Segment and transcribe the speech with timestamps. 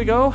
[0.00, 0.34] We go.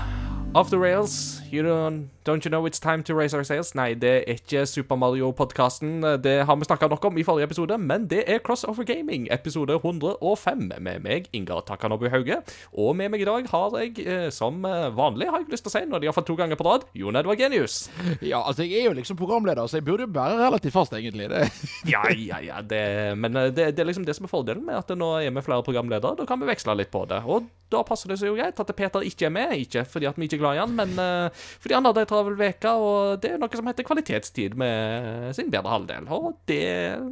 [0.53, 1.41] Off the rails.
[1.49, 3.75] You don't, don't you know it's time to raise our sales?
[3.77, 6.01] Nei, det er ikke Super Mario-podkasten.
[6.23, 9.73] Det har vi snakka nok om i forrige episode, men det er Crossover Gaming, episode
[9.77, 12.39] 105, med meg, Ingar Takanobu Hauge.
[12.73, 15.73] Og med meg i dag har jeg, eh, som eh, vanlig, har jeg lyst til
[15.73, 17.89] å si, når de har fått to ganger på rad, Jon Edvard Genius.
[18.25, 21.29] Ja, altså jeg er jo liksom programleder, så jeg burde jo være relativt fast, egentlig.
[21.29, 21.45] Det.
[21.95, 22.81] Ja, ja, ja, det,
[23.21, 25.45] men eh, det, det er liksom det som er fordelen med at nå er vi
[25.45, 26.17] flere programledere.
[26.17, 27.21] Da kan vi veksle litt på det.
[27.29, 29.53] Og da passer det seg jo greit at Peter ikke er med.
[29.61, 32.09] Ikke fordi at vi ikke er glad i han, men uh, fordi han hadde ei
[32.15, 36.07] travel uke, og det er noe som heter kvalitetstid med sin bedre halvdel.
[36.15, 36.63] Og det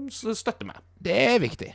[0.10, 0.80] støtter vi.
[1.10, 1.74] det er viktig.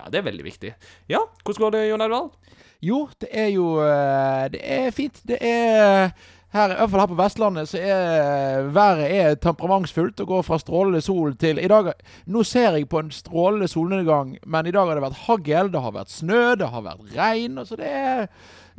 [0.00, 0.74] Ja, det er veldig viktig.
[1.12, 2.36] Ja, hvordan går det, Jon Edvard?
[2.80, 5.20] Jo, det er jo eh, Det er fint.
[5.28, 6.14] Det er
[6.50, 10.58] her, i hvert fall her på Vestlandet så er været er temperamentsfullt og går fra
[10.58, 11.92] strålende sol til i dag,
[12.26, 15.84] Nå ser jeg på en strålende solnedgang, men i dag har det vært hagl, det
[15.84, 17.60] har vært snø, det har vært regn.
[17.66, 18.26] Så det er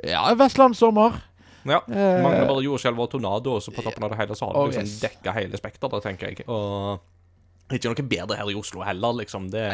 [0.03, 1.21] ja, vestlandssommer.
[1.67, 4.47] Ja, Eh, Mangler bare jordskjelv og tornado, og så på toppen av det hele så
[4.49, 4.99] har Oh, du liksom yes.
[5.03, 6.45] dekka hele spekteret, tenker jeg.
[6.49, 7.01] Og
[7.71, 9.49] ikke noe bedre her i Oslo heller, liksom.
[9.53, 9.65] Det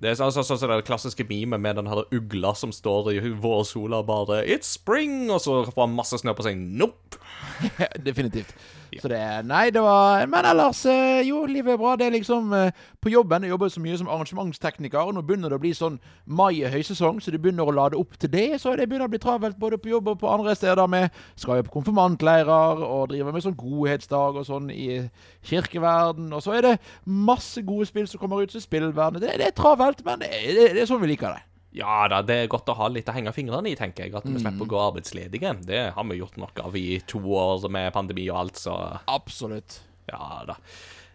[0.00, 3.10] det er sånn så, så, så det klassiske memet med den her ugla som står
[3.12, 5.28] i vårsola og bare It's spring!
[5.28, 6.56] Og så får han masse snø på seg.
[6.56, 7.20] Nope!
[8.08, 8.54] Definitivt.
[8.98, 11.94] Så det Nei, det var Men ellers, eh, jo, livet er bra.
[11.96, 15.52] Det er liksom eh, På jobben jeg jobber så mye som arrangementstekniker, og nå begynner
[15.52, 18.60] det å bli sånn mai er høysesong, så du begynner å lade opp til det.
[18.60, 20.86] Så det begynner å bli travelt både på jobb og på andre steder.
[20.90, 24.88] med Skal jo på konfirmantleirer og driver med sånn godhetsdag og sånn i
[25.46, 26.32] kirkeverden.
[26.32, 29.56] Og så er det masse gode spill som kommer ut, så spillverden det, det er
[29.56, 31.49] travelt, men det, det, det er sånn vi liker det.
[31.76, 34.14] Ja da, det er godt å ha litt å henge fingrene i, tenker jeg.
[34.18, 35.52] At vi slipper å gå arbeidsledige.
[35.68, 38.74] Det har vi gjort nok av i to år med pandemi og alt, så
[39.06, 39.78] Absolutt.
[40.10, 40.58] ja da.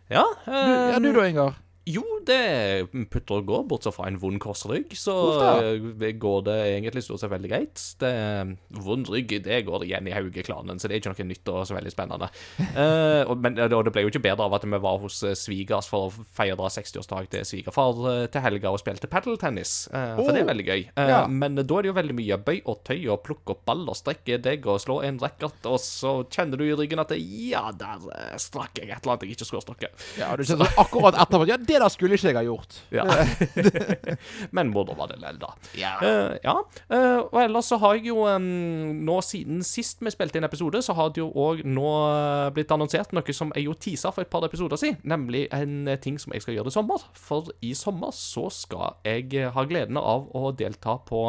[0.08, 1.56] Ja, Du, ja, du eh, da, Ingar?
[1.86, 4.96] Jo, det putter og går, bortsett fra en vond korsrygg.
[4.98, 5.14] Så
[5.62, 7.82] eh, går det egentlig stort sett veldig greit.
[8.02, 8.12] Det,
[8.82, 11.78] vond rygg det går igjen i Hauge-klanen, så det er ikke noe nytt og så
[11.78, 12.30] veldig spennende.
[12.74, 15.36] uh, og, men og det ble jo ikke bedre av at vi var hos eh,
[15.38, 19.76] svigers for å feire 60-årsdag til svigerfar eh, til helga og spilte padeltennis.
[19.94, 20.52] Uh, for det er Oh.
[20.54, 20.82] veldig gøy.
[20.98, 21.22] Uh, Ja.
[21.30, 23.96] Men da er det jo veldig mye bøy og tøy og plukke opp ball og
[23.98, 28.10] strekke deg og slå en racket, og så kjenner du i ryggen at ja, der
[28.18, 30.06] eh, strakk jeg et eller annet jeg ikke skulle ha strukket.
[30.20, 32.80] Ja, du kjenner akkurat etterpå Ja, det der skulle ikke jeg ha gjort.
[32.94, 33.06] Ja.
[34.56, 35.54] Men moro var det lell, da.
[35.78, 35.96] Ja.
[36.02, 36.58] Uh, ja.
[36.90, 38.50] Uh, og ellers så har jeg jo um,
[39.06, 42.72] nå siden sist vi spilte inn episode, så har det jo òg nå eh, blitt
[42.74, 46.20] annonsert noe som jeg jo teasa for et par episoder siden, nemlig en eh, ting
[46.22, 47.08] som jeg skal gjøre i sommer.
[47.18, 51.28] For i sommer så skal jeg eh, ha gleden av å delta på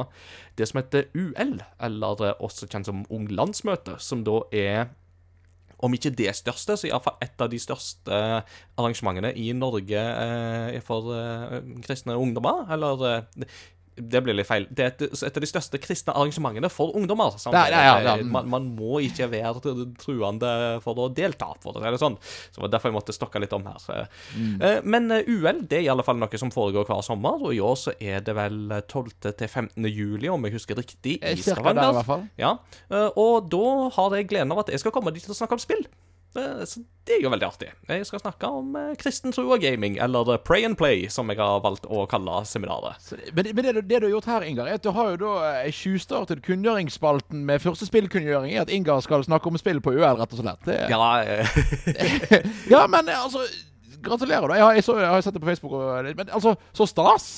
[0.59, 1.59] det som heter UL,
[1.89, 4.89] eller eh, også kjent som Ung landsmøte, som da er
[5.85, 8.21] om ikke det største, så iallfall et av de største
[8.79, 12.65] arrangementene i Norge eh, for eh, kristne ungdommer.
[12.73, 13.51] Eller eh,
[13.97, 14.67] det blir litt feil.
[14.71, 17.37] Det er et, et av de største kristne arrangementene for ungdommer.
[17.41, 17.57] sant?
[17.57, 18.25] ja, nei, ja, ja.
[18.25, 19.63] Man, man må ikke være
[20.03, 20.51] truende
[20.85, 22.19] for å delta, for å si det sånn.
[22.21, 24.09] Så det var derfor jeg måtte stokke litt om her.
[24.37, 24.57] Mm.
[24.61, 27.55] Eh, Men eh, UL det er i alle fall noe som foregår hver sommer, og
[27.57, 29.15] i år så er det vel 12.
[29.31, 29.89] til 15.
[29.91, 32.29] juli, om jeg husker riktig, i Eh, Stavanger.
[32.41, 32.57] Ja,
[32.91, 35.63] eh, og da har jeg gleden av at jeg skal komme dit og snakke om
[35.63, 35.87] spill.
[36.37, 37.69] Eh, Så det er jo veldig artig.
[37.89, 41.31] Jeg skal snakke om eh, kristen tro og gaming, eller eh, Pray and Play, som
[41.31, 43.11] jeg har valgt å kalle seminaret.
[43.37, 45.35] Men, men det, det du har gjort her, Ingar, er at du har jo da
[45.63, 50.19] eh, tjuvstartet kunngjøringsspalten med første spillkunngjøring i at Ingar skal snakke om spill på UL,
[50.19, 50.63] rett og slett.
[50.67, 51.57] Det, Ja, eh,
[52.75, 53.45] ja, men eh, altså
[54.07, 54.55] Gratulerer, da.
[54.59, 55.73] Jeg har, jeg, så, jeg har sett det på Facebook.
[55.79, 57.29] Og, men altså, så stas!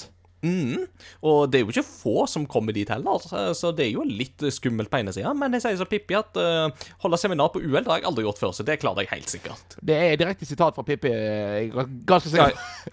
[0.42, 0.86] Mm.
[1.22, 4.04] Og det er jo ikke få som kommer dit heller, så- så det er jo
[4.04, 5.32] litt skummelt på ene sida.
[5.34, 6.68] Men jeg sier så Pippi at uh,
[7.02, 9.28] holde seminar på UL det har jeg aldri gjort før, så det klarer jeg helt
[9.32, 9.76] sikkert.
[9.82, 11.08] Det er direkte sitat fra Pippi.
[11.12, 11.70] eh,
[12.06, 12.48] ganske Ja,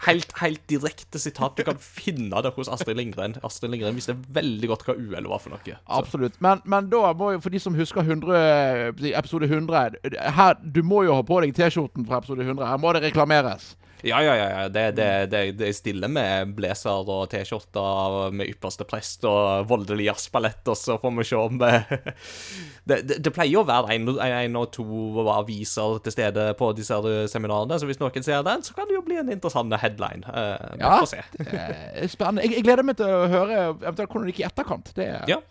[0.07, 1.55] helt, helt direkte sitat.
[1.57, 3.35] Du kan finne det hos Astrid Lindgren.
[3.43, 5.59] Astrid Lindgren visste veldig godt hva UL var for noe.
[5.65, 5.77] Så.
[5.87, 6.39] Absolutt.
[6.41, 9.95] Men, men da må jo, for de som husker 100, episode 100
[10.35, 12.65] her, Du må jo ha på deg T-skjorten fra episode 100.
[12.67, 13.75] Her må det reklameres.
[14.03, 14.47] Ja, ja, ja.
[14.49, 14.63] ja.
[14.69, 20.09] Det, det, det, det er stille med blazer og T-skjorter med ypperste prest og voldelig
[20.09, 21.87] jazzballett, og så får vi se om eh,
[22.89, 24.85] det, det, det pleier å være en, og to
[25.33, 26.99] aviser til stede på disse
[27.31, 30.23] seminarene, så hvis noen ser den, så kan det jo bli en interessant headline.
[30.27, 30.99] Uh, Ja.
[31.01, 31.23] får se.
[32.15, 32.43] Spennende.
[32.45, 34.93] Jeg, jeg gleder meg til å høre eventuelt hvordan det gikk i etterkant.
[34.97, 35.41] Det, Ja.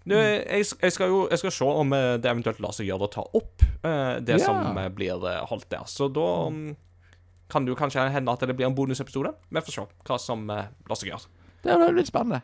[0.00, 3.04] Du, jeg, jeg, skal jo jeg skal se om eh, det eventuelt lar seg gjøre
[3.04, 3.60] å ta opp
[4.24, 4.44] det Ja.
[4.46, 5.20] som blir
[5.50, 5.84] holdt der.
[5.92, 6.70] Så da mm,
[7.50, 9.34] kan det jo kanskje hende at det blir en bonusepisode.
[9.50, 11.28] Vi får se hva som eh, lar seg gjøre.
[11.64, 12.40] Det er jo litt spennende.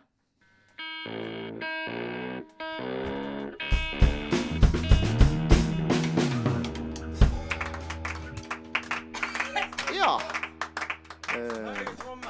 [9.96, 10.14] Ja.
[11.32, 11.82] Eh,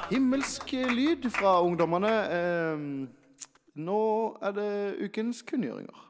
[0.09, 2.13] himmelsk lyd fra ungdommene.
[2.39, 2.83] Eh,
[3.77, 4.01] nå
[4.41, 4.71] er det
[5.09, 6.06] ukens kunngjøringer.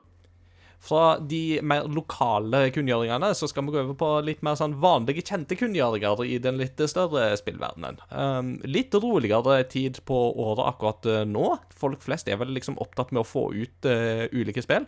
[0.83, 5.25] Fra de mer lokale kunngjøringene så skal vi gå over på litt mer sånn vanlige,
[5.25, 7.99] kjente kunngjøringer i den litt større spillverdenen.
[8.11, 11.49] Um, litt roligere tid på året akkurat eh, nå.
[11.77, 14.85] Folk flest er vel liksom opptatt med å få ut uh, ulike spill.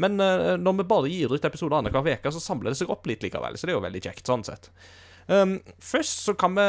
[0.00, 3.08] Men uh, når vi bare gir ut episoder annenhver uke, så samler det seg opp
[3.08, 3.56] litt likevel.
[3.56, 4.70] Så det er jo veldig kjekt sånn sett.
[5.30, 6.64] Um, først så kan vi,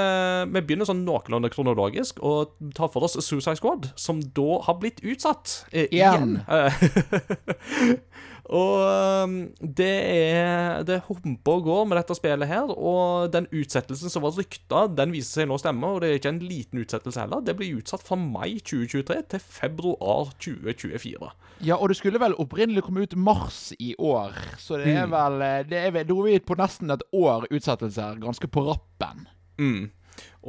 [0.54, 5.02] vi begynne sånn noenlunde kronologisk og ta for oss Suicide Squad, som da har blitt
[5.02, 6.38] utsatt eh, igjen.
[6.46, 7.98] Igjen.
[8.50, 14.12] og um, det er Det humper og går med dette spillet her, og den utsettelsen
[14.12, 16.82] som var rykta, den viser seg nå å stemme, og det er ikke en liten
[16.82, 17.44] utsettelse heller.
[17.46, 21.32] Det blir utsatt fra mai 2023 til februar 2024.
[21.62, 25.42] Ja, og det skulle vel opprinnelig komme ut mars i år, så det er vel
[25.46, 29.28] eh, det er Da er vi på nesten et år utsettelse her, ganske på rappen.
[29.62, 29.92] Mm.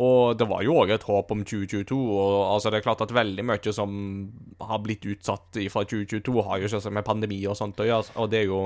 [0.00, 1.96] Og det var jo òg et håp om 2022.
[2.00, 3.92] og altså Det er klart at veldig mye som
[4.62, 8.16] har blitt utsatt fra 2022, har jo ikke med pandemi og sånt å gjøre.
[8.16, 8.60] Og det er jo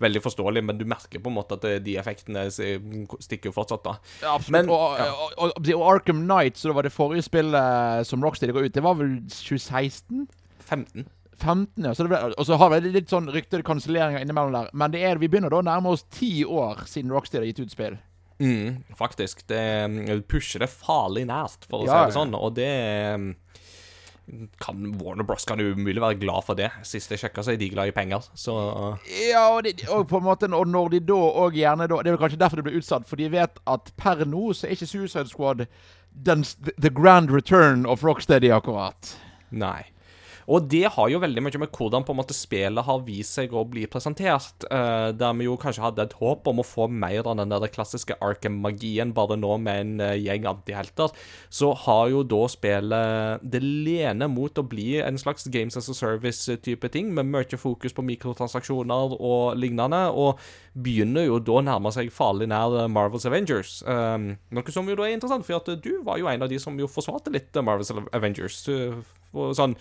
[0.00, 3.96] veldig forståelig, men du merker på en måte at de effektene stikker jo fortsatt, da.
[4.22, 4.52] Ja, absolutt.
[4.52, 5.00] Men- og,
[5.36, 8.72] og, og, og Arkham Knight, så det var det forrige spillet som Rocksteady ga ut,
[8.72, 10.28] det var vel 2016?
[10.62, 11.04] 15.
[11.42, 11.92] 15, ja.
[11.94, 14.70] Så ble, og så har vi litt sånn ryktede kanselleringer innimellom der.
[14.72, 17.64] Men det er, vi begynner da å nærme oss ti år siden Rocksteady har gitt
[17.66, 17.98] ut spill.
[18.42, 19.44] Mm, faktisk.
[19.46, 22.34] Det mm, pusher det farlig nært, for å Ja, si det sånn.
[22.34, 22.70] Og det
[23.22, 23.30] mm,
[24.62, 26.70] kan Warner Bros kan umulig være glad for det.
[26.86, 28.54] Sist jeg sjekka, så er de glad i penger, så
[29.28, 32.10] Ja, og, de, og på en måte Og når de da og gjerne da Det
[32.12, 34.76] er vel kanskje derfor det ble utsatt, for de vet at per nå så er
[34.76, 35.66] ikke Suicide Squad
[36.12, 36.44] den,
[36.76, 39.14] the grand return of Rocksteady, akkurat.
[39.50, 39.86] Nei.
[40.50, 43.52] Og det har jo veldig mye med hvordan på en måte spillet har vist seg
[43.54, 44.66] å bli presentert.
[44.68, 47.68] Uh, der vi jo kanskje hadde et håp om å få mer av den der
[47.72, 51.14] klassiske Arkham-magien, bare nå med en uh, gjeng antihelter.
[51.52, 55.96] Så har jo da spillet Det lener mot å bli en slags Games as a
[55.96, 60.04] Service-type ting, med mye fokus på mikrotransaksjoner og lignende.
[60.10, 60.40] Og
[60.72, 63.80] begynner jo da å nærme seg farlig nær Marvels Avengers.
[63.86, 66.60] Um, noe som jo da er interessant, for at du var jo en av de
[66.62, 68.62] som jo forsvarte litt Marvels Avengers.
[69.32, 69.76] sånn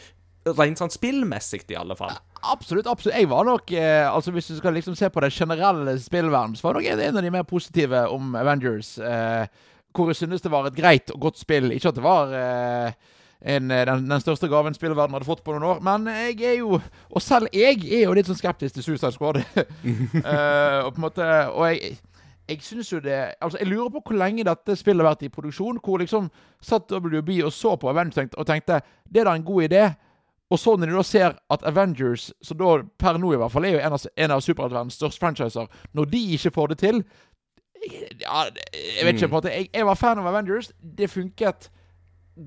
[0.45, 2.15] Rent sånn spillmessig, i alle fall.
[2.41, 2.87] Absolutt.
[2.89, 3.13] absolutt.
[3.13, 6.67] Jeg var nok eh, Altså Hvis du skal liksom se på det generelle spillverden, så
[6.67, 8.95] var nok en av de mer positive om Avengers.
[8.97, 9.45] Eh,
[9.93, 11.71] hvor jeg synes det var et greit og godt spill.
[11.75, 12.93] Ikke at det var eh,
[13.41, 16.59] en, eh, den, den største gaven spillverden hadde fått på noen år, men jeg er
[16.59, 16.79] jo
[17.09, 19.41] Og selv jeg er jo litt sånn skeptisk til Suicide Squad.
[20.21, 21.97] Eh, og på en måte Og jeg
[22.51, 25.31] jeg synes jo det Altså, jeg lurer på hvor lenge dette spillet har vært i
[25.31, 25.79] produksjon.
[25.79, 26.29] Hvor liksom
[26.61, 29.83] satt WB og så på Avengers og tenkte det er da en god idé.
[30.51, 33.67] Og så når du da ser at Avengers, som da per nå i hvert fall
[33.67, 37.03] er jo en av, en av superheltverdens største franchiser, når de ikke får det til
[38.21, 38.43] ja,
[38.75, 39.27] Jeg vet ikke.
[39.27, 40.69] på en måte Jeg, jeg var fan av Avengers.
[40.81, 41.71] Det funket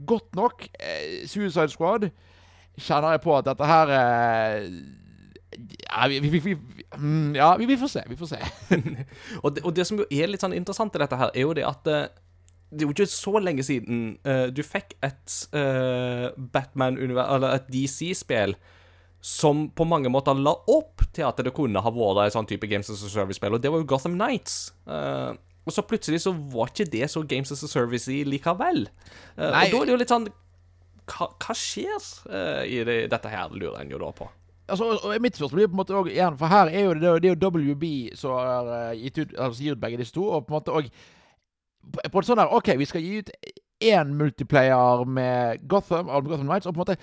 [0.07, 0.67] godt nok.
[0.79, 2.11] Eh, Suicide Squad
[2.79, 4.69] kjenner jeg på at dette her eh,
[5.89, 6.55] ja, vi, vi, vi,
[6.99, 8.05] mm, ja, vi, vi får se.
[8.09, 8.39] Vi får se.
[9.45, 11.55] Og det, og det som jo er litt sånn interessant i dette her, er jo
[11.57, 12.07] det at eh,
[12.75, 17.71] det er jo ikke så lenge siden uh, du fikk et uh, Batman Eller et
[17.71, 18.57] DC-spill
[19.25, 22.69] som på mange måter la opp til at det kunne ha vært et sånn type
[22.69, 24.75] Games as a Service-spill, og det var jo Gotham Nights.
[24.85, 25.33] Uh,
[25.65, 28.89] og så plutselig så var ikke det så Games as a Service i likevel.
[29.37, 30.31] Eh, og da er det jo litt sånn
[31.05, 34.29] Hva, hva skjer eh, i det, dette her, lurer en jo da på.
[34.65, 37.11] Altså, og mitt spørsmål blir på en måte også, igjen, For her er jo det,
[37.21, 37.85] det er jo WB
[38.17, 40.25] som har eh, gitt ut, altså, gitt ut begge disse to.
[40.25, 40.89] Og på en måte og,
[41.93, 43.31] på, en sånn der OK, vi skal gi ut
[43.85, 46.99] én multiplayer med Gotham, Gotham Nights, og på en måte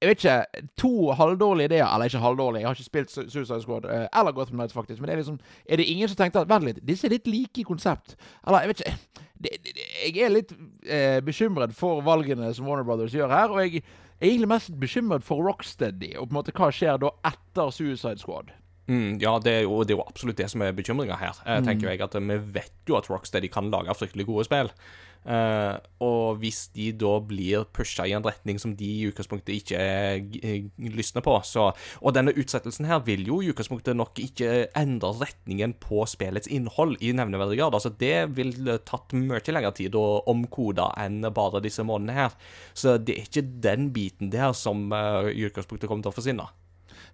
[0.00, 3.84] jeg vet ikke, To halvdårlige ideer Eller ikke halvdårlige, jeg har ikke spilt Suicide Squad
[3.84, 5.00] eh, eller Gotham Nights, faktisk.
[5.00, 7.26] Men det er liksom Er det ingen som tenkte at Vent litt, disse er litt
[7.26, 8.16] like i konsept?
[8.46, 8.96] Eller, jeg vet ikke
[9.42, 9.74] det, det,
[10.14, 10.54] Jeg er litt
[10.86, 13.52] eh, bekymret for valgene som Warner Brothers gjør her.
[13.52, 13.82] Og jeg
[14.20, 18.18] er egentlig mest bekymret for Rocksteady, og på en måte hva skjer da etter Suicide
[18.20, 18.52] Squad.
[18.90, 21.38] Mm, ja, det er, jo, det er jo absolutt det som er bekymringa her.
[21.46, 24.72] Jeg tenker jeg at Vi vet jo at Rocksteady kan lage fryktelig gode spill.
[25.20, 29.76] Eh, og hvis de da blir pusha i en retning som de i utgangspunktet ikke
[29.76, 31.66] eh, lysner på, så
[32.00, 36.96] Og denne utsettelsen her vil jo i utgangspunktet nok ikke endre retningen på spillets innhold
[37.04, 37.76] i nevneverdig grad.
[37.76, 42.34] Altså, det vil tatt mye lengre tid å omkode enn bare disse månedene her.
[42.74, 46.48] Så det er ikke den biten der som eh, i utgangspunktet kommer til å forsvinne.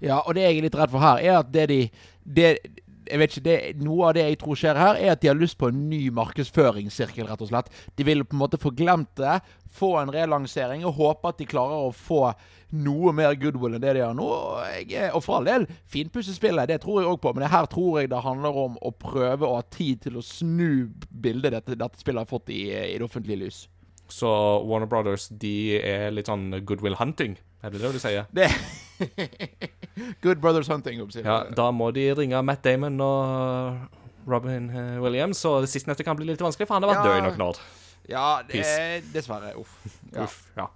[0.05, 1.81] Ja, og det jeg er litt redd for her, er at det de
[2.27, 2.57] det,
[3.07, 5.39] jeg vet ikke, det, Noe av det jeg tror skjer her, er at de har
[5.39, 7.71] lyst på en ny markedsføringssirkel, rett og slett.
[7.99, 9.39] De vil på en måte få glemt det,
[9.77, 12.33] få en relansering, og håpe at de klarer å få
[12.77, 14.27] noe mer goodwill enn det de har nå.
[14.27, 17.71] Og, jeg, og for all del, finpussespillet, det tror jeg òg på, men det her
[17.71, 21.79] tror jeg det handler om å prøve å ha tid til å snu bildet dette,
[21.79, 23.65] dette spillet har fått i, i det offentlige lys.
[24.11, 24.29] Så
[24.67, 28.27] Warner Brothers de er litt sånn goodwill hunting, er det det du sier?
[28.35, 28.51] Det
[30.25, 31.01] Good Brothers Hunting.
[31.25, 31.45] Ja.
[31.57, 33.79] Da må de ringe Matt Damon og
[34.29, 37.11] Robin eh, Williams, og det sistnevnte kan bli litt vanskelig, for han har vært Ja.
[37.13, 37.61] død i noen år.
[38.09, 39.55] ja, det er dessverre.
[39.61, 39.77] Uff.
[40.17, 40.23] Ja.
[40.25, 40.67] Uff, ja.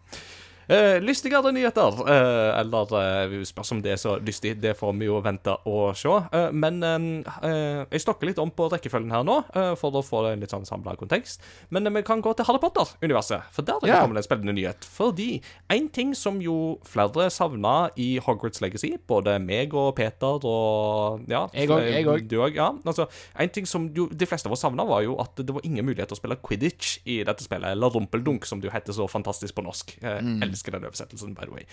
[0.71, 1.97] Eh, lystigere nyheter.
[2.07, 5.97] Uh, eller uh, spørs om det er så lystig, det får vi jo vente og
[5.99, 6.11] se.
[6.31, 9.37] Uh, men jeg stokker litt om på rekkefølgen her nå,
[9.79, 11.43] for å få en litt sånn samla kontekst.
[11.75, 14.87] Men vi kan gå til Harry Potter-universet, for der er det kommet en spennende nyhet.
[14.87, 15.29] Fordi
[15.73, 21.47] en ting som jo flere savna i Hogwarts Legacy, både meg og Peter og ja,
[21.57, 22.27] Jeg òg, jeg òg.
[22.31, 22.71] Du òg, ja.
[22.85, 23.09] Altså,
[23.41, 25.87] en ting som jo de fleste av oss savna, var jo at det var ingen
[25.89, 29.09] mulighet til å spille quidditch i dette spillet, eller rumpeldunk, som det jo heter så
[29.11, 29.97] fantastisk på norsk.
[30.05, 30.43] Uh, Mm.
[30.61, 31.67] Elsker den oversettelsen, by the way.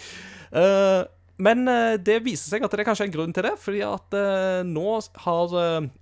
[0.51, 1.06] Uh,
[1.38, 4.15] men eh, det viser seg at det er kanskje en grunn til det, fordi at
[4.17, 5.51] eh, nå har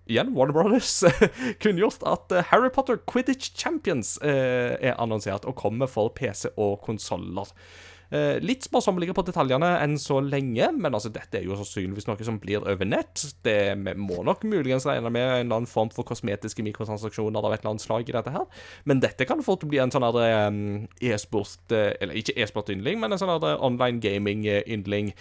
[0.08, 1.02] igjen Warner Brothers
[1.64, 7.52] kunngjort at Harry Potter Quidditch Champions er annonsert og kommer for PC og konsoller.
[8.14, 12.28] Eh, litt sparsommelige på detaljene enn så lenge, men altså dette er jo sannsynligvis noe
[12.28, 13.24] som blir over nett.
[13.46, 17.54] Det Vi må nok muligens regne med en eller annen form for kosmetiske mikrotransaksjoner av
[17.54, 18.46] et eller annet slag i dette her.
[18.86, 23.22] Men dette kan fort bli en sånn eh, e-sport eh, Eller ikke e-sport-yndling, men en
[23.22, 25.14] sånn online gaming-yndling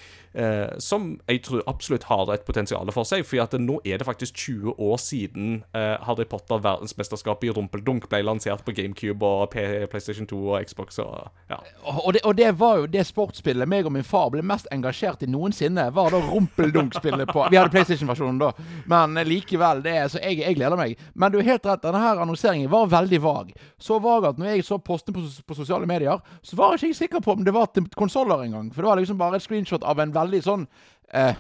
[0.83, 3.23] som jeg tror absolutt har et potensial for seg.
[3.23, 8.25] For at nå er det faktisk 20 år siden Harry Potter verdensmesterskapet i rumpeldunk ble
[8.27, 11.61] lansert på GameCube og PlayStation 2 og Xbox og ja.
[11.87, 15.23] Og det, og det var jo det sportsspillet meg og min far ble mest engasjert
[15.23, 15.87] i noensinne.
[15.95, 18.51] Var da rumpeldunk-spillet på Vi hadde PlayStation-versjonen da,
[18.91, 19.83] men likevel.
[19.85, 20.99] det er, Så jeg, jeg gleder meg.
[21.15, 23.55] Men du er helt rett, denne her annonseringen var veldig vag.
[23.79, 27.03] Så vag at når jeg så postene på, på sosiale medier, så var jeg ikke
[27.05, 28.71] sikker på om det var til konsoller engang.
[28.75, 30.67] For det var liksom bare et screenshot av en veldig sånn
[31.13, 31.35] eh,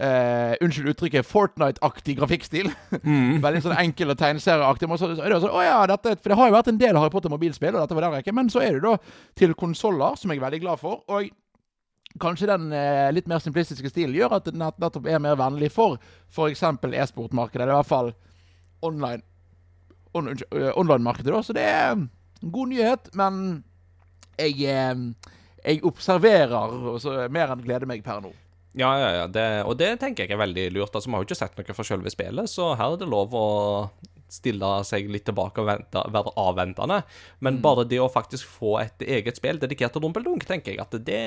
[0.00, 2.70] eh, unnskyld uttrykket, Fortnite-aktig grafikkstil.
[3.44, 4.88] Veldig sånn enkel og tegneserieaktig.
[4.90, 6.98] Men så er det jo sånn, ja, dette, for det har jo vært en del
[6.98, 8.36] Harry Potter-mobilspill, og dette var den rekken.
[8.38, 8.96] Men så er det da
[9.38, 11.04] til konsoller, som jeg er veldig glad for.
[11.12, 11.30] Og
[12.22, 15.98] kanskje den eh, litt mer simplistiske stilen gjør at nett, nettopp er mer vennlig for
[16.30, 16.62] f.eks.
[16.62, 18.12] e-sportmarkedet, eller i hvert fall
[18.84, 19.22] online
[20.14, 20.30] on,
[20.78, 21.32] online-markedet.
[21.32, 22.08] da, Så det er en
[22.54, 23.40] god nyhet, men
[24.38, 25.30] jeg, eh,
[25.64, 28.30] jeg observerer mer enn gleder meg per nå.
[28.74, 29.26] Ja, ja, ja.
[29.30, 30.94] Det, og det tenker jeg er veldig lurt.
[30.94, 33.36] Altså, Vi har jo ikke sett noe fra selve spillet, så her er det lov
[33.38, 33.46] å
[34.34, 37.00] stille seg litt tilbake og vente, være avventende.
[37.44, 40.96] Men bare det å faktisk få et eget spill dedikert til rumpeldunk, tenker jeg at
[41.06, 41.20] det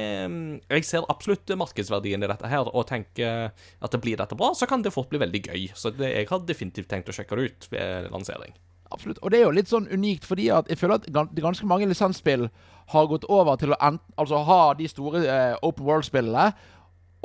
[0.68, 4.68] Jeg ser absolutt markedsverdien i dette her, og tenker at det blir dette bra, så
[4.68, 5.68] kan det fort bli veldig gøy.
[5.76, 8.56] Så det, jeg har definitivt tenkt å sjekke det ut ved lansering.
[8.92, 9.20] Absolutt.
[9.20, 12.48] Og det er jo litt sånn unikt, fordi at jeg føler at ganske mange lisensspill
[12.94, 16.54] har gått over til å ent, altså ha de store eh, open world-spillene,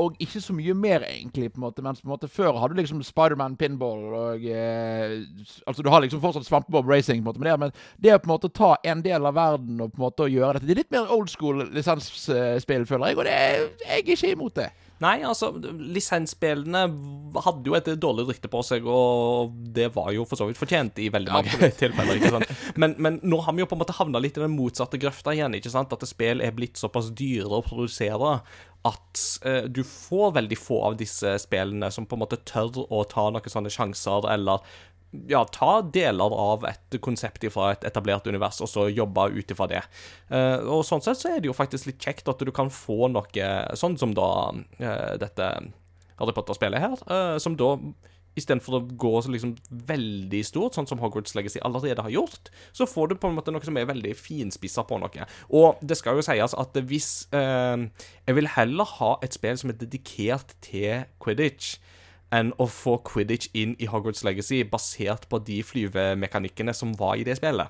[0.00, 1.50] og ikke så mye mer, egentlig.
[1.52, 5.18] på en måte, Mens på en måte før hadde du liksom Spiderman pinball og eh,
[5.68, 8.22] Altså, du har liksom fortsatt Svampebob Racing, på en måte, men det, men det å
[8.22, 10.66] på en måte ta en del av verden og på en måte å gjøre dette
[10.70, 14.32] Det er litt mer old school lisensspill, føler jeg, og det, er- jeg er ikke
[14.32, 14.70] imot det.
[15.02, 15.48] Nei, altså,
[16.06, 16.82] lisensspillene
[17.42, 21.00] hadde jo et dårlig rykte på seg, og det var jo for så vidt fortjent
[21.02, 22.18] i veldig mange tilfeller.
[22.20, 22.52] ikke sant?
[22.78, 25.34] Men, men nå har vi jo på en måte havna litt i den motsatte grøfta
[25.34, 25.56] igjen.
[25.58, 25.92] ikke sant?
[25.96, 28.36] At spill er blitt såpass dyre å produsere
[28.88, 33.04] at eh, du får veldig få av disse spillene som på en måte tør å
[33.08, 34.64] ta noen sånne sjanser, eller
[35.28, 39.68] ja, ta deler av et konsept fra et etablert univers, og så jobbe ut ifra
[39.70, 39.82] det.
[40.32, 43.10] Eh, og sånn sett så er det jo faktisk litt kjekt at du kan få
[43.12, 44.30] noe sånn som da
[44.80, 45.52] eh, dette
[46.18, 47.76] Harry Potter-spillet her, eh, som da
[48.38, 49.54] Istedenfor å gå så liksom
[49.88, 53.52] veldig stort, sånn som Hogwarts Legacy allerede har gjort, så får du på en måte
[53.52, 55.26] noe som er veldig finspissa på noe.
[55.52, 57.88] Og det skal jo sies at hvis eh,
[58.26, 61.76] Jeg vil heller ha et spill som er dedikert til quidditch,
[62.32, 67.26] enn å få quidditch inn i Hogwarts Legacy basert på de flyvemekanikkene som var i
[67.28, 67.68] det spillet.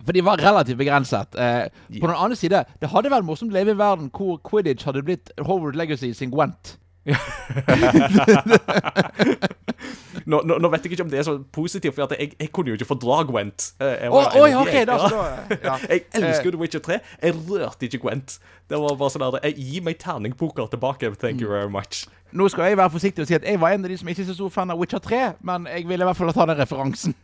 [0.00, 1.34] For de var relativt begrenset.
[1.36, 1.66] Eh,
[2.00, 5.02] på den andre side, det hadde vært morsomt å leve i verden hvor Quidditch hadde
[5.04, 6.78] blitt Howard Legacy sin Gwent.
[10.30, 12.70] Nå, nå, nå vet jeg ikke om det er så positivt, for jeg, jeg kunne
[12.70, 13.70] jo ikke fordra Gwent.
[13.80, 14.96] Eh, jeg oh, oi, en da,
[15.68, 15.74] ja.
[15.88, 16.98] Jeg elsker The Witcher 3.
[17.22, 18.36] Jeg rørte ikke Gwent.
[18.70, 21.10] Det var bare sånn der, Gi meg terningpoker tilbake.
[21.20, 22.04] Thank you very much.
[22.36, 24.22] Nå skal jeg være forsiktig og si at jeg var en av de som ikke
[24.22, 26.60] er så stor fan av Witcher 3, men jeg ville i hvert fall ta den
[26.60, 27.16] referansen.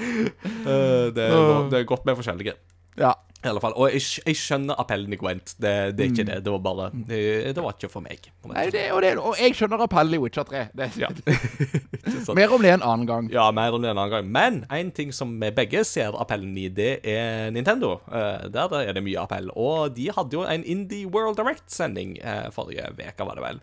[0.00, 2.54] Eh, det, er, det er godt med forskjellige.
[2.96, 3.10] Ja.
[3.40, 5.54] I alle fall, Og jeg, jeg skjønner appellen i Gwent.
[5.56, 6.38] Det, det er ikke det.
[6.44, 7.20] Det var bare Det,
[7.56, 8.26] det var ikke for meg.
[8.50, 10.66] Nei, det, og, det, og jeg skjønner appellen i Witcher 3.
[10.76, 11.08] Det, Ja.
[12.36, 13.30] Mer om det en annen gang.
[13.32, 14.28] Ja, mer om det en annen gang.
[14.32, 17.96] Men en ting som vi begge ser appellen i, det er Nintendo.
[18.12, 19.48] Eh, der er det mye appell.
[19.56, 23.62] Og de hadde jo en Indie World Direct-sending eh, forrige uke, var det vel.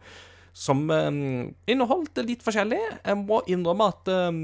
[0.58, 1.12] Som eh,
[1.70, 2.80] inneholdt litt forskjellig.
[2.98, 4.40] Jeg må innrømme at eh,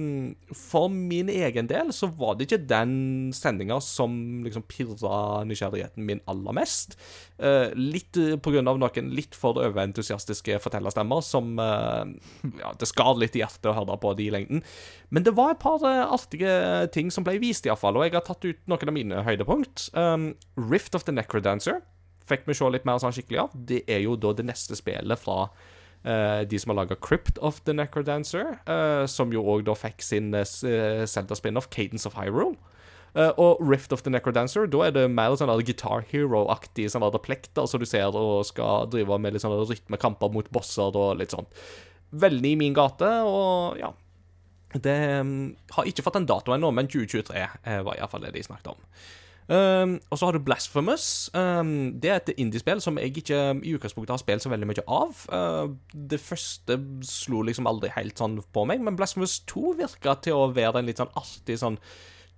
[0.53, 6.21] for min egen del så var det ikke den sendinga som liksom pirra nysgjerrigheten min
[6.29, 6.99] aller mest.
[7.41, 8.53] Eh, litt pga.
[8.53, 12.13] grunn av noen litt for overentusiastiske fortellerstemmer som eh,
[12.61, 14.61] Ja, det skar litt i hjertet å høre på de i lengden.
[15.09, 16.53] Men det var et par eh, artige
[16.93, 19.89] ting som ble vist, iallfall, og jeg har tatt ut noen av mine høydepunkt.
[19.97, 20.35] Um,
[20.69, 21.81] Rift of the Necrodancer
[22.29, 23.55] fikk vi se litt mer sånn skikkelig av.
[23.55, 25.72] Det er jo da det neste spillet fra eh,
[26.03, 30.33] de som har laga Crypt of the Necrodancer, eh, som jo òg da fikk sin
[30.35, 32.57] uh, Zelda-spin-off Cadence of Hyrule.
[33.13, 37.67] Uh, og Rift of the Necrodancer, da er det mer sånn Guitar Hero-aktig sånn plekter
[37.69, 41.45] som du ser, og skal drive med litt sånn rytmekamper mot bosser og litt sånn.
[42.09, 43.93] Veldig i min gate, og ja.
[44.73, 48.41] Det um, har ikke fått en dato ennå, men 2023 eh, var iallfall det de
[48.41, 48.79] snakket om.
[49.47, 51.29] Um, og så har du Blasphemous.
[51.35, 54.85] Um, det er et indiespill som jeg ikke i utgangspunktet har spilt så veldig mye
[54.87, 55.23] av.
[55.27, 60.39] Uh, det første slo liksom aldri helt sånn på meg, men Blasphemous 2 virka til
[60.39, 61.79] å være en litt sånn artig sånn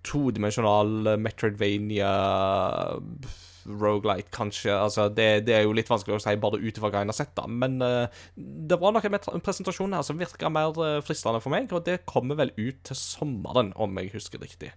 [0.05, 2.09] todimensjonal uh, Metroidvania
[3.65, 4.73] Roguelite, kanskje.
[4.73, 7.17] Altså, det, det er jo litt vanskelig å si bare ut ifra hva en har
[7.17, 7.45] sett, da.
[7.49, 11.85] Men uh, det var noe med presentasjonen her som virka mer fristende for meg, og
[11.85, 14.73] det kommer vel ut til sommeren, om jeg husker riktig.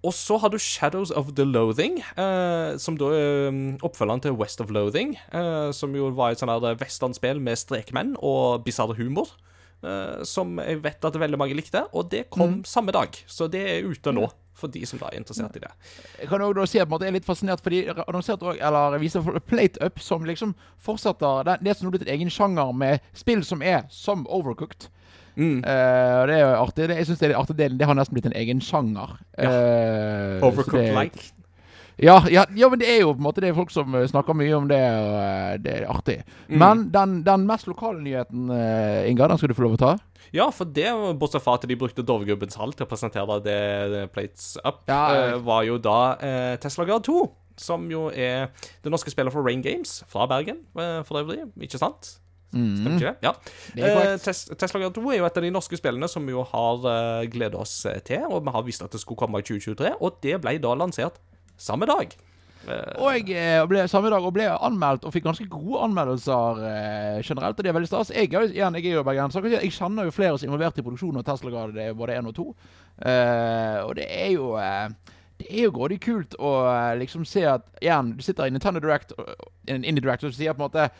[0.00, 4.36] Og så har du Shadows of the Loathing, eh, som da er um, oppfølgeren til
[4.40, 8.96] West of Loathing, eh, som jo var et sånn her westernspill med strekmenn og bisarr
[8.96, 9.28] humor.
[9.84, 13.16] eh, som jeg vet at veldig mange likte, og det kom samme dag.
[13.26, 14.26] Så det er ute nå,
[14.56, 15.70] for de som da er interessert i det.
[16.20, 17.82] Jeg kan også da si at på en måte, jeg er litt fascinert, for de
[18.06, 22.08] annonserte også, eller viser Plate Up, som liksom fortsetter det, det som har er blitt
[22.08, 24.90] en egen sjanger med spill som er som Overcooked.
[25.36, 25.60] Mm.
[25.64, 26.88] Uh, og det er jo artig.
[26.90, 27.56] Det, jeg synes det er artig.
[27.58, 27.78] delen.
[27.78, 29.18] det har nesten blitt en egen sjanger.
[29.38, 29.50] Ja.
[29.50, 31.30] Uh, Overcooked det- like.
[32.00, 34.06] Ja, ja, ja, men det er jo på en måte Det er folk som eh,
[34.08, 36.22] snakker mye om det, og det er artig.
[36.48, 36.56] Mm.
[36.62, 39.90] Men den, den mest lokale nyheten, uh, Inga, den skal du få lov å ta.
[40.32, 40.88] Ja, for det,
[41.20, 43.58] bortsett fra at de brukte Dovregubbens hall til å presentere det,
[43.92, 47.20] det Plates Up, Ja, uh, var jo da uh, Tesla Grad 2.
[47.60, 48.48] Som jo er
[48.80, 51.42] det norske spillet for Rain Games, fra Bergen for øvrig.
[51.60, 52.14] Ikke sant?
[52.50, 53.16] Stemmer ikke det?
[53.22, 53.32] Ja.
[53.32, 53.76] Mm.
[53.76, 54.16] Det Eh.
[54.24, 56.82] Tes Tesla Grad 2 er jo et av de norske spillene som vi jo har
[56.86, 59.92] uh, gledet oss eh, til, og vi har visst at det skulle komme i 2023,
[60.00, 61.20] og det ble da lansert
[61.56, 62.16] samme dag.
[62.68, 66.58] Eh, Og jeg eh, ble samme dag og ble anmeldt og fikk ganske gode anmeldelser
[66.66, 67.56] eh, generelt.
[67.56, 68.10] Og det er veldig stas.
[68.12, 69.46] Jeg, igjen, jeg er jo bergenser.
[69.54, 72.36] Jeg kjenner jo flere som er involvert i produksjonen av Tesla Grad, både 1 og
[72.36, 72.48] 2.
[73.00, 74.90] Eh, og det er jo eh,
[75.40, 78.82] det er jo grådig kult å eh, liksom se at igjen, du sitter i Nintendo
[78.84, 80.90] Direct, og- in Direct, og sier på en måte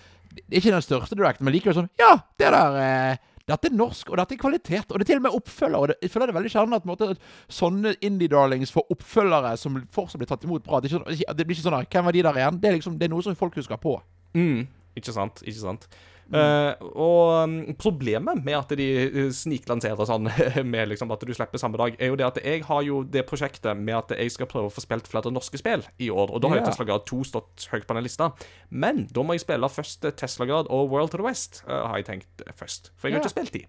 [0.50, 3.16] ikke den største Directen, men likevel sånn Ja, det der eh,
[3.50, 4.92] dette er norsk, og dette er kvalitet.
[4.92, 5.78] Og det er til og med oppfølger.
[5.80, 10.20] Og det, jeg føler det veldig sjelden at, at sånne indie-darlings får oppfølgere som fortsatt
[10.22, 10.78] blir tatt imot bra.
[10.78, 12.60] Det, er ikke, sånn- blir sånn her, Hvem var de der igjen?
[12.62, 13.96] Det er liksom, det er noe som folk husker på.
[14.38, 14.68] Mm,
[15.00, 15.88] ikke sant, ikke sant.
[16.30, 20.28] Eh, og um, problemet med at de uh, sniklanserer sånn,
[20.72, 23.24] med liksom at du slipper samme dag, er jo det at jeg har jo det
[23.28, 26.30] prosjektet med at jeg skal prøve å få spilt flere norske spill i år.
[26.30, 26.66] Og da har jo.
[26.70, 28.30] Tesla Grad 2 stått høyt på den lista.
[28.70, 31.98] Men da må jeg spille først Tesla Grad og World to the West, eh, har
[31.98, 32.92] jeg tenkt først.
[32.96, 33.26] For jeg har yeah.
[33.26, 33.64] ikke spilt de.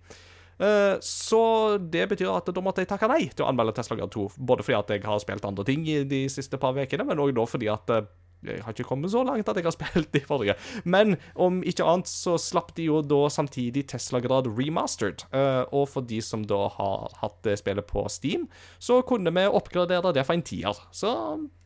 [0.62, 1.44] Eh, så
[1.82, 4.28] det betyr at da måtte jeg takke nei til å anmelde Tesla Grad 2.
[4.38, 7.34] Både fordi at jeg har spilt andre ting i de siste par ukene, men òg
[7.38, 8.06] da fordi at eh,
[8.42, 10.56] jeg har ikke kommet så langt at jeg har spilt de forrige.
[10.84, 15.26] Men om ikke annet så slapp de jo da samtidig Tesla Grad remastered.
[15.36, 18.48] Eh, og for de som da har hatt spillet på Steam,
[18.80, 20.82] så kunne vi oppgradere det for en tier.
[20.92, 21.12] Så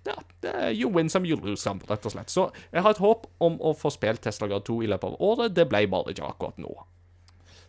[0.05, 2.33] ja, det er you win some, you lose some, rett og slett.
[2.33, 5.21] Så jeg har et håp om å få spilt Tesla Grad 2 i løpet av
[5.23, 5.55] året.
[5.55, 6.75] Det ble bare ikke akkurat nå.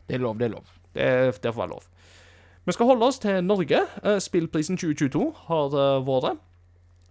[0.07, 0.75] Det er lov, det er lov.
[0.97, 1.07] Det,
[1.43, 1.87] det får være lov.
[2.67, 3.87] Vi skal holde oss til Norge.
[4.03, 6.43] Eh, Spillprisen 2022 har eh, vært.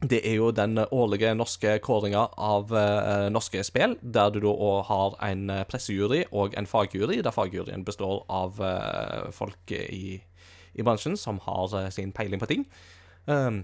[0.03, 5.15] Det er jo den årlige norske kåringa av eh, norske spill, der du da har
[5.23, 10.19] en eh, pressejury og en fagjury, der fagjuryen består av eh, folk i,
[10.75, 12.67] i bransjen som har eh, sin peiling på ting.
[13.25, 13.63] Um,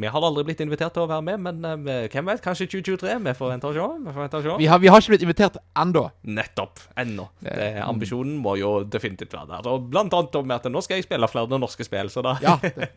[0.00, 2.42] vi har aldri blitt invitert til å være med, men uh, hvem vet?
[2.44, 3.18] Kanskje 2023?
[3.24, 3.88] Vi får vente og se.
[4.04, 4.56] Vi vente og se.
[4.60, 6.04] Vi har, vi har ikke blitt invitert ennå.
[6.26, 6.82] Nettopp.
[7.00, 7.28] Ennå.
[7.84, 9.70] Ambisjonen må jo definitivt være der.
[9.70, 12.56] Og blant annet om at nå skal jeg spille flere norske spill, så da Ja,
[12.64, 12.88] det,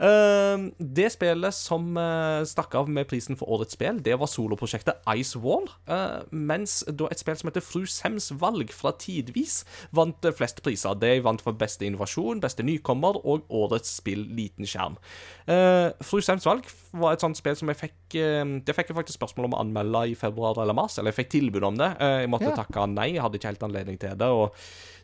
[0.00, 5.04] uh, Det spillet som uh, stakk av med prisen for årets spill, det var soloprosjektet
[5.16, 5.68] Ice Wall.
[5.88, 9.60] eh, mens da et spill som heter Fru Sems valg fra Tidvis
[9.94, 10.96] vant flest priser.
[10.98, 14.98] Det vant for beste innovasjon, beste nykommer og årets spill liten skjerm.
[15.46, 16.66] Eh, Fru Sems valg
[16.96, 19.62] var et sånt spill som jeg fikk eh, Det fikk jeg faktisk spørsmål om å
[19.64, 20.96] anmelde i februar eller mars.
[21.00, 21.90] Eller jeg fikk tilbud om det.
[22.00, 22.56] Eh, Jeg måtte Ja.
[22.62, 23.08] takke nei.
[23.16, 24.28] Jeg hadde ikke helt anledning til det.
[24.30, 24.54] Og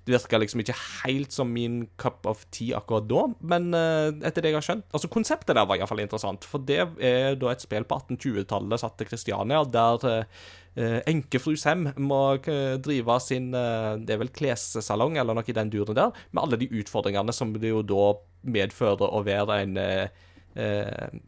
[0.05, 3.27] det virka liksom ikke helt som min cup of tea akkurat da.
[3.43, 6.45] Men eh, etter det jeg har skjønt Altså, konseptet der var iallfall interessant.
[6.45, 10.27] For det er da et spill på 1820-tallet satt til Kristiania, der
[11.07, 16.13] enkefru Sem må drive sin Det er vel klessalong eller noe i den duren der,
[16.33, 18.15] med alle de utfordringene som det jo da
[18.49, 19.77] medfører å være en
[20.55, 21.21] eh, eh,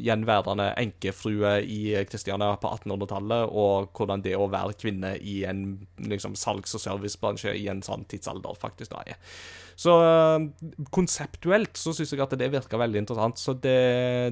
[0.00, 5.66] gjenværende enkefrue i Kristiania på 1800-tallet, og hvordan det å være kvinne i en
[6.00, 9.20] liksom, salgs- og servicebransje i en sånn tidsalder faktisk da er.
[9.76, 10.48] Så eh,
[10.96, 13.42] konseptuelt så syns jeg at det virker veldig interessant.
[13.42, 13.76] Så det,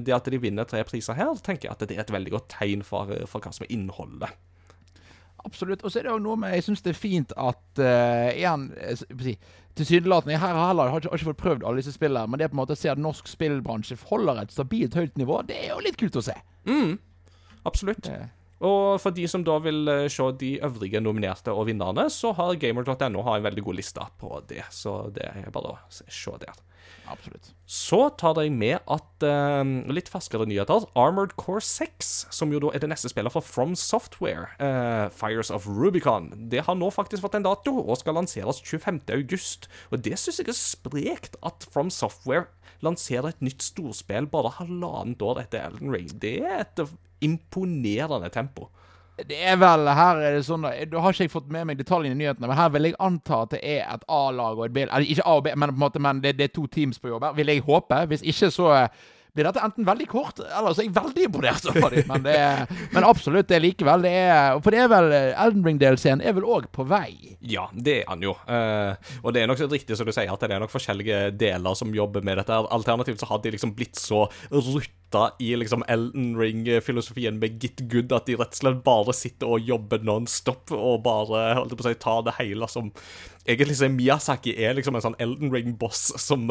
[0.07, 2.49] det at de vinner tre priser her, tenker jeg at det er et veldig godt
[2.57, 4.33] tegn for, for hva som er innholdet.
[5.45, 5.83] Absolutt.
[5.85, 8.69] Og så er det jo noe med Jeg syns det er fint at uh, igjen
[8.97, 9.35] si,
[9.75, 12.47] Tilsynelatende Her har heller har ikke, har ikke fått prøvd alle disse spillene, men det
[12.51, 15.73] på en måte å se at norsk spillbransje holder et stabilt høyt nivå, det er
[15.73, 16.35] jo litt kult å se.
[16.69, 16.97] Mm,
[17.65, 18.03] absolutt.
[18.07, 18.29] Det-
[18.65, 22.55] Og for de som da vil eh, se de øvrige nominerte og vinnerne, så har
[22.55, 24.63] gamer.no en veldig god liste på det.
[24.71, 26.53] Så det er bare å se se der.
[27.09, 27.51] Absolutt.
[27.69, 29.61] Så tar jeg med at uh,
[29.93, 30.85] litt ferskere nyheter.
[30.97, 35.51] Armored Core 6, som jo da er det neste spillet fra From Software, uh, Fires
[35.53, 39.03] of Rubicon, det har nå faktisk fått en dato og skal lanseres 25.
[39.17, 39.69] august.
[39.91, 42.49] Og det syns jeg er sprekt at From Software
[42.85, 46.09] lanserer et nytt storspill bare halvannet år etter Elden Ring.
[46.21, 46.85] Det er et
[47.25, 48.69] imponerende tempo.
[49.15, 51.79] Det er vel Her er det sånn da, Da har ikke jeg fått med meg
[51.79, 54.75] detaljene i nyhetene, men her vil jeg anta at det er et A-lag og et
[54.75, 57.13] B Eller ikke A og B, men måte Men det, det er to teams på
[57.13, 58.01] jobb her, vil jeg håpe.
[58.11, 61.65] Hvis ikke, så eh, blir dette enten veldig kort, eller så er jeg veldig imponert
[61.67, 62.05] over dem.
[62.07, 62.61] Men, det er,
[62.93, 66.47] men absolutt, det er likevel det er, For det er vel Elden Ring-delscenen er vel
[66.47, 67.35] òg på vei.
[67.43, 68.35] Ja, det er han jo.
[68.47, 71.33] Uh, og det er nok så riktig som du sier, at det er nok forskjellige
[71.35, 72.61] deler som jobber med dette.
[72.77, 74.23] Alternativt så har de liksom blitt så
[75.05, 79.47] rutta i liksom Elden Ring-filosofien med Git Good at de rett og slett bare sitter
[79.47, 82.91] og jobber non-stop og bare holdt på å si, tar det hele som
[83.45, 86.47] Egentlig så er Miyazaki er liksom en sånn Elden Ring-boss som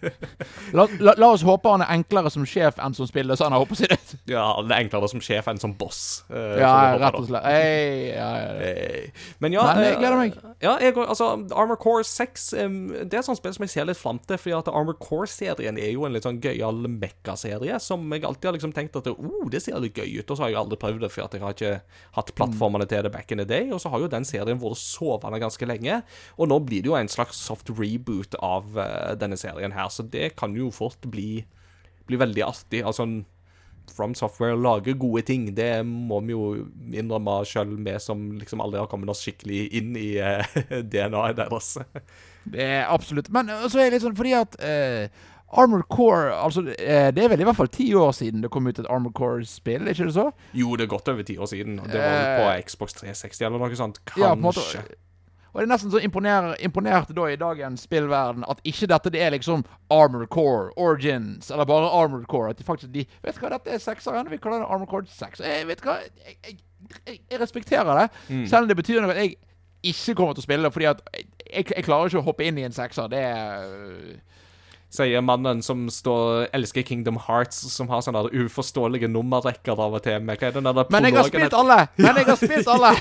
[0.76, 3.56] La, la, la oss håpe han er enklere som sjef enn som spiller, så han
[3.56, 4.12] har håpet sitt.
[4.30, 6.22] Ja, han er enklere som sjef enn som boss.
[6.30, 7.42] Uh, Ja, rett og slett.
[7.50, 9.26] Ei, ja, ja, ja.
[9.42, 10.38] Men ja Men jeg eh, gleder meg.
[10.62, 13.90] Ja, jeg, altså, Armor Core 6 um, Det er et sånt spill som jeg ser
[13.90, 14.38] litt fram til.
[14.38, 18.56] Fordi at Armor Core-serien er jo en litt sånn gøyal mekka-serie som jeg alltid har
[18.56, 20.28] liksom tenkt at oh, det ser litt gøy ut.
[20.28, 21.72] Og så har jeg aldri prøvd det, for jeg har ikke
[22.18, 23.70] hatt plattformene til det back in the day.
[23.72, 26.00] Og så har jo den serien vært sovende ganske lenge.
[26.36, 30.04] Og nå blir det jo en slags soft reboot av uh, denne serien her, så
[30.04, 31.44] det kan jo fort bli,
[32.08, 32.82] bli veldig artig.
[32.86, 33.08] Altså
[33.92, 35.48] From Software lager gode ting.
[35.56, 39.96] Det må vi jo innrømme sjøl, vi som liksom aldri har kommet oss skikkelig inn
[39.98, 41.74] i uh, DNA-et deres.
[42.44, 43.30] Det er absolutt.
[43.30, 47.24] Men øh, så er det litt sånn fordi at eh, Armored Core altså, eh, Det
[47.24, 50.08] er vel i hvert fall ti år siden det kom ut et Armored Core-spill, ikke
[50.08, 50.30] det så?
[50.56, 51.76] Jo, det er godt over ti år siden.
[51.76, 54.00] Det var på Xbox 360 eller noe sånt.
[54.04, 54.22] Kanskje.
[54.22, 54.28] Eh.
[54.28, 55.00] Ja, på en måte.
[55.52, 59.20] Og det er nesten så imponer, imponert da i dagens spillverden at ikke dette det
[59.20, 62.50] er liksom Armored Core, Origins, eller bare Armored Core.
[62.50, 64.30] At de faktisk de, Vet du hva, dette er sekseren.
[64.32, 65.44] Vi kaller det Armored Core 6.
[65.44, 66.58] Jeg vet du hva, jeg, jeg,
[67.06, 68.08] jeg, jeg respekterer det.
[68.30, 68.46] Mm.
[68.46, 69.36] Selv om det betyr noe at jeg
[69.92, 72.64] ikke kommer til å spille det, fordi at jeg, klarer ikke å hoppe inn i
[72.64, 73.12] en sekser.
[73.12, 74.16] Det er
[74.92, 80.20] Sier mannen som står, elsker Kingdom Hearts, som har sånne uforståelige nummerrekker av og til.
[80.20, 81.78] Med, hva er den der Men jeg har spilt alle!
[81.96, 82.92] Men jeg har spilt alle!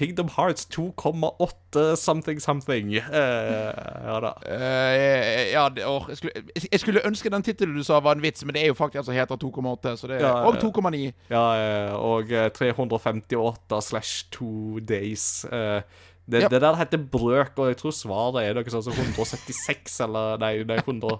[0.00, 2.96] Kingdom Hearts 2,8 something something.
[2.96, 3.70] Uh,
[4.08, 4.32] ja da.
[4.42, 6.32] Uh, ja, jeg, skulle,
[6.72, 8.98] jeg skulle ønske den tittelen du sa var en vits, men det er jo faktisk
[9.04, 9.96] altså heter 2,8.
[9.96, 11.12] Så det, Ja, og 2,9.
[11.30, 15.44] Ja, eh, og eh, 358 slash 2 days.
[15.44, 15.82] Eh,
[16.30, 16.48] Det, Ja.
[16.52, 20.52] det der heter brøk, og jeg tror svaret er noe sånn som 176, eller Nei,
[20.64, 21.18] nei 100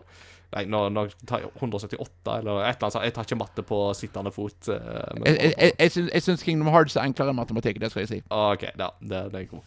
[0.50, 3.04] Nei, nå, nå tar jeg 178, eller et eller annet.
[3.06, 4.66] Jeg tar ikke matte på sittende fot.
[4.66, 4.80] eh,
[5.22, 8.18] Jeg, jeg, jeg, jeg, syns, Kingdom Hearts er enklere enn matematikk, det skal jeg si.
[8.34, 9.62] OK, ja, det, det er god.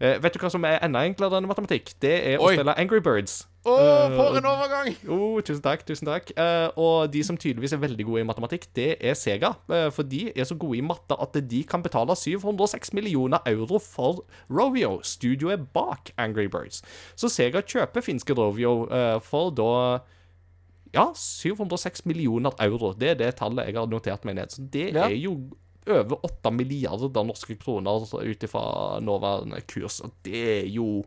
[0.00, 1.92] Eh, vet du hva som er enda enklere enn matematikk?
[2.00, 3.42] Det er å spille Angry Birds.
[3.62, 4.88] Å, oh, for en overgang!
[5.06, 6.32] Oh, tusen takk, tusen takk.
[6.34, 9.52] uh, og de som tydeligvis er veldig gode i matematikk, det er Sega.
[9.70, 13.78] Uh, for de er så gode i matte at de kan betale 706 millioner euro
[13.78, 16.82] for Rovio, studioet bak Angry Birds.
[17.14, 19.70] Så Sega kjøper finske Rovio uh, for da
[20.92, 22.90] Ja, 706 millioner euro.
[22.98, 24.50] Det er det tallet jeg har notert meg ned.
[24.52, 25.06] Så det Ja.
[25.06, 25.38] er jo
[25.86, 30.00] over 8 milliarder norske kroner ut ifra nåværende kurs.
[30.04, 31.04] Og det er jo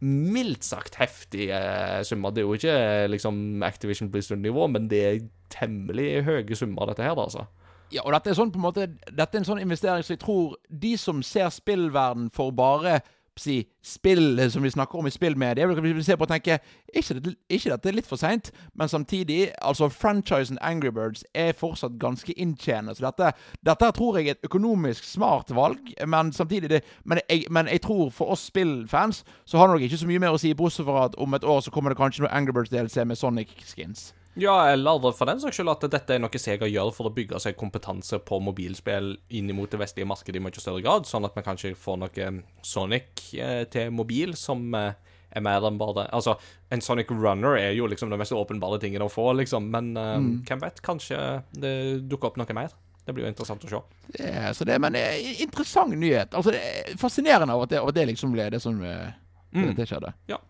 [0.00, 1.58] mildt sagt heftige
[2.04, 2.34] summer.
[2.34, 2.78] Det er jo ikke
[3.12, 7.46] liksom Activision Blizzard-nivå, men det er temmelig høye summer, dette her, altså.
[7.94, 10.22] Ja, og dette er sånn på en måte Dette er en sånn investering som jeg
[10.24, 12.98] tror de som ser spillverden for bare
[13.40, 15.82] si, spill som vi snakker om i spillmediet.
[15.82, 16.58] Vi ser på og tenke
[16.94, 22.32] ikke, dette- er litt for seint, men samtidig altså Franchisen Angry Birds er fortsatt ganske
[22.32, 22.94] inntjenende.
[22.96, 23.32] Så dette,
[23.66, 27.80] dette tror jeg er et økonomisk smart valg, men samtidig det, men, jeg, men jeg
[27.82, 30.86] tror for oss spillfans så har det nok ikke så mye mer å si, bortsett
[30.88, 34.12] fra at om et år så kommer det kanskje noe Angry Birds-DLC med Sonic-skins.
[34.38, 37.40] Ja, eller for den saks skyld at dette er noe Sega gjør for å bygge
[37.40, 41.36] seg kompetanse på mobilspill inn mot det vestlige markedet i mye større grad, sånn at
[41.36, 44.92] vi kanskje får noe Sonic eh, til mobil som eh,
[45.32, 46.36] er mer enn bare Altså,
[46.68, 50.18] en Sonic Runner er jo liksom den mest åpenbare tingen å få, liksom, men eh,
[50.50, 50.82] hvem vet?
[50.84, 51.20] Kanskje
[51.56, 51.72] det
[52.10, 52.76] dukker opp noe mer.
[53.06, 53.80] Det blir jo interessant å se.
[54.18, 56.34] Det er- så det, men det er interessant nyhet.
[56.34, 59.76] Altså, det er fascinerende av at det, av at det liksom ble det som mm.
[59.78, 60.12] det, skjedde.
[60.26, 60.42] skjedde.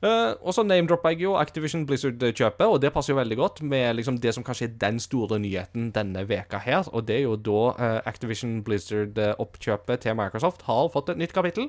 [0.00, 3.98] Eh, og så name-dropper jeg jo Activision Blizzard-kjøpet, og det passer jo veldig godt med
[3.98, 7.36] liksom det som kanskje er den store nyheten denne veka her, og det er jo
[7.36, 11.68] da uh, Activision Blizzard-oppkjøpet til Microsoft har fått et nytt kapittel.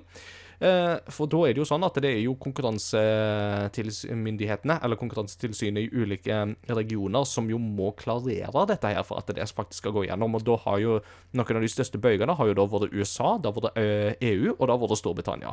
[0.62, 5.90] Eh, for da er det jo sånn at det er jo konkurransemyndighetene, eller Konkurransetilsynet i
[6.04, 6.36] ulike
[6.70, 10.36] regioner, som jo må klarere dette her for at det faktisk skal gå gjennom.
[10.38, 10.92] Og da har jo
[11.34, 14.54] noen av de største bøygene har jo da vært USA, da har det eh, EU,
[14.54, 15.52] og da har vært Storbritannia.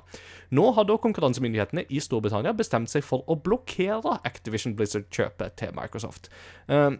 [0.52, 6.24] Nå har da konkurransemyndighetene i Storbritannia bestemt seg for å blokkere Activision Blizzard-kjøpet til Microsoft.
[6.68, 6.92] Eh, eh,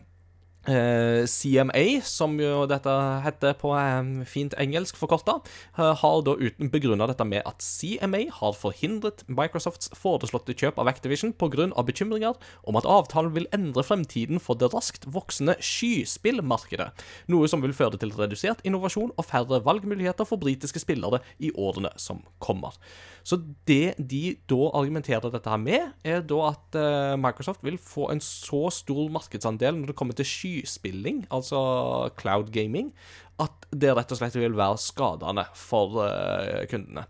[0.68, 2.92] CMA, som jo dette
[3.24, 5.38] heter på eh, fint engelsk forkorta,
[5.78, 10.90] eh, har da uten begrunna dette med at CMA har forhindret Microsofts foreslåtte kjøp av
[10.92, 11.68] Activision pga.
[11.88, 12.36] bekymringer
[12.68, 16.90] om at avtalen vil endre fremtiden for det raskt voksende skyspillmarkedet,
[17.28, 21.90] noe som vil føre til redusert innovasjon og færre valgmuligheter for britiske spillere i årene
[21.96, 22.76] som kommer.
[23.28, 28.08] Så det de da argumenterer dette her med, er da at eh, Microsoft vil få
[28.12, 32.92] en så stor markedsandel når det kommer til skyspilling, altså cloud gaming,
[33.38, 37.04] at det rett og slett vil være skadende for uh, kundene.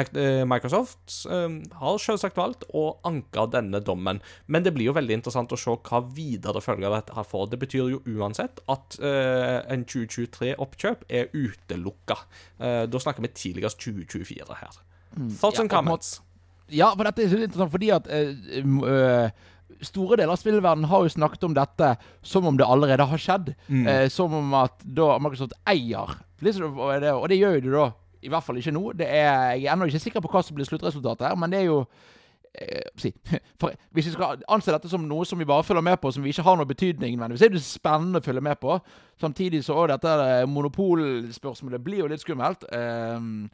[0.00, 5.18] Eh, Microsoft uh, har selvsagt valgt å anke denne dommen, men det blir jo veldig
[5.18, 7.50] interessant å se hva videre følger dette her får.
[7.52, 12.16] Det betyr jo uansett at uh, en 2023-oppkjøp er utelukka.
[12.88, 14.78] Da snakker vi tidligst 2024 her.
[15.40, 16.16] Thoughts and comments?
[16.72, 18.08] Ja, for dette er så interessant fordi at
[19.82, 21.90] Store deler av spillverdenen har jo snakket om dette
[22.22, 23.52] som om det allerede har skjedd.
[23.88, 27.76] Eh, som om at da Microsoft eier Blizzard, og det, og det gjør jo det
[27.76, 27.90] da
[28.24, 28.88] i hvert fall ikke nå.
[28.96, 31.60] Det er, jeg er ennå ikke sikker på hva som blir sluttresultatet her, men det
[31.60, 31.80] er jo
[32.56, 33.10] eh,
[33.60, 36.24] for Hvis vi skal anse dette som noe som vi bare følger med på, som
[36.24, 38.78] vi ikke har noe betydning men det er det spennende å følge med på.
[39.20, 40.16] Samtidig så er dette
[40.50, 42.66] monopolspørsmålet blir jo litt skummelt.
[42.72, 43.48] Um,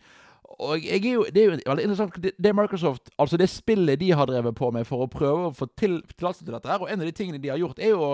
[0.60, 4.00] og jeg er jo, det er jo veldig interessant det, det Microsoft Altså det spillet
[4.00, 6.82] de har drevet på med for å prøve å få til tillatelse til dette her,
[6.82, 8.10] og en av de tingene de har gjort, er jo å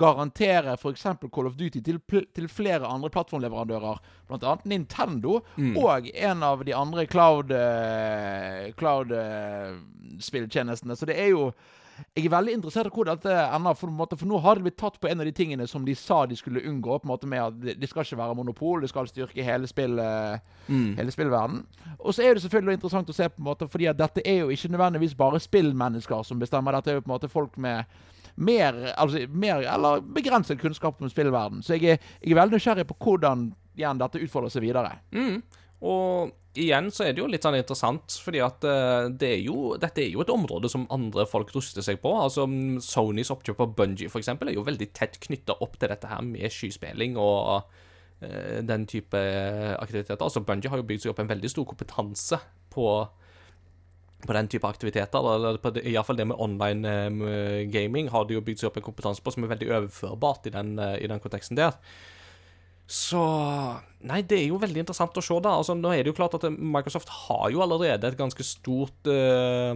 [0.00, 1.06] garantere f.eks.
[1.34, 2.00] Call of Duty til,
[2.34, 4.56] til flere andre plattformleverandører, bl.a.
[4.70, 5.40] Nintendo,
[5.80, 9.74] og en av de andre cloud eh, cloud eh,
[10.24, 10.96] spilltjenestene.
[10.98, 11.48] Så det er jo
[12.14, 14.78] jeg er veldig interessert i hvor dette ender, for, måte, for nå har det blitt
[14.80, 16.98] tatt på en av de tingene som de sa de skulle unngå.
[16.98, 19.66] på en måte med at Det, det skal ikke være monopol, det skal styrke hele,
[19.66, 19.98] spill,
[20.68, 20.94] mm.
[20.98, 21.66] hele spillverdenen.
[21.98, 24.42] Og så er det selvfølgelig interessant å se, på en måte, fordi at dette er
[24.42, 26.78] jo ikke nødvendigvis bare spillmennesker som bestemmer.
[26.78, 27.84] Dette er jo på en måte folk med
[28.36, 31.62] mer, altså, mer eller begrenset kunnskap om spillverden.
[31.62, 34.96] Så jeg er, jeg er veldig nysgjerrig på hvordan igjen dette utfolder seg videre.
[35.84, 39.74] Og igjen så er det jo litt sånn interessant, fordi at eh, det er jo,
[39.80, 42.12] dette er jo et område som andre folk ruster seg på.
[42.20, 45.92] Altså mm, Sonys oppkjøp av Bungie for eksempel, er jo veldig tett knytta opp til
[45.92, 49.18] dette her med skyspilling og uh, den type
[49.78, 50.22] aktiviteter.
[50.22, 52.40] Altså Bungie har jo bygd seg opp en veldig stor kompetanse
[52.74, 52.88] på
[54.24, 58.08] på den type aktiviteter, eller på det, i hvert fall det med online eh, gaming,
[58.08, 60.78] har de jo bygd seg opp en kompetanse på som er veldig overførbart i den,
[60.80, 61.76] uh, i den konteksten der.
[62.86, 63.20] Så
[64.04, 65.54] Nei, det er jo veldig interessant å se, da.
[65.56, 69.72] Altså, nå er det jo klart at Microsoft har jo allerede et ganske stort uh,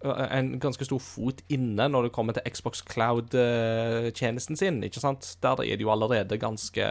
[0.00, 5.28] En ganske stor fot inne når det kommer til Xbox Cloud-tjenesten sin, ikke sant?
[5.44, 6.86] Der er de jo allerede ganske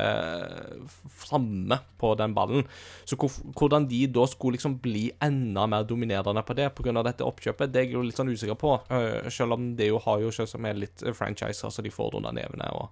[1.24, 2.70] framme på den ballen.
[3.10, 7.02] Så hvordan de da skulle liksom bli enda mer dominerende på det pga.
[7.02, 8.78] dette oppkjøpet, det er jeg jo litt sånn usikker på.
[8.94, 12.38] Uh, selv om det jo har jo selvsagt med litt franchiser så de får under
[12.44, 12.92] nevene og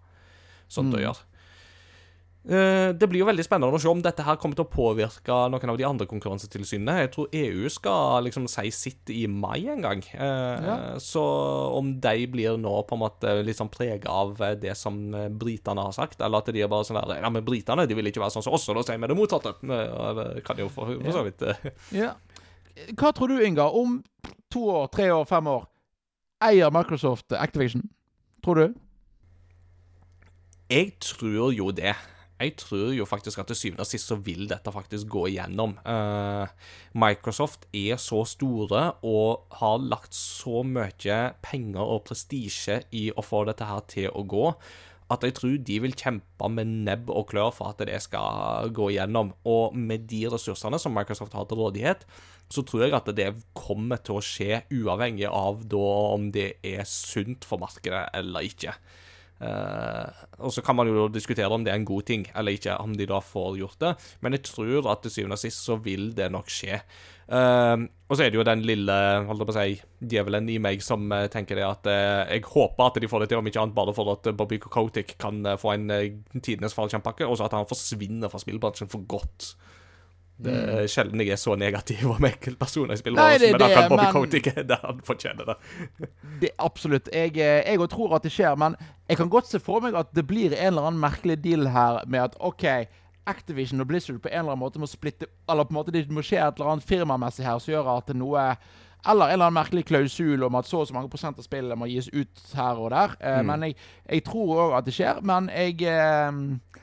[0.66, 1.37] sånt å gjøre.
[2.48, 5.36] Eh, Det blir jo veldig spennende å se om dette her kommer til å påvirke
[5.52, 6.94] noen av de andre konkurransetilsynene.
[7.02, 10.04] Jeg tror EU skal liksom si sitt i mai en gang.
[10.16, 11.22] Eh, Så
[11.76, 16.22] om de blir nå på en måte liksom prega av det som britene har sagt,
[16.22, 18.44] eller at de er bare sånn der Ja, men britene de vil ikke være sånn
[18.44, 19.54] som oss, og da sier vi det motsatte.
[19.64, 21.44] Eh, Det kan jo for, for så vidt
[21.92, 22.14] Ja.
[22.96, 24.04] Hva tror du, Inga, om
[24.52, 25.66] to år, tre år, fem år?
[26.42, 27.90] Eier Microsoft Activision?
[28.44, 28.76] Tror du?
[30.70, 31.96] Jeg tror jo det.
[32.38, 35.78] Jeg tror jo faktisk at til syvende og sist så vil dette faktisk gå igjennom.
[35.82, 36.46] Uh,
[36.98, 43.44] Microsoft er så store og har lagt så mye penger og prestisje i å få
[43.50, 44.52] dette her til å gå,
[45.14, 48.90] at jeg tror de vil kjempe med nebb og klør for at det skal gå
[48.92, 49.32] igjennom.
[49.48, 52.04] Og med de ressursene som Microsoft har til rådighet,
[52.52, 56.84] så tror jeg at det kommer til å skje uavhengig av da om det er
[56.88, 58.76] sunt for markedet eller ikke.
[59.38, 60.10] Uh,
[60.42, 62.96] og så kan man jo diskutere om det er en god ting eller ikke, om
[62.98, 63.92] de da får gjort det.
[64.26, 66.80] Men jeg tror at til syvende og sist så vil det nok skje.
[67.28, 68.98] Uh, og så er det jo den lille
[69.28, 69.78] holdt jeg på å si,
[70.14, 73.42] djevelen i meg som uh, tenker det at jeg håper at de får det til,
[73.42, 75.92] om ikke annet bare for at Bobby Kokotic kan få en
[76.40, 79.54] tidenes fallskjermpakke, og så at han forsvinner fra spillbransjen for godt.
[80.38, 84.36] Det er sjelden jeg er så negativ om enkeltpersoner i spillbransjen, men akkurat Bobby men...
[84.40, 85.58] ikke det han fortjener det.
[86.44, 87.10] det absolutt.
[87.14, 88.78] Jeg, eh, jeg tror at det skjer, men
[89.10, 92.04] jeg kan godt se for meg at det blir en eller annen merkelig deal her
[92.06, 92.68] med at OK,
[93.28, 96.06] Activision og Blizzard på en eller annen måte må splitte Eller på en måte det
[96.14, 98.54] må skje et eller annet firmamessig her som gjør at det noe
[99.08, 101.78] eller en eller annen merkelig klausul om at så og så mange prosent av spillet
[101.80, 103.14] må gis ut her og der.
[103.22, 103.48] Eh, mm.
[103.48, 103.76] Men jeg,
[104.10, 105.22] jeg tror òg at det skjer.
[105.24, 106.82] Men jeg eh,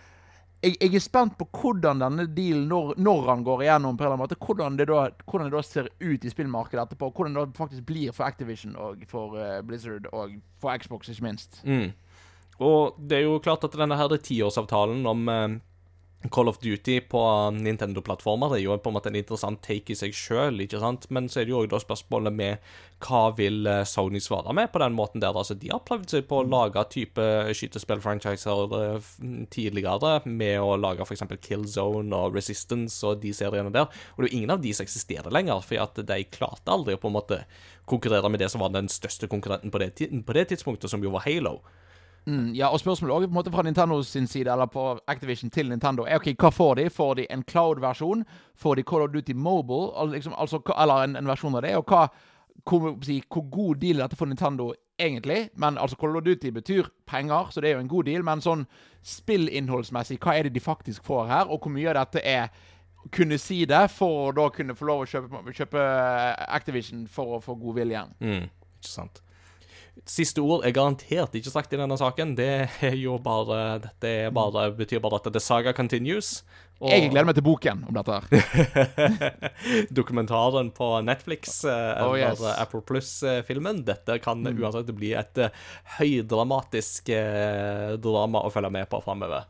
[0.65, 4.07] jeg, jeg, er spent på hvordan denne dealen, når, når, han går igjennom, på en
[4.07, 7.11] eller annen måte, hvordan det, da, hvordan det da ser ut i spillmarkedet etterpå.
[7.15, 11.61] Hvordan det faktisk blir for Activision og for uh, Blizzard og for Xbox, ikke minst.
[11.65, 11.93] Mm.
[12.65, 15.61] Og det er jo klart at denne her tiårsavtalen om uh,
[16.31, 17.21] Call of Duty på
[17.53, 20.63] Nintendo-plattformer er jo på en måte en interessant take i seg sjøl?
[21.13, 22.71] Men så er det jo også spørsmålet med
[23.05, 25.37] hva vil eh, Sony svare med på den måten der?
[25.37, 29.13] Altså, de har prøvd seg på å lage type skytespillfranchiser eh,
[29.53, 31.27] tidligere med å lage f.eks.
[31.45, 34.89] Killzone og Resistance og de seriene der, og det er jo ingen av de som
[34.89, 37.43] eksisterer lenger, for at de klarte aldri å på en måte
[37.91, 39.93] konkurrere med det som var den største konkurrenten på det,
[40.25, 41.59] på det tidspunktet, som jo var Halo.
[42.27, 45.51] Mm, ja, og spørsmålet også, på en måte fra Nintendo sin side, eller på Activision
[45.51, 46.91] til Nintendo, er ok, hva får de?
[46.91, 48.25] Får de en cloud-versjon?
[48.57, 50.13] Får de Call of Duty Mobile?
[50.13, 51.75] Liksom, altså, eller en, en, versjon av det?
[51.77, 52.07] Og hva,
[52.65, 55.51] hvor, si, hvor god deal er dette for Nintendo egentlig?
[55.57, 58.25] Men altså, Call of Duty betyr penger, så det er jo en god deal.
[58.25, 58.65] Men sånn
[59.05, 61.53] spillinnholdsmessig, hva er det de faktisk får her?
[61.53, 62.49] Og hvor mye av dette er
[63.13, 65.85] kunne si det for å da kunne få lov å kjøpe, kjøpe
[66.49, 68.07] Activision for å få god vilje?
[68.25, 68.49] Mm,
[68.81, 69.21] ikke sant.
[70.05, 72.35] Siste ord er garantert ikke sagt i denne saken.
[72.37, 76.43] Det er jo bare Dette bare, betyr bare at the saga continues.
[76.83, 76.91] Og...
[76.91, 78.19] Jeg gleder meg til boken om dette.
[78.19, 78.27] her.
[79.99, 82.61] Dokumentaren på Netflix eller oh, eller yes.
[82.61, 83.85] Apple Plus-filmen.
[83.87, 84.59] Dette kan mm.
[84.59, 85.41] uansett bli et
[85.97, 87.15] høydramatisk
[88.05, 89.49] drama å følge med på framover.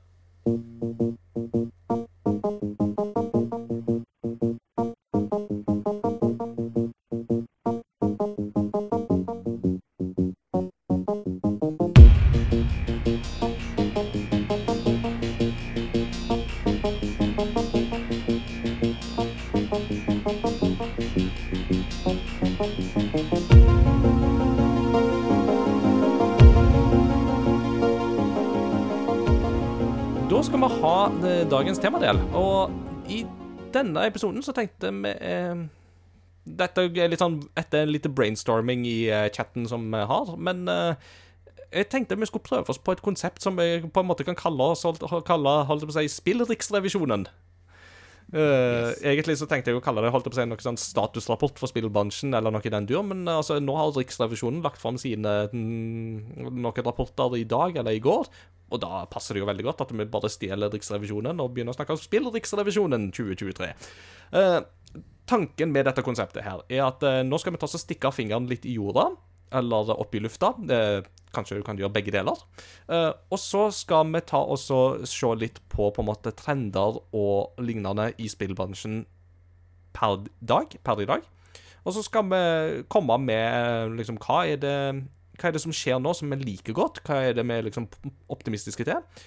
[31.50, 32.20] Dagens temadel.
[32.37, 32.72] Og
[33.10, 33.24] i
[33.74, 35.64] denne episoden så tenkte vi eh,
[36.44, 41.14] Dette er litt sånn etter litt brainstorming i eh, chatten som vi har, men eh,
[41.74, 44.37] jeg tenkte vi skulle prøve oss på et konsept som vi på en måte kan
[44.38, 44.84] kalle oss
[45.26, 47.26] kalle, holdt på å si, Spillriksrevisjonen.
[48.34, 49.00] Uh, yes.
[49.04, 51.70] Egentlig så tenkte jeg å kalle det holdt på å si, noe sånn statusrapport for
[51.70, 55.34] spillbransjen, eller noe i den dur, men uh, altså, nå har Riksrevisjonen lagt fram sine
[55.52, 58.30] mm, noen rapporter i dag eller i går,
[58.72, 61.79] og da passer det jo veldig godt at vi bare stjeler Riksrevisjonen og begynner å
[61.79, 63.68] snakke om spill Riksrevisjonen 2023.
[64.40, 64.59] Eh,
[65.31, 68.48] tanken med dette konseptet her er at nå skal vi ta oss og stikke fingeren
[68.50, 69.09] litt i jorda
[69.55, 70.55] eller opp i lufta.
[71.35, 72.38] kanskje du kan gjøre begge deler.
[72.87, 77.59] Uh, og så skal vi ta og se litt på på en måte trender og
[77.59, 79.05] lignende i spillbransjen
[79.94, 81.27] per dag, per i dag.
[81.85, 82.42] Og så skal vi
[82.88, 84.79] komme med liksom, hva er det
[85.38, 87.03] hva er det som skjer nå som vi liker godt?
[87.07, 87.88] Hva er det vi er liksom
[88.33, 89.25] optimistiske til?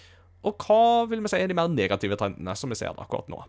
[0.48, 3.41] Og hva vil vi si er de mer negative trendene som vi ser akkurat nå?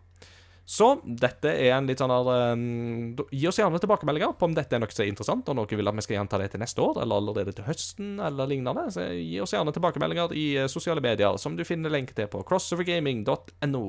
[0.69, 4.83] Så dette er en litt sånn um, Gi oss gjerne tilbakemeldinger på om dette er
[4.83, 7.01] noe som er interessant, og noe vil at vi skal gjenta det til neste år,
[7.05, 8.85] eller allerede til høsten, eller lignende.
[8.93, 12.45] Så gi oss gjerne tilbakemeldinger i uh, sosiale medier, som du finner lenke til på
[12.51, 13.87] crossovergaming.no.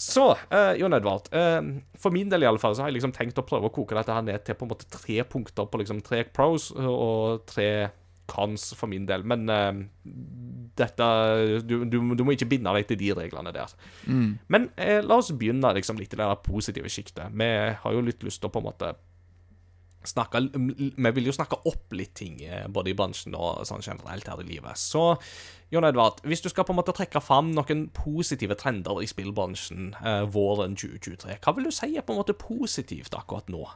[0.00, 1.26] Så, uh, Jon Edvard.
[1.34, 3.74] Uh, for min del i alle fall, så har jeg liksom tenkt å prøve å
[3.74, 7.42] koke dette her ned til på en måte tre punkter på liksom tre pros og
[7.50, 7.90] tre
[8.30, 9.26] cons for min del.
[9.26, 9.82] Men uh,
[10.80, 11.10] dette
[11.66, 13.76] du, du, du, må ikke binde deg til de reglene der.
[14.06, 14.32] Mm.
[14.52, 17.30] Men uh, la oss begynne liksom litt i det positive sjiktet.
[17.34, 17.52] Vi
[17.82, 18.94] har jo litt lyst til å på en måte
[20.06, 20.40] snakke
[20.96, 24.40] Vi vil jo snakke opp litt ting, eh, både i bransjen og sånn generelt her
[24.40, 24.78] i livet.
[24.78, 25.20] Så
[25.70, 29.94] Jon Edvard, hvis du skal på en måte trekke fram noen positive trender i spillbransjen
[30.00, 33.66] eh, våren 2023, hva vil du si er på en måte positivt akkurat nå?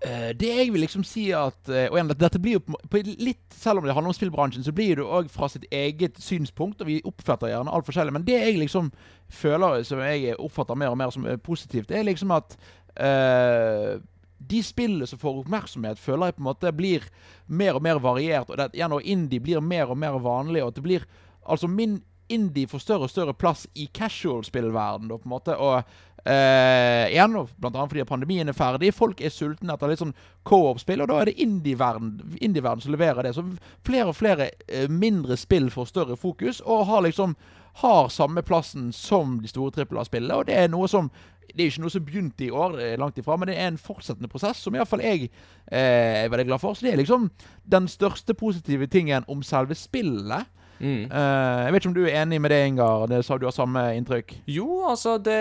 [0.00, 2.76] Eh, det jeg vil liksom si at Og igjen, dette blir jo
[3.20, 6.80] litt Selv om det handler om spillbransjen, så blir det òg fra sitt eget synspunkt,
[6.80, 8.14] og vi oppfatter gjerne alt forskjellig.
[8.16, 8.88] Men det jeg liksom
[9.28, 12.56] føler som jeg oppfatter mer og mer som positivt, det er liksom at
[12.96, 14.00] uh,
[14.40, 17.04] de spillene som får oppmerksomhet, føler jeg på en måte blir
[17.46, 18.50] mer og mer variert.
[18.50, 20.62] Og det, igjen, og indie blir mer og mer vanlig.
[20.64, 21.10] Og at det blir
[21.50, 25.56] Altså, min indie får større og større plass i casual-spillverden, på en måte.
[25.56, 25.82] Og
[26.24, 28.92] eh, igjen, blant annet fordi pandemien er ferdig.
[28.96, 30.14] Folk er sultne etter litt sånn
[30.48, 33.34] co-op-spill, og da er det indie-verden indie som leverer det.
[33.36, 33.46] Så
[33.86, 37.36] flere og flere eh, mindre spill får større fokus, og har liksom
[37.80, 40.40] har samme plassen som de store trippel A-spillene.
[40.40, 41.10] Og det er noe som
[41.50, 44.30] det er ikke noe som begynte i år, langt ifra, men det er en fortsettende
[44.30, 46.76] prosess som iallfall jeg eh, er veldig glad for.
[46.78, 47.26] Så det er liksom
[47.66, 50.46] den største positive tingen om selve spillet.
[50.80, 51.10] Mm.
[51.12, 53.04] Uh, jeg vet ikke om du er enig med det, Ingar?
[53.10, 54.32] Det sa du har samme inntrykk?
[54.50, 55.36] Jo, altså det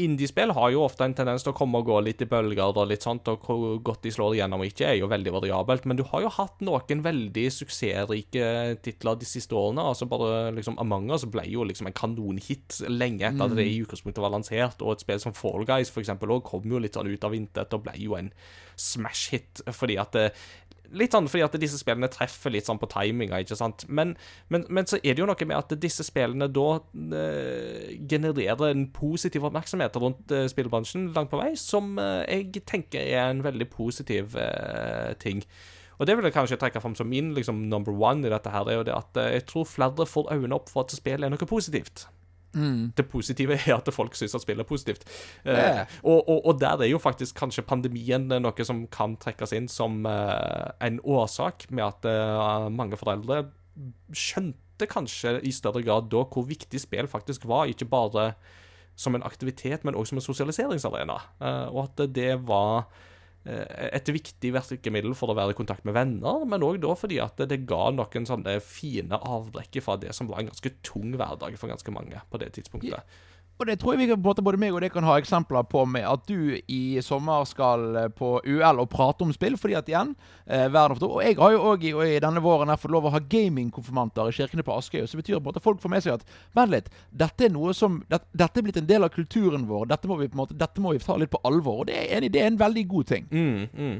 [0.00, 2.88] Indiespill har jo ofte en tendens til å komme og gå litt i bølger og
[2.90, 5.88] litt sånt, og hvor godt de slår igjennom og ikke, er jo veldig variabelt.
[5.90, 8.50] Men du har jo hatt noen veldig suksessrike
[8.84, 9.82] titler de siste årene.
[9.82, 13.78] altså bare liksom Among us ble jo liksom en kanonhit lenge etter at det i
[13.78, 13.86] mm.
[13.86, 16.94] utgangspunktet var lansert, og et spill som Fall Guys for eksempel, også kom jo litt
[16.98, 18.30] sånn ut av intet og ble jo en
[18.80, 20.28] smash-hit, fordi at det,
[20.94, 23.86] Litt sånn fordi at disse spillene treffer litt sånn på timinga, ikke sant.
[23.88, 24.14] Men,
[24.52, 26.66] men, men, så er det jo noe med at disse spillene da
[27.18, 33.02] eh, genererer en positiv oppmerksomhet rundt eh, spillbransjen langt på vei, som eh, jeg tenker
[33.04, 35.44] er en veldig positiv eh, ting.
[35.98, 38.66] Og det vil jeg kanskje trekke fram som min liksom, number one i dette her,
[38.68, 41.32] er jo det at eh, jeg tror flere får øynene opp for at spill er
[41.32, 42.08] noe positivt.
[42.54, 42.92] Mm.
[42.96, 45.06] Det positive er at folk syns at spillet er positivt.
[45.46, 45.84] Yeah.
[45.84, 49.70] Uh, og, og, og, der er jo faktisk kanskje pandemien noe som kan trekkes inn
[49.70, 53.44] som uh, en årsak, med at uh, mange foreldre
[54.14, 58.32] skjønte kanskje i større grad da hvor viktig spill faktisk var, ikke bare
[58.98, 61.16] som en aktivitet, men også som en sosialiseringsarena.
[61.42, 63.10] Eh, og at det var Eh,
[63.44, 67.64] et viktig virkemiddel for å være i kontakt med venner, men òg fordi at det
[67.68, 71.92] ga noen sånne fine avbrekk fra det som var en ganske tung hverdag for ganske
[71.92, 73.04] mange på det tidspunktet.
[73.54, 76.24] Og det tror jeg vi både meg og deg kan ha eksempler på med at
[76.26, 79.56] du i sommer skal eh, på UL og prate om spill.
[79.56, 80.14] fordi at igjen,
[80.46, 83.12] eh, verden Og jeg har jo òg i, i, denne våren her fått lov å
[83.14, 85.06] ha gamingkonfirmanter i kirkene på Askøy.
[85.06, 88.02] Så betyr det at folk får med seg at vent litt, dette er noe som,
[88.10, 89.86] det, dette er blitt en del av kulturen vår.
[89.92, 91.84] Dette må vi på en måte, dette må vi ta litt på alvor.
[91.84, 93.30] Og det er, det er en veldig god ting.
[93.30, 93.96] Mm, mm.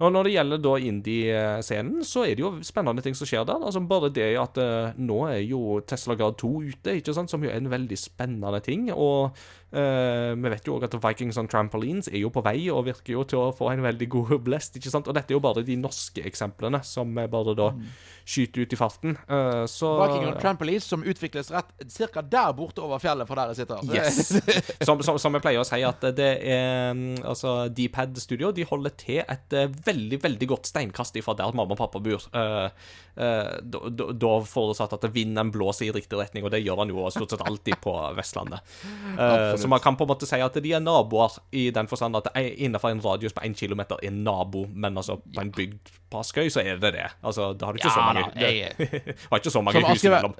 [0.00, 3.60] Og når det gjelder da indie-scenen, så er det jo spennende ting som skjer der.
[3.60, 7.44] Altså Bare det at uh, nå er jo Tesla Grad 2 ute, ikke sant, som
[7.44, 9.36] jo er en veldig spennende ting og
[9.72, 13.16] uh, vi vet jo òg at Vikings on Trampolines er jo på vei og virker
[13.16, 14.76] jo til å få en veldig god blest.
[14.78, 15.08] ikke sant?
[15.08, 17.86] Og dette er jo bare de norske eksemplene som vi bare da mm.
[18.22, 19.16] skyter ut i farten.
[19.30, 21.72] Uh, så Viking on Trampolines som utvikles rett
[22.12, 22.22] ca.
[22.22, 23.82] der borte over fjellet fra der jeg sitter.
[23.94, 24.34] Yes.
[24.86, 28.66] som, som, som, jeg pleier å si, at det er mm, altså Dpad Studio de
[28.68, 32.28] holder til et uh, veldig, veldig godt steinkast ifra der mamma og pappa bor.
[32.34, 32.68] Uh,
[33.14, 37.44] da forutsatt at vinden blåser i riktig retning, og det gjør han jo stort sett
[37.46, 38.74] alltid på Vestlandet.
[39.14, 42.18] Uh, så man kan på en måte si at de er naboer, i den forstand
[42.18, 46.20] at innenfor en radius på én kilometer er nabo, men altså på en bygd på
[46.20, 47.06] Askøy, så er det det.
[47.24, 49.84] Altså, da har du ikke ja, så mange, da, jeg, det, har ikke så mange
[49.88, 50.36] hus imellom.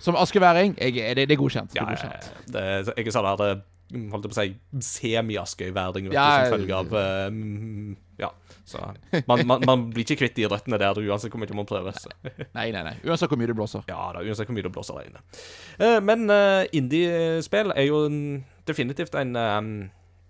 [0.00, 1.72] Som askeværing, jeg, det, det, er godkjent.
[1.72, 2.28] Det er godkjent.
[2.52, 3.62] Ja, det, jeg er sånn her
[4.12, 4.52] holdt jeg på å si,
[4.90, 6.92] semi-Askøy-væring ja, som følge av
[7.32, 8.28] um, Ja.
[8.70, 8.80] Så
[9.26, 11.96] man, man, man, blir ikke kvitt de røttene der uansett hvor mye man prøver.
[11.98, 12.12] Så.
[12.56, 12.96] Nei, nei, nei.
[13.06, 13.86] Uansett hvor mye det blåser.
[13.90, 15.24] Ja da, uansett hvor mye det blåser der inne.
[15.80, 18.04] Uh, men uh, indie-spill er jo
[18.68, 19.72] definitivt en um,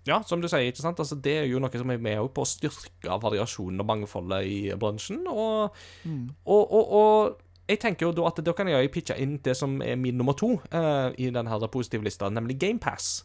[0.07, 0.99] ja, som du sier, ikke sant?
[1.01, 4.59] Altså, det er jo noe som er med på å styrke variasjonen og mangfoldet i
[4.81, 5.21] bransjen.
[5.29, 6.23] Og, mm.
[6.45, 9.77] og, og, og, jeg tenker jo da at da kan jeg pitche inn det som
[9.85, 13.21] er min nummer to uh, i denne positive lista, nemlig GamePass.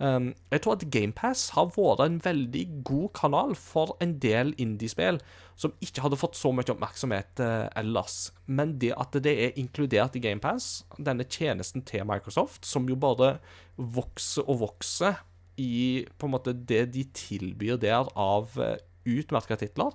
[0.00, 5.18] Um, jeg tror at GamePass har vært en veldig god kanal for en del indiespill
[5.60, 8.30] som ikke hadde fått så mye oppmerksomhet uh, ellers.
[8.48, 13.34] Men det at det er inkludert i GamePass, denne tjenesten til Microsoft, som jo bare
[13.76, 15.20] vokser og vokser
[15.60, 19.92] i på en måte det de tilbyr der av uh, utmerka titler.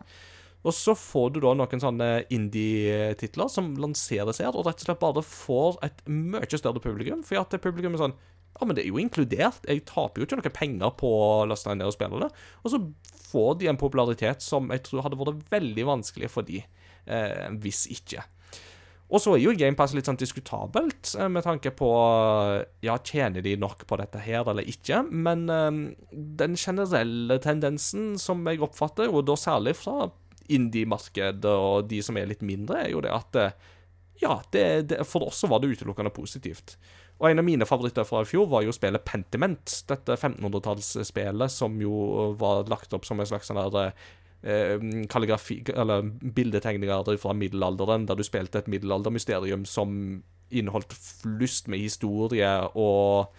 [0.66, 5.02] Og så får du da noen sånne indie-titler som lanseres her, og rett og slett
[5.02, 7.22] bare får et mye større publikum.
[7.26, 8.18] For at publikum er sånn
[8.56, 9.66] ja, men det er jo inkludert.
[9.68, 12.32] Jeg taper jo ikke noe penger på å laste ned og spille det.
[12.64, 12.80] Og så
[13.26, 17.86] får de en popularitet som jeg tror hadde vært veldig vanskelig for de eh, hvis
[17.92, 18.24] ikke.
[19.06, 21.90] Og så er jo GamePass litt sånn diskutabelt eh, med tanke på
[22.86, 25.04] Ja, tjener de nok på dette her eller ikke?
[25.12, 25.82] Men eh,
[26.12, 30.10] den generelle tendensen som jeg oppfatter, og da særlig fra
[30.46, 33.56] indie-markedet og de som er litt mindre, er jo det at eh,
[34.22, 36.78] ja, det, det, for oss så var det utelukkende positivt.
[37.16, 39.78] Og en av mine favoritter fra i fjor var jo spillet Pentiment.
[39.88, 43.94] Dette 1500-tallsspillet som jo var lagt opp som en slags sånn der
[44.44, 44.76] eh,
[45.12, 50.24] kalligrafi Eller bildetegninger fra middelalderen, der du spilte et middelaldermysterium som
[50.56, 53.32] inneholdt flust med historie og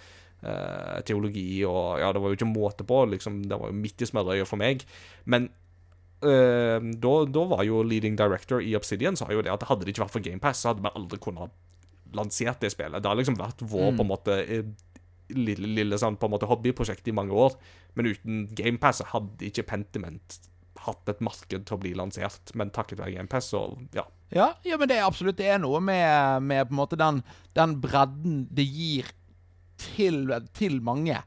[0.43, 3.45] eh, teologi og Ja, det var jo ikke måte på, liksom.
[3.45, 4.89] Det var jo midt i smørøyet for meg.
[5.29, 5.51] Men
[6.25, 9.95] eh, da, da, var jo leading director i Obsidian sa jo det at hadde det
[9.95, 11.53] ikke vært for GamePass, så hadde vi aldri kunnet
[12.17, 13.03] lansert det spillet.
[13.03, 13.97] Det har liksom vært vår Mm.
[14.01, 14.65] på en måte eh,
[15.37, 17.57] lille, lille sånn, på en måte hobbyprosjekt i mange år.
[17.95, 20.39] Men uten GamePass hadde ikke Pentiment
[20.87, 22.53] hatt et marked til å bli lansert.
[22.55, 23.65] Men takket være GamePass, så
[23.97, 24.05] ja.
[24.35, 27.23] Ja, ja, men det er absolutt det er noe med, med på en måte den,
[27.55, 29.11] den bredden det gir
[29.79, 31.19] til, til mange.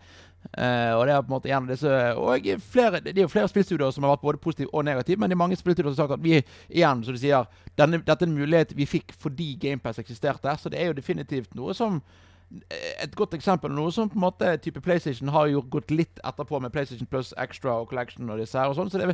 [0.58, 3.30] Eh, og det er på en måte en av disse Og flere, det er jo
[3.30, 6.04] flere spillstudioer som har vært både positive og negative, men det er mange spillstudioer som
[6.04, 7.46] har sagt at vi igjen, som du sier,
[7.78, 10.56] denne, dette er en mulighet vi fikk fordi GamePass eksisterte.
[10.58, 12.02] Så det er jo definitivt noe som
[12.50, 13.72] eh, et godt eksempel.
[13.78, 17.30] Noe som på en måte type PlayStation har jo gått litt etterpå med PlayStation Plus
[17.38, 18.90] Extra og Collection og disse her og sånn.
[18.90, 19.14] Så det,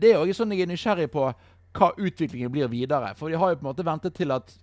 [0.00, 1.28] det er jo sånn jeg er nysgjerrig på
[1.76, 3.12] hva utviklingen blir videre.
[3.18, 4.56] For de har jo på en måte ventet til at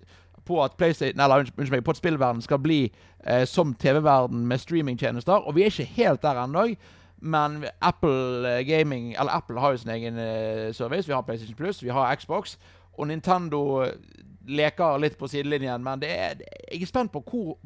[0.48, 2.86] på at PlayStation, eller unnskyld meg, på at spillverden skal bli
[3.26, 5.44] eh, som TV-verden med streamingtjenester.
[5.48, 6.70] Og vi er ikke helt der ennå.
[7.20, 11.08] Men Apple eh, Gaming Eller Apple har jo sin egen eh, service.
[11.08, 12.58] Vi har PlayStation Plus, vi har Xbox.
[12.98, 13.96] Og Nintendo eh,
[14.48, 15.84] leker litt på sidelinjen.
[15.84, 17.58] Men det er, jeg er spent på hvor,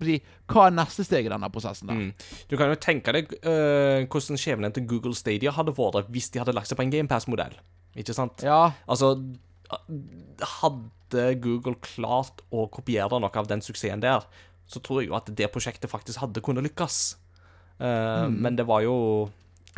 [0.52, 1.92] hva er neste steg i denne prosessen.
[1.92, 2.00] der.
[2.00, 2.32] Mm.
[2.50, 6.42] Du kan jo tenke deg uh, hvordan skjebnen til Google Stadia hadde vært hvis de
[6.42, 7.54] hadde lagt seg på en GamePass-modell.
[8.02, 8.42] Ikke sant?
[8.48, 9.14] Ja, Altså
[10.62, 14.26] Hadde Google klart å kopiere noe av den suksessen der,
[14.68, 17.02] så tror jeg jo at det prosjektet faktisk hadde kunnet lykkes.
[17.80, 19.30] Eh, Men det var jo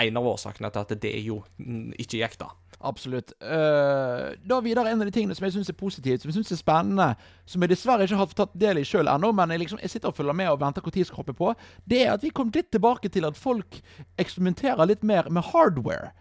[0.02, 2.50] en av årsakene til at det jo mm, ikke gikk, da.
[2.84, 3.32] Absolutt.
[3.40, 6.52] Uh, da videre En av de tingene som jeg syns er positivt, som jeg synes
[6.52, 7.06] er spennende,
[7.48, 10.12] som jeg dessverre ikke har tatt del i sjøl ennå, men jeg, liksom, jeg sitter
[10.12, 11.54] og følger med og venter når jeg skal hoppe på,
[11.88, 13.80] det er at vi kom litt tilbake til at folk
[14.20, 16.12] eksperimenterer litt mer med hardware.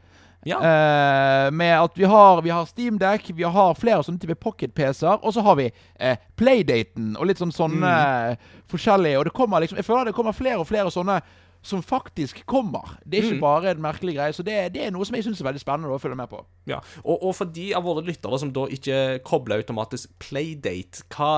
[0.48, 0.58] Ja.
[0.58, 5.34] Uh, med at vi har, vi har Steamdeck, vi har flere sånne type pocket-PC-er, og
[5.36, 7.92] så har vi uh, Playdaten og litt sånn sånne
[8.34, 8.50] mm.
[8.72, 11.20] forskjellige Og det kommer liksom Jeg føler det kommer flere og flere sånne
[11.62, 12.96] som faktisk kommer.
[13.06, 13.40] Det er ikke Mm.
[13.40, 14.32] bare en merkelig greie.
[14.34, 16.44] Så det, det er noe som jeg syns er veldig spennende å følge med på.
[16.66, 21.30] Ja, og, og for de av våre lyttere som da ikke kobler automatisk Playdate, hva,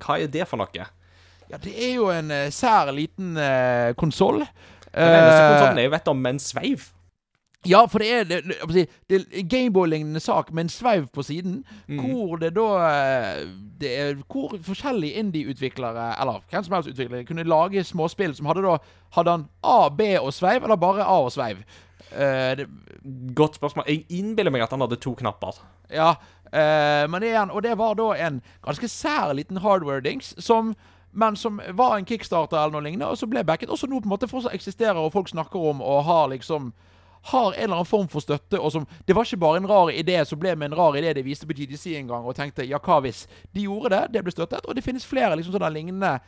[0.00, 0.88] hva er det for noe?
[1.48, 4.40] Ja, det er jo en uh, sær liten uh, konsoll.
[4.88, 6.88] Den eneste konsollen jeg vet om med en sveiv.
[7.66, 11.64] Ja, for det er, det, det, det er Gameboy-lignende sak med en sveiv på siden,
[11.88, 11.98] Mm.
[12.04, 13.48] hvor det da eh,
[13.80, 18.62] det er, Hvor forskjellige indie-utviklere, eller hvem som helst utviklere, kunne lage småspill som hadde
[18.62, 18.76] da
[19.12, 21.56] Hadde han A, B og sveiv, eller bare A og sveiv?
[22.12, 22.64] Uh,
[23.34, 23.84] Godt spørsmål.
[23.88, 25.58] Jeg innbiller meg at han hadde to knapper.
[25.90, 26.10] ja,
[26.52, 30.74] uh, men det er og det var da en ganske sær liten hardware-dings som
[31.12, 33.70] men som var en kickstarter eller noe lignende, og så ble backet.
[33.70, 36.72] Og som nå på en måte fortsatt eksisterer, og folk snakker om og har liksom
[37.22, 38.60] har en eller annen form for støtte.
[38.60, 41.12] og som, Det var ikke bare en rar idé som ble med en rar idé
[41.14, 43.26] de viste på GDC en gang, og tenkte ja, hva hvis?
[43.54, 46.18] De gjorde det, det ble støttet, og det finnes flere liksom sånne lignende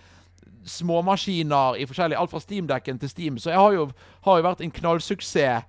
[0.66, 3.38] småmaskiner i forskjellig Alt fra Steam-dekken til Steam.
[3.38, 3.90] Så jeg har jo,
[4.26, 5.60] har jo vært en knallsuksess eh,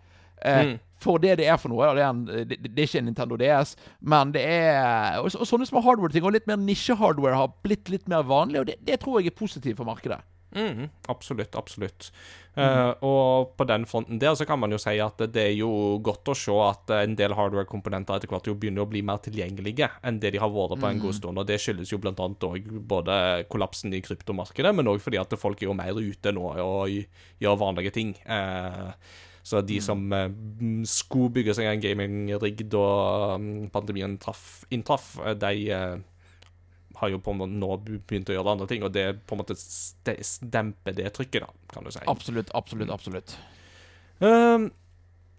[0.41, 0.79] Mm.
[0.97, 1.91] for det det er for noe.
[1.93, 5.45] Det er, en, det, det er ikke en Nintendo DS, men det er Og, og
[5.45, 8.99] sånne små hardware-ting og litt mer nisje-hardware har blitt litt mer vanlig, og det, det
[9.03, 10.17] tror jeg er positivt for markedet.
[10.51, 12.11] Mhm, absolutt, absolutt.
[12.59, 15.71] Eh, og på den fronten der så kan man jo si at det er jo
[16.03, 19.87] godt å se at en del hardware-komponenter etter hvert jo begynner å bli mer tilgjengelige
[20.03, 21.39] enn det de har vært på en god stund.
[21.39, 23.17] Og det skyldes jo blant annet òg både
[23.51, 26.91] kollapsen i kryptomarkedet, men òg fordi at folk er jo mer ute nå og
[27.39, 28.15] gjør vanlige ting.
[28.27, 28.91] Uh,
[29.41, 30.27] så de som eh,
[30.85, 35.71] skulle bygge seg en gaming-rigg da mm, pandemien traff, inntraff, de
[37.01, 39.41] har jo på en måte nå begynt å gjøre andre ting, og det på en
[39.41, 39.57] måte
[40.53, 42.03] demper det trykket, da, kan du si.
[42.11, 43.35] Absolutt, absolutt, absolutt.
[44.21, 44.69] Um,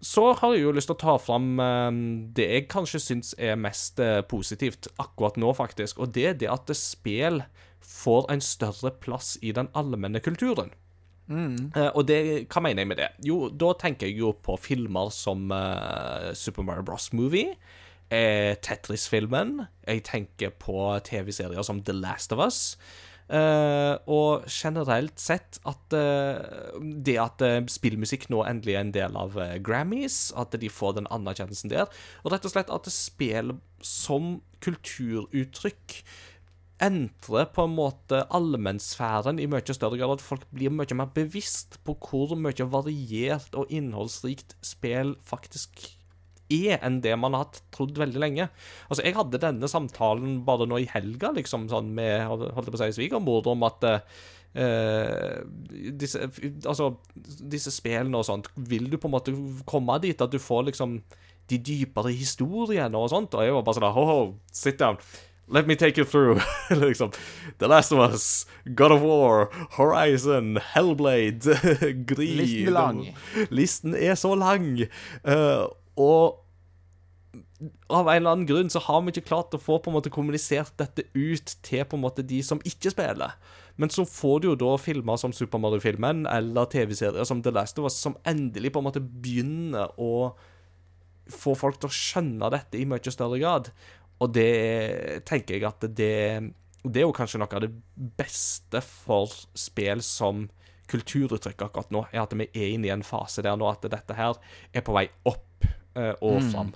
[0.03, 1.99] så har jeg jo lyst til å ta fram ehm,
[2.35, 6.51] det jeg kanskje syns er mest eh, positivt akkurat nå, faktisk, og det er det
[6.51, 7.45] at spill
[7.87, 10.75] får en større plass i den allmenne kulturen.
[11.31, 11.71] Mm.
[11.95, 12.17] og det,
[12.51, 13.07] hva mener jeg med det?
[13.25, 17.13] Jo, da tenker jeg jo på filmer som eh, Super Mario Bros.
[17.15, 17.55] Movie,
[18.13, 22.61] eh, Tetris-filmen, jeg tenker på TV-serier som The Last of Us.
[23.33, 26.75] Uh, og generelt sett at uh,
[27.07, 31.09] det at uh, spillmusikk nå endelig er en del av Grammys, at de får den
[31.15, 31.89] anerkjennelsen der,
[32.27, 34.35] og rett og slett at spill som
[34.67, 36.03] kulturuttrykk
[36.83, 40.19] entrer på en måte allmennsfæren i mye større grad.
[40.19, 45.87] At folk blir mye mer bevisst på hvor mye variert og innholdsrikt spill faktisk
[46.59, 48.49] er, enn det man har trodd veldig lenge.
[48.89, 52.79] Altså, Jeg hadde denne samtalen bare nå i helga, liksom, sånn med holdt jeg på
[52.79, 53.91] å si, svigermor, om at
[54.53, 55.41] Uh,
[55.97, 56.19] disse,
[56.69, 56.91] altså,
[57.25, 59.33] disse spillene og sånt, vil du på en måte
[59.65, 60.99] komme dit at du får liksom
[61.49, 63.33] de dypere historiene og sånt?
[63.33, 64.19] Og jeg var bare sånn Ho, ho,
[64.53, 65.01] sit down.
[65.49, 66.41] Let me take you through.
[66.71, 67.13] liksom.
[67.59, 71.57] The Last of Us, God of War, Horizon, Hellblade,
[72.13, 73.03] Gri Listen er lang.
[73.51, 74.85] Listen er så lang.
[75.25, 76.42] Uh, og
[77.93, 80.13] av en eller annen grunn så har vi ikke klart å få på en måte
[80.13, 83.35] kommunisert dette ut til på en måte de som ikke spiller.
[83.81, 87.79] Men så får du jo da filmer som Super Mario-filmen eller TV-serier som The Last
[87.81, 90.33] of Us, som endelig på en måte begynner å
[91.33, 93.71] få folk til å skjønne dette i mye større grad.
[94.23, 96.17] Og det tenker jeg at det,
[96.85, 97.73] det er jo kanskje noe av det
[98.19, 100.49] beste for spill som
[100.93, 104.17] kulturuttrykk akkurat nå, er at vi er inne i en fase der nå at dette
[104.19, 104.37] her
[104.75, 105.65] er på vei opp
[105.97, 106.75] eh, og fram.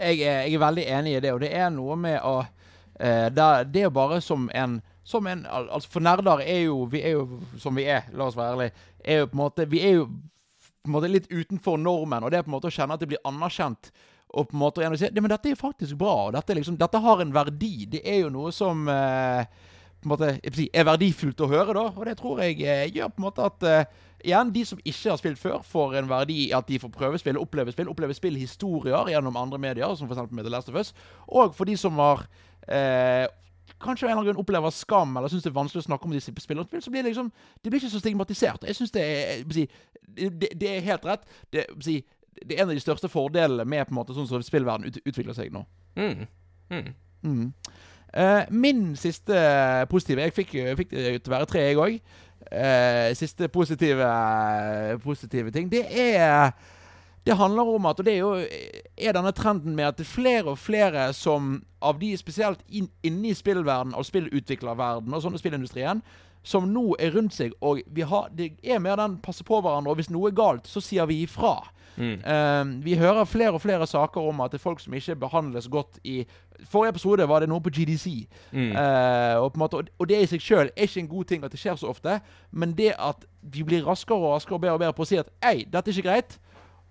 [0.00, 3.28] Jeg er, jeg er veldig enig i det, og det er noe med å eh,
[3.32, 7.40] det, er bare som en, som en Altså, for nerder er jo Vi er jo
[7.60, 8.72] som vi er, la oss være ærlige.
[9.04, 10.06] Jo Vi er jo
[10.80, 13.02] på en måte litt utenfor normen, og det er på en måte å kjenne at
[13.02, 13.90] det blir anerkjent.
[14.32, 16.78] Og på en måte å si, «Ja, men dette er faktisk bra, og dette, liksom,
[16.80, 17.84] dette har en verdi.
[17.90, 19.44] Det er jo noe som eh,
[20.08, 21.82] måte, er verdifullt å høre, da.
[21.92, 25.10] Og det tror jeg eh, gjør på en måte at eh, igjen, de som ikke
[25.10, 28.16] har spilt før, får en verdi i at de får prøve spill, oppleve spill, oppleve
[28.16, 30.32] spillhistorier gjennom andre medier, som f.eks.
[30.32, 30.94] med The Last of Us.
[31.28, 32.24] Og for de som har
[32.68, 33.26] eh,
[33.80, 36.08] kanskje av en eller annen grunn opplever skam eller syns det er vanskelig å snakke
[36.08, 37.30] om disse spillene, så blir det liksom
[37.62, 38.64] Det blir ikke så stigmatisert.
[38.66, 41.28] Jeg synes det er det, det er helt rett.
[41.52, 44.88] Det, det er en av de største fordelene med på en måte sånn som spillverden
[44.88, 45.64] ut, utvikler seg nå.
[45.96, 46.26] Mm.
[46.70, 46.92] Mm.
[47.22, 47.52] Mm.
[48.14, 49.36] Eh, min siste
[49.90, 52.00] positive Jeg fikk, jeg fikk det til å være tre, jeg òg.
[53.14, 54.06] siste positive,
[55.04, 56.50] positive ting, det er
[57.26, 58.32] det handler om at, og det er jo
[58.96, 62.88] er denne trenden med at det er flere og flere som av de spesielt inn,
[63.04, 66.00] inne i spillverden og spillutviklerverden og sånne spillindustrien,
[66.42, 69.92] som nå er rundt seg, og vi har, det er mer den passe på hverandre,
[69.92, 71.58] og hvis noe er galt, så sier vi ifra.
[71.96, 72.20] Mm.
[72.24, 75.68] Eh, vi hører flere og flere saker om at det er folk som ikke behandles
[75.68, 76.24] godt i
[76.68, 78.26] Forrige episode var det noe på GDC.
[78.52, 78.72] Mm.
[78.76, 81.44] Eh, og, på en måte, og det i seg sjøl er ikke en god ting
[81.44, 82.18] at det skjer så ofte,
[82.52, 85.16] men det at vi blir raskere og raskere og bedre og bedre på å si
[85.20, 86.36] at Ei, dette er ikke greit.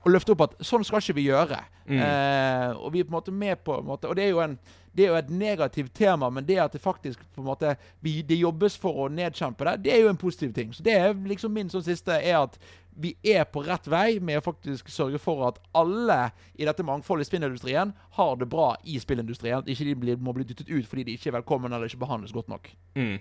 [0.08, 1.60] Og løfte opp at sånn skal ikke vi gjøre.
[1.86, 2.00] Mm.
[2.02, 4.42] Eh, og vi er på en måte med på en måte, Og det er jo
[4.42, 4.58] en
[4.94, 7.76] det er jo et negativt tema, men det at det faktisk på en måte
[8.06, 10.74] vi, det jobbes for å nedkjempe det, det er jo en positiv ting.
[10.74, 12.58] Så det er liksom min sånn siste er at
[13.00, 16.18] vi er på rett vei med å faktisk sørge for at alle
[16.60, 19.62] i dette mangfoldet i spillindustrien har det bra i spillindustrien.
[19.62, 22.04] At ikke de blir, må bli dyttet ut fordi de ikke er velkommen eller ikke
[22.04, 22.68] behandles godt nok.
[23.00, 23.16] Mm.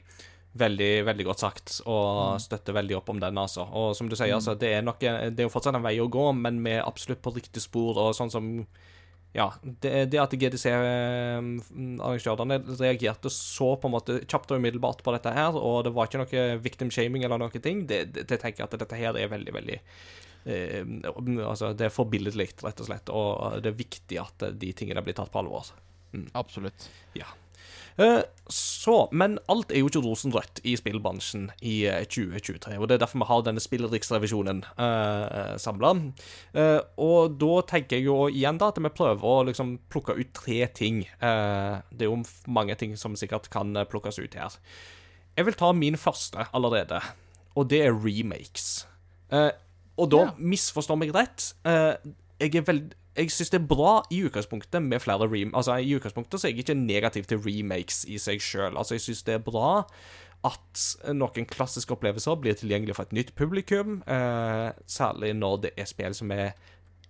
[0.58, 3.68] Veldig, veldig godt sagt, og støtter veldig opp om den, altså.
[3.68, 6.08] Og som du sier, altså, det er, nok, det er jo fortsatt en vei å
[6.10, 8.48] gå, men vi er absolutt på riktig spor, og sånn som
[9.36, 15.30] Ja, det, det at GDC-arrangørene reagerte så på en måte kjapt og umiddelbart på dette
[15.36, 18.58] her, og det var ikke noe victim shaming eller noen ting, det, det, det tenker
[18.64, 19.78] jeg at dette her er veldig, veldig
[20.48, 20.82] eh,
[21.44, 23.28] Altså, det er forbilledlig, rett og slett, og
[23.64, 25.64] det er viktig at de tingene blir tatt på alvor.
[26.38, 26.80] Absolutt.
[27.18, 27.28] Ja.
[27.98, 32.78] Eh, Så, Men alt er jo ikke rosenrødt i spillbransjen i eh, 2023.
[32.78, 35.90] og Det er derfor vi har denne spillriksrevisjonen uh, samla.
[36.96, 40.62] og da tenker jeg jo igjen da at vi prøver å liksom plukke ut tre
[40.72, 41.02] ting.
[41.20, 44.56] Uh, det er jo mange ting som sikkert kan eh, plukkes ut her.
[45.36, 47.02] Jeg vil ta min første allerede,
[47.54, 48.86] og det er remakes.
[49.30, 49.50] Uh,
[49.98, 50.32] og da Ja.
[50.38, 51.52] misforstår meg rett.
[51.64, 51.96] eh,
[52.40, 55.50] jeg er veld, jeg syns det er bra i utgangspunktet med flere rem...
[55.56, 58.76] Altså, I utgangspunktet så er jeg ikke negativ til remakes i seg sjøl.
[58.78, 59.84] Altså, jeg syns det er bra
[60.46, 60.82] at
[61.18, 64.02] noen klassiske opplevelser blir tilgjengelig for et nytt publikum.
[64.06, 66.52] Eh, særlig når det er spill som er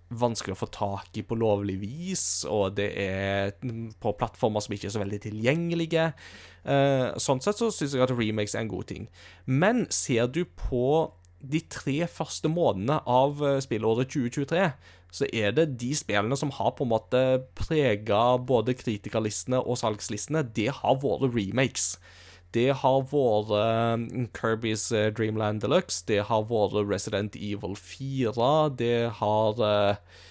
[0.08, 3.52] vanskelig å få tak i på lovlig vis, og det er
[4.00, 6.06] på plattformer som ikke er så veldig tilgjengelige.
[6.64, 9.08] Eh, sånn sett så syns jeg at remakes er en god ting.
[9.44, 14.70] Men ser du på de tre første månedene av eh, spillåret 2023,
[15.14, 17.22] så er det de spillene som har på en måte
[17.58, 21.94] prega både kritikerlistene og salgslistene, det har vært remakes.
[22.56, 29.10] Det har vært eh, Kirby's eh, Dreamland Deluxe, det har vært Resident Evil 4, det
[29.20, 30.24] har eh,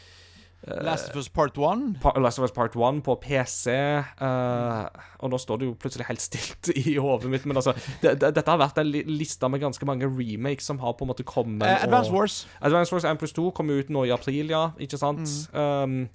[0.65, 1.99] Last of Us Part 1.
[2.01, 3.71] Pa- Last of Us Part 1 på PC.
[4.19, 4.87] Uh,
[5.23, 8.33] og nå står det jo plutselig helt stilt i hodet mitt, men altså det, det,
[8.35, 11.23] Dette har vært en li liste med ganske mange remakes som har på en måte
[11.27, 12.39] kommet Uh, Advance og- Wars.
[12.61, 14.65] Advance Wars 1 pluss 2 kom ut nå i april, ja.
[14.81, 15.29] Ikke sant?
[15.53, 16.07] Um,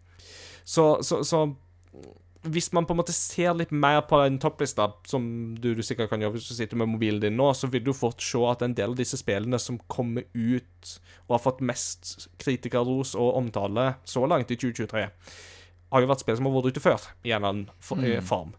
[0.64, 1.46] så, så, så
[2.42, 5.24] hvis man på en måte ser litt mer på en topplista, som
[5.62, 7.92] du, du sikkert kan gjøre hvis du sitter med mobilen din nå, så vil du
[7.94, 10.94] fort se at en del av disse spillene som kommer ut
[11.28, 15.04] og har fått mest kritikerros og omtale så langt i 2023,
[15.92, 18.02] har jo vært spill som har vært ute før, i en annen form.
[18.02, 18.56] Mm.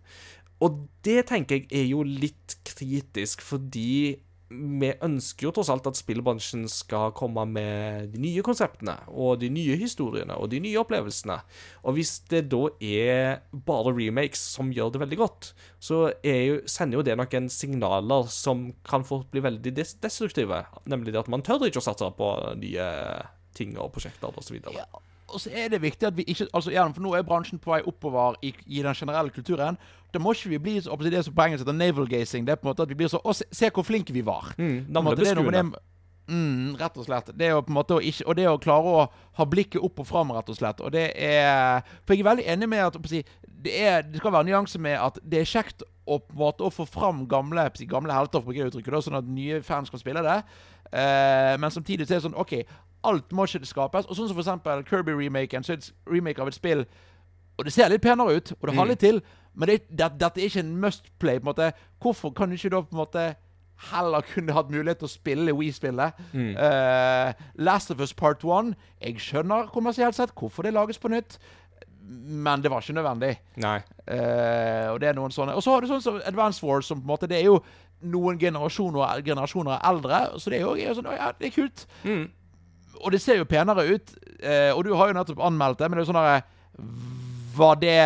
[0.64, 4.16] Og det tenker jeg er jo litt kritisk, fordi
[4.54, 9.50] vi ønsker jo tross alt at spillbransjen skal komme med de nye konseptene og de
[9.54, 11.40] nye historiene og de nye opplevelsene.
[11.84, 17.00] Og hvis det da er bare remakes som gjør det veldig godt, så jo, sender
[17.00, 20.64] jo det noen signaler som kan fort bli veldig destruktive.
[20.90, 22.92] Nemlig det at man tør ikke å satse på nye
[23.58, 24.60] ting og prosjekter osv.
[24.74, 24.88] Ja,
[25.34, 27.72] og så er det viktig at vi ikke altså igjen, For nå er bransjen på
[27.74, 29.78] vei oppover i, i den generelle kulturen.
[30.14, 32.46] Da må ikke vi bli så opptatt det som på engelsk heter navel-gazing.
[32.46, 34.22] Det er på en måte at vi blir så Å, se, se hvor flinke vi
[34.26, 34.54] var.
[34.58, 35.90] Mm, en måte, det med det-
[36.24, 37.32] Mm, rett og slett.
[37.36, 39.84] Det er jo på en måte å ikke, Og det å klare å ha blikket
[39.84, 40.80] opp og fram, rett og slett.
[40.80, 43.02] Og det er For jeg er veldig enig med at
[43.64, 46.64] det, er, det skal være nyanse med at det er kjekt å på en måte
[46.64, 49.62] å få fram gamle, gamle helter, for å bruke det uttrykket, da, sånn at nye
[49.64, 50.44] fans kan spille det.
[50.92, 52.54] Eh, men samtidig så er det sånn OK,
[53.04, 54.06] alt må ikke skapes.
[54.06, 56.86] Og sånn som for eksempel Kirby-remaken, så er det remake av et spill
[57.58, 59.22] og det ser litt penere ut, og det har litt til,
[59.54, 61.40] men det, det, dette er ikke en must play.
[61.40, 61.72] på en måte.
[62.02, 63.26] Hvorfor kan du ikke da på en måte
[63.92, 66.24] heller kunne hatt mulighet til å spille Wii-spillet?
[66.34, 71.38] Eh, Last of Us Part 1 Jeg skjønner kommersielt sett hvorfor det lages på nytt,
[72.02, 73.36] men det var ikke nødvendig.
[73.62, 73.78] Nei.
[74.04, 77.00] Uh, og det er noen sånne Og så har du sånn som Advance Wars, som
[77.00, 77.62] på en måte Det er jo
[78.04, 81.86] noen generasjoner, generasjoner eldre, så det er jo er jo sånn ja, det er kult.
[82.04, 82.26] Mm.
[83.04, 84.14] Og det ser jo penere ut.
[84.40, 86.44] Eh, og du har jo nettopp anmeldt det, men det er jo sånn derre
[87.54, 87.98] var det,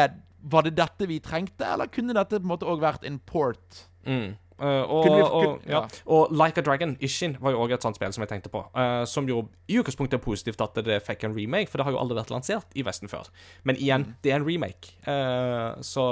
[0.51, 3.85] var det dette vi trengte, eller kunne dette på en måte òg vært en port?
[4.07, 4.35] Mm.
[4.57, 5.71] Uh, og, Kunne vi- og, ja.
[5.83, 6.01] ja.
[6.09, 8.63] og Like a Dragon, Ishin, var jo òg et sånt spill som jeg tenkte på.
[8.73, 11.93] Uh, som jo i utgangspunktet er positivt at det fikk en remake, for det har
[11.93, 13.29] jo aldri vært lansert i Vesten før.
[13.63, 14.15] Men igjen, Mm.
[14.25, 14.95] det er en remake.
[15.05, 16.07] Uh, så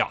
[0.00, 0.08] ja.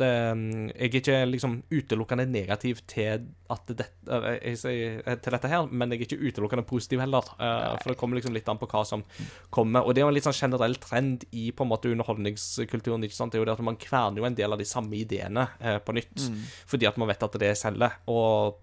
[0.00, 5.50] Det, mm, jeg er ikke liksom utelukkende negativ til, at det, eh, eh, til dette
[5.50, 7.26] her, men jeg er ikke utelukkende positiv heller.
[7.38, 9.04] eh, for det kommer liksom litt an på hva som
[9.50, 9.84] kommer.
[9.84, 13.04] Og det er jo en litt sånn generell trend i på en måte underholdningskulturen.
[13.04, 13.32] ikke sant?
[13.32, 15.78] Det er jo det at Man kverner jo en del av de samme ideene eh,
[15.78, 16.26] på nytt,
[16.66, 18.00] fordi at man vet at det selger.
[18.08, 18.58] Og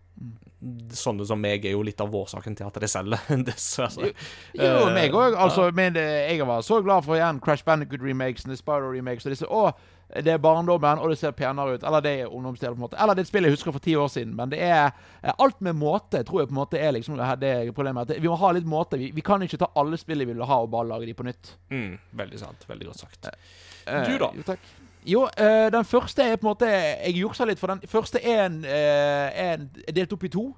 [0.98, 4.10] sånne som meg er jo litt av årsaken til at det selger, dessverre.
[4.58, 5.36] Jo, jo meg òg.
[5.38, 9.46] Altså, men eh, jeg var så glad for igjen Crash Bandicoot-remakesen, Spider-remakes og disse.
[9.50, 9.68] Å,
[10.24, 11.84] det er barndommen, og det ser penere ut.
[11.86, 12.98] Eller det er ungdomsdelen, på en måte.
[13.04, 14.34] Eller det er et spill jeg husker for ti år siden.
[14.40, 17.30] Men det er eh, alt med måte, tror jeg på en måte er liksom det,
[17.44, 18.10] det problemet.
[18.16, 18.98] At Vi må ha litt måte.
[18.98, 21.28] Vi, vi kan ikke ta alle spill vi vil ha, og bare lage de på
[21.28, 21.54] nytt.
[21.70, 21.94] Mm,
[22.24, 22.66] veldig sant.
[22.72, 23.30] Veldig godt sagt.
[23.86, 24.34] Eh, Du da?
[24.34, 24.74] Jo, takk.
[25.08, 28.46] Jo, eh, den første er på en måte Jeg juksa litt, for den første er,
[28.46, 30.50] en, eh, er en, er delt opp i to.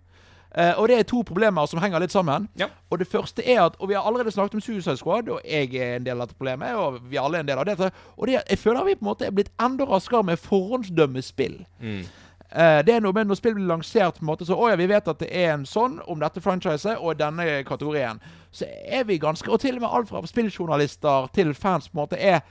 [0.50, 2.47] Uh, og det er to problemer som henger litt sammen.
[2.58, 2.66] Ja.
[2.89, 5.76] Og det første er at Og vi har allerede snakket om Suicide Squad, og jeg
[5.76, 6.74] er en del av dette problemet.
[6.76, 7.91] Og vi er alle en del av dette.
[8.18, 11.60] Og det, jeg føler vi på en måte er blitt enda raskere med forhåndsdømme spill.
[11.80, 12.02] Mm.
[12.50, 14.76] Uh, det er noe med Når spill blir lansert på en måte så Å ja,
[14.80, 18.18] vi vet at det er en sånn om dette franchiset og denne kategorien.
[18.52, 22.02] Så er vi ganske Og til og med alt fra spilljournalister til fans på en
[22.02, 22.41] måte er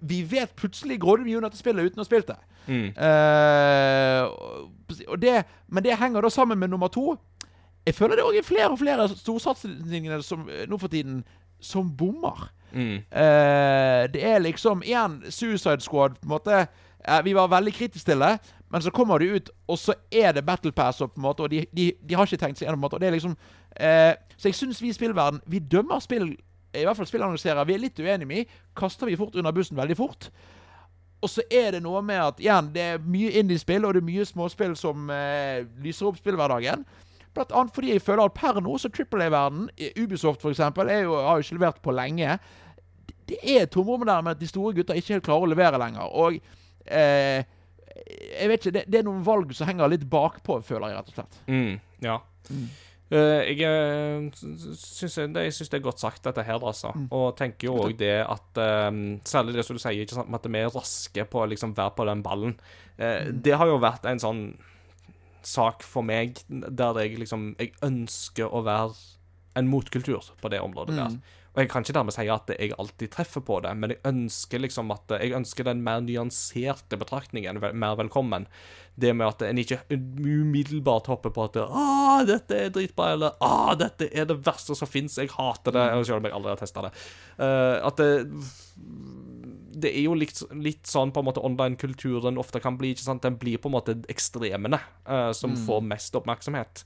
[0.00, 2.38] Vi vet plutselig om dette spillet uten å ha spilt det.
[2.66, 2.88] Mm.
[2.96, 4.28] Uh,
[5.16, 5.44] det.
[5.68, 7.16] Men det henger da sammen med nummer to.
[7.86, 11.24] Jeg føler det òg er flere og flere storsatsingene som eh, nå for tiden
[11.62, 12.48] som bommer.
[12.72, 12.96] Mm.
[13.14, 16.66] Uh, det er liksom Igjen, Suicide Squad på en måte
[17.08, 18.38] uh, Vi var veldig kritiske til det,
[18.70, 21.42] men så kommer de ut, og så er det Battle Pass, og, på en måte,
[21.42, 22.90] og de, de, de har ikke tenkt seg gjennom.
[23.00, 23.36] liksom
[24.36, 26.36] Så jeg syns vi i spillverden Vi dømmer spill
[26.80, 29.96] I hvert fall spillannonsere vi er litt uenige med, kaster vi fort under bussen veldig
[29.98, 30.30] fort.
[31.24, 34.08] Og så er det noe med at igjen, det er mye indie-spill, og det er
[34.10, 36.84] mye småspill som eh, lyser opp spillhverdagen.
[37.36, 39.66] Blant annet fordi jeg føler at per nå så Triple A-verden,
[39.98, 42.38] Ubisoft for eksempel, er jo, har jo ikke levert på lenge.
[43.26, 45.80] Det er et tomrom der med at de store gutta ikke helt klarer å levere
[45.82, 46.12] lenger.
[46.16, 46.38] Og
[46.86, 47.42] eh,
[48.06, 51.12] jeg vet ikke, det, det er noen valg som henger litt bakpå, føler jeg rett
[51.12, 51.38] og slett.
[51.48, 52.20] Mm, ja.
[52.52, 52.82] Eh,
[53.14, 56.90] jeg eh, syns det, det er godt sagt, dette her, altså.
[57.14, 58.90] Og tenker jo òg det at eh,
[59.24, 61.94] Særlig det som du sier, ikke sant, at vi er raske på å liksom være
[61.94, 62.56] på den ballen.
[62.98, 64.42] Eh, Det har jo vært en sånn
[65.46, 68.96] sak for meg der jeg liksom Jeg ønsker å være
[69.56, 71.14] en motkultur på det området der.
[71.56, 74.60] Og jeg kan ikke dermed si at jeg alltid treffer på det, men jeg ønsker
[74.60, 78.44] liksom at jeg ønsker den mer nyanserte betraktningen mer velkommen.
[78.96, 83.72] Det med at en ikke umiddelbart hopper på at 'Å, dette er dritbra', eller 'Å,
[83.78, 86.82] dette er det verste som fins', jeg hater det', selv om jeg aldri har testa
[86.82, 86.92] det.
[87.40, 88.28] Uh, at det
[89.76, 92.94] det er jo litt, litt sånn på en måte online-kulturen ofte kan bli.
[92.94, 93.22] ikke sant?
[93.22, 96.84] Den blir på en måte ekstremene uh, som får mest oppmerksomhet.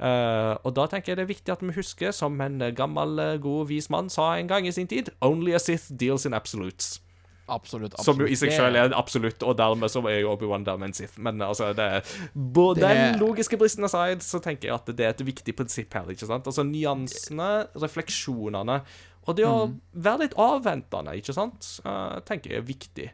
[0.00, 3.38] Eh, og da tenker jeg det er viktig at vi husker, som en gammel, eh,
[3.42, 7.00] god, vis mann sa en gang i sin tid, 'Only a Sith deals in absolutes'.
[7.48, 7.98] Absolutt.
[8.00, 10.92] Som jo i seg selv er en absolutt, og dermed så er jo Obi-Wan dermed
[10.92, 11.18] en Sith.
[11.18, 12.02] Men altså, det er
[12.34, 15.92] Både Det den logiske bristen aside, så tenker jeg at det er et viktig prinsipp
[15.92, 16.08] her.
[16.08, 16.46] ikke sant?
[16.46, 18.82] Altså nyansene, refleksjonene,
[19.26, 23.10] og det å være litt avventende, ikke sant, uh, tenker jeg er viktig.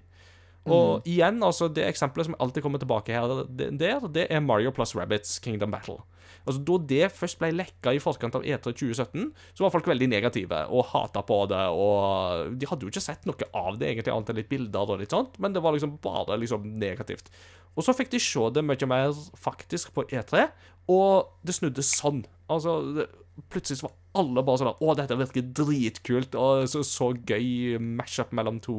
[0.69, 4.71] Og igjen, altså, det eksempelet som alltid kommer tilbake her, det, der, det er Mario
[4.71, 6.03] plus Rabbits Kingdom Battle.
[6.47, 10.09] Altså, Da det først ble lekka i forkant av E3 2017, så var folk veldig
[10.11, 11.65] negative og hata på det.
[11.75, 15.03] Og de hadde jo ikke sett noe av det, egentlig, annet enn litt bilder og
[15.03, 17.33] litt sånt, men det var liksom bare liksom negativt.
[17.79, 20.49] Og så fikk de se det mye mer faktisk på E3,
[20.91, 22.25] og det snudde sånn.
[22.51, 23.09] Altså, det,
[23.53, 28.59] plutselig var alle bare sånn Å, dette virker dritkult, og så, så gøy mashup mellom
[28.65, 28.75] to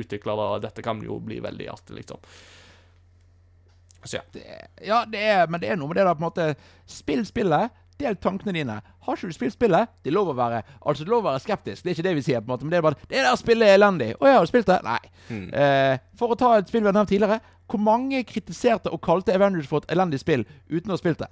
[0.00, 2.24] utviklere, dette kan jo bli veldig artig, liksom.
[4.04, 4.22] Så ja.
[4.32, 4.44] det,
[4.86, 6.48] ja, det er, men det er noe med det der på en måte
[6.88, 7.76] Spill spillet.
[8.00, 8.78] Del tankene dine.
[9.04, 9.90] Har ikke du spilt spillet?
[10.00, 11.82] Det er lov å være Altså, det er lov å være skeptisk.
[11.84, 12.64] Det er ikke det vi sier, på en måte.
[12.64, 14.14] Men det er bare Det der spillet er elendig.
[14.16, 14.78] Å ja, har du spilt det?
[14.86, 15.00] Nei.
[15.30, 17.40] Eh, for å ta et spill vi har nevnt tidligere.
[17.70, 21.28] Hvor mange kritiserte og kalte Avengers for et elendig spill uten å ha spilt det?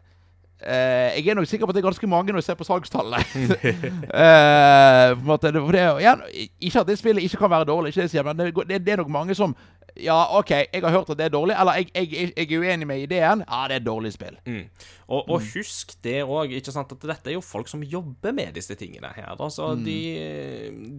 [0.59, 2.67] Eh, jeg er nok sikker på at det er ganske mange når jeg ser på
[2.67, 3.23] salgstallene.
[4.23, 6.25] eh, på en måte, det, det, igjen,
[6.59, 8.81] ikke at det spillet ikke kan være dårlig, ikke det jeg sier, men det, det,
[8.87, 9.55] det er nok mange som
[9.99, 12.87] Ja, OK, jeg har hørt at det er dårlig, eller jeg, jeg, jeg er uenig
[12.87, 13.43] med ideen.
[13.43, 14.37] Ja, det er et dårlig spill.
[14.47, 14.69] Mm.
[15.09, 18.53] Og, og husk det òg, ikke sant, at dette er jo folk som jobber med
[18.59, 19.33] disse tingene her.
[19.35, 19.97] Altså, de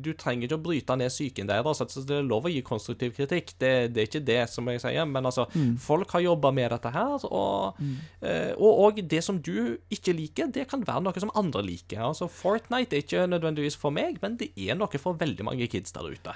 [0.03, 1.83] Du trenger ikke å bryte ned psyken deres.
[1.85, 4.83] Altså, det er lov å gi konstruktiv kritikk, det, det er ikke det som jeg
[4.83, 5.07] sier.
[5.07, 5.47] Men altså,
[5.79, 7.79] folk har jobba med dette her, og,
[8.25, 12.01] eh, og, og det som du ikke liker, det kan være noe som andre liker.
[12.11, 15.93] Altså, Fortnite er ikke nødvendigvis for meg, men det er noe for veldig mange kids
[15.95, 16.35] der ute.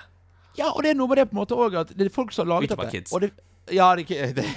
[0.58, 2.34] Ja, og det er noe med det på en måte òg at det er folk
[2.36, 3.04] som har laget dette.
[3.14, 3.32] Og det,
[3.74, 4.48] ja, det, det,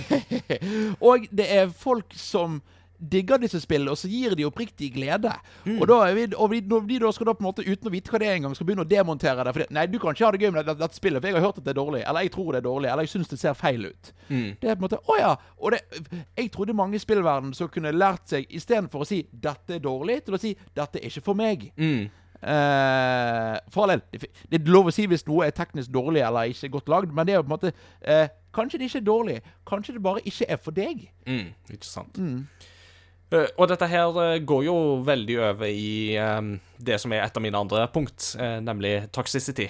[1.09, 2.61] og det er folk som
[2.97, 5.32] digger disse spillene, og så gir de oppriktig glede.
[5.64, 5.78] Mm.
[5.80, 7.90] Og, da er vi, og vi, når de da skal da på en måte, uten
[7.90, 10.16] å vite hva det er engang, skal begynne å demontere det fordi, Nei, du kan
[10.16, 11.80] ikke ha det gøy med dette, dette spillet, for jeg har hørt at det er
[11.80, 12.03] dårlig.
[12.03, 12.90] Eller jeg tror det er dårlig.
[12.92, 14.12] Eller jeg syns det ser feil ut.
[14.28, 14.51] Mm.
[14.61, 15.32] Det er på en måte Å ja.
[15.61, 15.82] Og det,
[16.40, 20.22] jeg trodde mange i spillverdenen som kunne lært seg, istedenfor å si 'dette er dårlig',
[20.24, 21.68] til å si 'dette er ikke for meg'.
[21.76, 22.09] Mm.
[22.47, 24.03] Eh, for all del,
[24.47, 27.26] det, er lov å si hvis noe er teknisk dårlig eller ikke godt lagd, men
[27.26, 27.72] det er jo på en måte
[28.07, 29.34] eh, Kanskje det ikke er dårlig.
[29.68, 31.03] Kanskje det bare ikke er for deg.
[31.28, 32.16] Mm, ikke sant.
[33.34, 37.36] Eh, og dette her uh, går jo veldig over i um, det som er et
[37.36, 39.66] av mine andre punkt, uh, nemlig toxicity.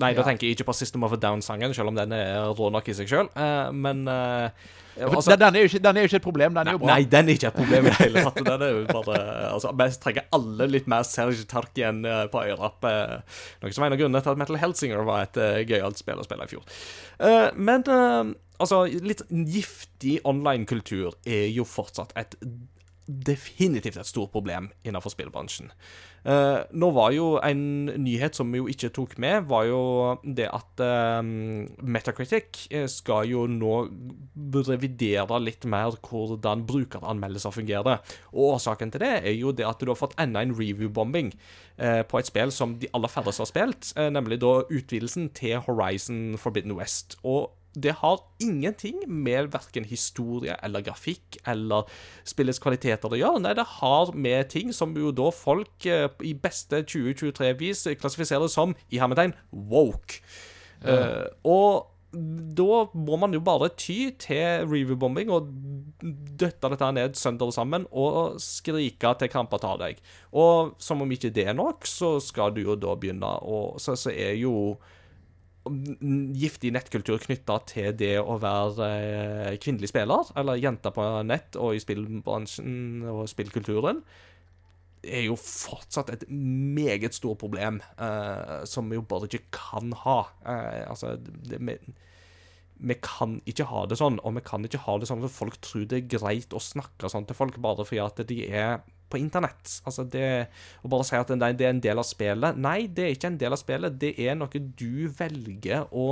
[0.00, 2.70] Nei, da tenker jeg ikke på System of a Down-sangen, selv om den er rå
[2.72, 3.28] nok i seg sjøl.
[3.76, 4.70] men eh,
[5.00, 5.68] altså, den, er jo
[6.08, 6.54] ikke, et problem.
[6.54, 6.94] Den er jo bra.
[6.94, 8.40] Nei, den er ikke et problem i det hele tatt.
[8.46, 9.18] Den er jo bare
[9.54, 12.88] altså, Vi trenger alle litt mer Serge Tarkien eh, på øyrapp.
[12.88, 16.00] eh, Noe som er en av grunnene til at Metal Helsinger var et uh, gøyalt
[16.00, 16.64] spill å spille i fjor.
[17.22, 22.36] Eh, men eh, altså, litt giftig online-kultur er jo fortsatt et
[23.26, 25.70] definitivt et stort problem innenfor spillbransjen.
[26.22, 27.62] Eh, nå var jo en
[27.98, 29.80] nyhet som vi jo ikke tok med, var jo
[30.22, 31.18] det at eh,
[31.82, 33.72] Metacritic eh, skal jo nå
[34.68, 38.04] revidere litt mer hvordan brukeranmeldelser fungerer.
[38.30, 41.32] Og årsaken til det er jo det at du har fått enda en review-bombing
[41.78, 45.58] eh, på et spill som de aller færreste har spilt, eh, nemlig da utvidelsen til
[45.66, 47.18] Horizon Forbidden West.
[47.26, 51.88] Og det har ingenting med verken historie eller grafikk eller
[52.28, 53.42] spillets kvaliteter å gjøre.
[53.44, 58.76] Nei, det har med ting som jo da folk eh, i beste 2023-vis klassifiserer som
[58.92, 60.20] i hermetegn woke.
[60.82, 65.48] Eh, og da må man jo bare ty til review-bombing og
[66.02, 70.02] døtte dette ned sønder sammen og skrike til kramper tar deg.
[70.36, 73.96] Og som om ikke det er nok, så skal du jo da begynne å Så,
[73.96, 74.76] så er jo
[75.64, 81.76] giftig nettkultur knytta til det å være eh, kvinnelig spiller, eller jente på nett og
[81.76, 84.02] i spillbransjen og spillkulturen,
[85.02, 90.18] er jo fortsatt et meget stort problem eh, som vi jo bare ikke kan ha.
[90.46, 91.58] Eh, altså, det,
[92.78, 95.58] vi, kan ikke ha det sånn, og vi kan ikke ha det sånn at folk
[95.64, 99.20] tror det er greit å snakke sånn til folk bare fordi at de er på
[99.20, 99.78] internett.
[99.84, 100.28] Altså det
[100.82, 103.28] Å bare si at nei, det er en del av spillet Nei, det er ikke
[103.28, 103.98] en del av spillet.
[104.00, 106.06] Det er noe du velger å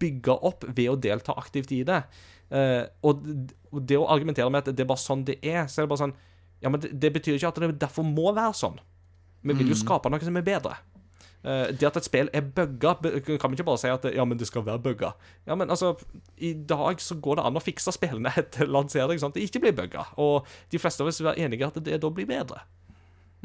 [0.00, 2.00] bygge opp ved å delta aktivt i det.
[2.54, 3.22] Eh, og
[3.82, 6.04] det å argumentere med at det er bare sånn det er, så er det bare
[6.04, 6.18] sånn
[6.62, 8.78] Ja, men det, det betyr ikke at det derfor må være sånn.
[9.46, 10.78] Vi vil jo skape noe som er bedre.
[11.46, 12.96] Eh, det at et spill er bugga,
[13.38, 15.12] kan vi ikke bare si at ja, men det skal være bugga.
[15.46, 15.92] Ja, men altså,
[16.42, 19.62] i dag så går det an å fikse spillene etter lansering sånn at det ikke
[19.62, 20.08] blir bugga.
[20.22, 22.64] Og de fleste av oss vil være enige at det da blir bedre.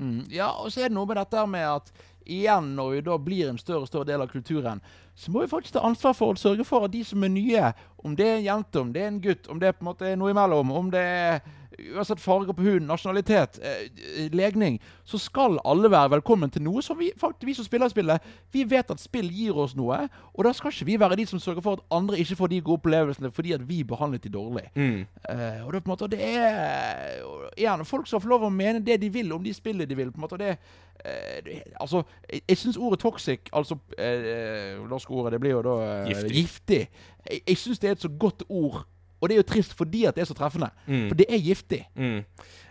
[0.02, 1.94] Mm, ja, og så er det noe med dette med at
[2.26, 4.82] igjen, når vi da blir en større og større del av kulturen,
[5.18, 7.72] så må vi faktisk ta ansvar for å sørge for at de som er nye,
[8.02, 9.92] om det er en jente, om det er en gutt, om det er på en
[9.92, 11.42] måte noe imellom, om det er
[11.80, 17.00] uansett farge på huden, nasjonalitet, eh, legning, så skal alle være velkommen til noe som
[17.00, 20.04] vi faktisk, vi som spiller spillet, vi vet at spill gir oss noe.
[20.36, 22.62] Og da skal ikke vi være de som sørger for at andre ikke får de
[22.62, 24.68] gode opplevelsene fordi at vi behandlet de dårlig.
[24.76, 25.06] Mm.
[25.30, 27.22] Eh, og det måte det er
[27.58, 30.12] Igjen, folk skal få lov å mene det de vil om de spillene de vil.
[30.12, 30.58] på en måte og det,
[31.06, 35.62] eh, det Altså, jeg, jeg syns ordet toxic, altså eh, norske ordet, det blir jo
[35.62, 36.36] da eh, Giftig.
[36.36, 36.82] giftig.
[37.30, 38.86] Jeg, jeg syns det er et så godt ord.
[39.22, 40.72] Og det er jo trist fordi at det er så treffende.
[40.88, 41.04] Mm.
[41.12, 41.82] For det er giftig.
[41.96, 42.24] Mm.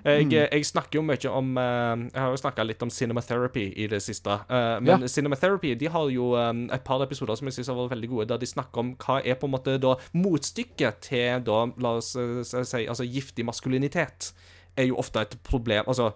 [0.04, 3.86] Jeg, jeg snakker jo mye om eh, Jeg har jo snakka litt om cinematherapy i
[3.92, 4.30] det siste.
[4.48, 5.06] eh, men Ja.
[5.08, 8.28] cinematherapy de har jo um, et par episoder som jeg synes har vært veldig gode,
[8.32, 12.14] der de snakker om hva er på en måte da motstykket til da, la oss
[12.16, 14.32] eh, si, altså giftig maskulinitet.
[14.76, 15.84] Er jo ofte et problem.
[15.86, 16.12] Altså,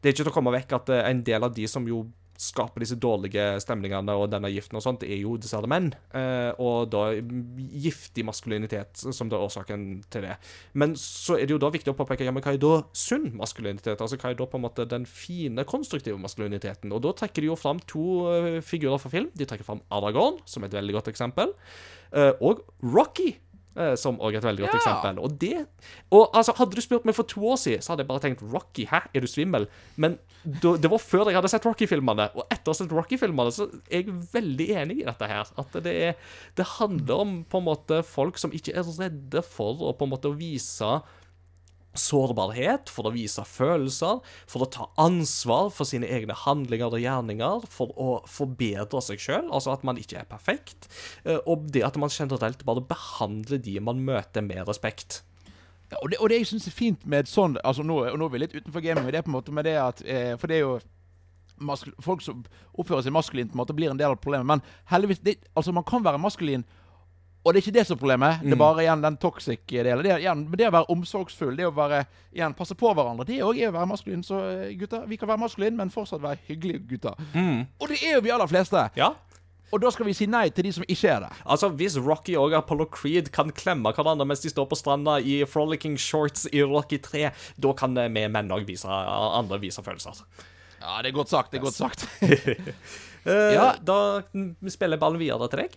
[0.00, 2.04] det er ikke til å komme vekk at eh, en del av de som jo
[2.40, 5.90] skaper disse dårlige stemningene og denne giften og sånt, er jo dessverre menn.
[6.16, 10.38] Eh, og da giftig maskulinitet som da er årsaken til det.
[10.72, 13.30] Men så er det jo da viktig å påpeke ja, men hva er da sunn
[13.38, 14.00] maskulinitet?
[14.00, 16.94] Altså hva er da på en måte den fine, konstruktive maskuliniteten?
[16.96, 19.28] Og da trekker de jo fram to eh, figurer fra film.
[19.36, 21.54] De trekker fram Aragorn, som er et veldig godt eksempel,
[22.16, 23.34] eh, og Rocky.
[23.76, 24.80] Eh, Som også er et veldig godt Ja.
[24.80, 25.18] eksempel.
[25.22, 25.66] Og det
[26.10, 28.42] Og altså, Hadde du spurt meg for to år siden, så hadde jeg bare tenkt
[28.52, 29.68] Rocky, hæ, er du svimmel?
[29.96, 32.30] Men da, det var før jeg hadde sett Rocky-filmene.
[32.34, 35.44] Og etter å ha sett Rocky-filmene, så er jeg veldig enig i dette her.
[35.60, 36.14] At det, er,
[36.56, 40.14] det handler om på en måte folk som ikke er redde for å på en
[40.14, 41.02] måte vise
[41.98, 44.20] sårbarhet, for å vise følelser,
[44.50, 49.48] for å ta ansvar for sine egne handlinger og gjerninger, for å forbedre seg sjøl,
[49.50, 50.90] altså at man ikke er perfekt,
[51.24, 55.22] eh, og det at man generelt bare behandler de man møter, med respekt.
[55.90, 58.18] Ja, og, det, og det jeg syns er fint med et sånt altså nå, og
[58.18, 60.36] nå er vi litt utenfor gaming, det er på en måte med det at eh,
[60.38, 60.76] For det er jo
[62.00, 62.44] folk som
[62.78, 64.46] oppfører seg maskulint, på en måte blir en del av problemet.
[64.48, 66.64] Men heldigvis det, Altså, man kan være maskulin,
[67.44, 68.42] og det er ikke det som er problemet.
[68.44, 70.02] Det er bare igjen den toxic-delen.
[70.04, 72.02] Det, er igjen- det å være omsorgsfull, det å være
[72.36, 74.22] igjen passe på hverandre, det òg er å være maskulin.
[74.26, 77.16] Så eh, gutter, vi kan være maskulin, men fortsatt være hyggelige gutter.
[77.80, 78.84] Og det er jo vi aller fleste.
[79.00, 79.14] Ja.
[79.72, 81.30] Og da skal vi si nei til de som ikke er det.
[81.46, 85.44] Altså, Hvis Rocky og Apollo Creed kan klemme hverandre mens de står på stranda i
[85.46, 90.24] frolicking shorts i Rocky 3, da kan eh, vi menn òg vise andre vise følelser.
[90.80, 91.52] Ja, det er godt sagt.
[91.52, 92.04] Det er godt sagt.
[92.20, 93.70] uh, Ja.
[93.84, 93.96] Da
[94.32, 95.74] mm, spiller jeg ballen videre til deg.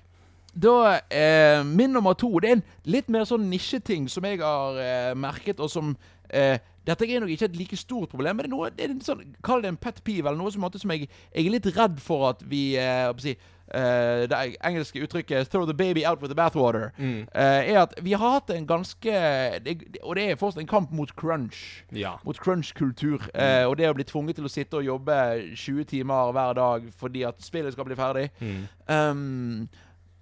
[0.56, 4.78] Da, eh, Min nummer to det er en litt mer sånn nisjeting som jeg har
[4.78, 5.96] eh, merket, og som
[6.30, 8.92] eh, Dette er nok ikke et like stort problem, men det er noe, det er
[8.92, 11.70] en sånn, kall det en pet peeve, eller noe som, som jeg, jeg er litt
[11.78, 13.32] redd for at vi eh, si,
[13.72, 18.12] eh, Det engelske uttrykket 'throw the baby out with the bathwater' eh, er at vi
[18.12, 19.14] har hatt en ganske
[19.64, 22.18] det, Og det er fortsatt en kamp mot crunch Ja.
[22.26, 23.30] mot crunch-kultur.
[23.34, 26.92] Eh, og det å bli tvunget til å sitte og jobbe 20 timer hver dag
[27.00, 28.30] fordi at spillet skal bli ferdig.
[28.90, 29.70] Um,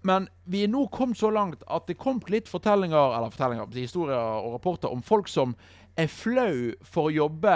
[0.08, 4.18] men vi er nå kommet så langt at det kom litt fortellinger, eller fortellinger, historier
[4.18, 5.56] og rapporter om folk som
[6.00, 7.56] er flau for å jobbe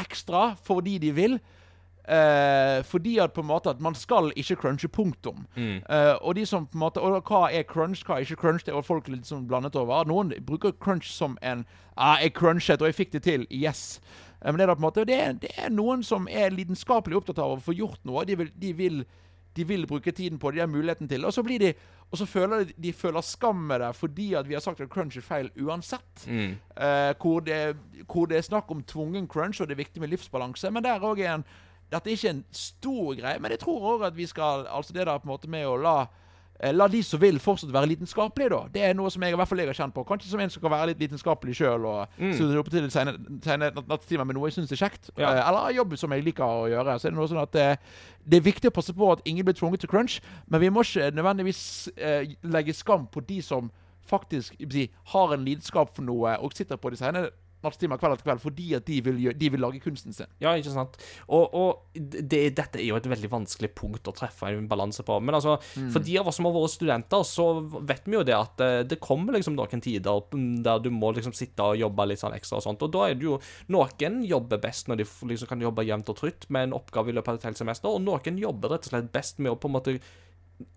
[0.00, 1.38] ekstra fordi de vil.
[2.02, 5.44] Eh, fordi at på en måte at man skal ikke crunche, punktum.
[5.86, 8.64] Eh, og de som på en måte Og hva er crunch, hva er ikke crunch?
[8.66, 10.04] Det er folk litt sånn blandet over.
[10.04, 11.64] Noen bruker crunch som en
[11.96, 13.46] ah, 'Jeg crunchet, og jeg fikk det til.
[13.50, 14.00] Yes'.
[14.42, 16.50] Eh, men det er, da på en måte, det er, det er noen som er
[16.50, 18.24] lidenskapelig opptatt av å få gjort noe.
[18.24, 19.04] De vil, de vil,
[19.56, 21.74] de vil bruke tiden på det, de har muligheten til Og så blir de
[22.10, 24.88] Og så føler de, de føler skam med det fordi at vi har sagt at
[24.90, 26.26] crunch er feil uansett.
[26.28, 27.76] Eh, hvor, det,
[28.06, 30.70] hvor det er snakk om tvungen crunch, og det er viktig med livsbalanse.
[30.70, 31.44] Men der òg er en
[31.92, 35.06] Dette er ikke en stor greie, men jeg tror òg at vi skal Altså det
[35.06, 36.06] der på en måte med å la
[36.70, 38.60] La de som vil, fortsatt være lidenskapelige, da.
[38.70, 40.04] Det er noe som jeg i hvert fall jeg har kjent på.
[40.06, 42.36] Kanskje som en som kan være litt lidenskapelig sjøl og mm.
[42.60, 43.16] opp til sene,
[43.80, 45.10] nattetimer med noe jeg syns er kjekt.
[45.16, 45.32] Ja.
[45.32, 46.94] Eh, eller jobb som jeg liker å gjøre.
[47.02, 47.74] Så er det noe sånn at eh,
[48.22, 50.86] det er viktig å passe på at ingen blir tvunget til crunch, men vi må
[50.86, 51.64] ikke nødvendigvis
[51.96, 53.72] eh, legge skam på de som
[54.06, 57.26] faktisk si, har en lidenskap for noe og sitter på de sene
[57.64, 60.30] nattetimer kveld etter kveld fordi at de vil, gjøre, de vil lage kunsten sin.
[60.42, 60.98] Ja, ikke sant.
[61.28, 65.18] Og, og det, dette er jo et veldig vanskelig punkt å treffe en balanse på.
[65.22, 65.58] Men altså,
[65.92, 67.48] for de av oss som har vært studenter, så
[67.80, 71.12] vet vi jo det at eh, det kommer liksom noen tider mm, der du må
[71.16, 72.84] liksom sitte og jobbe litt sånn ekstra og sånt.
[72.84, 73.38] Og da er det jo
[73.72, 77.14] Noen jobber best når de liksom kan jobbe jevnt og trutt med en oppgave i
[77.16, 79.70] løpet av et helt semester, og noen jobber rett og slett best med å på
[79.70, 79.96] en måte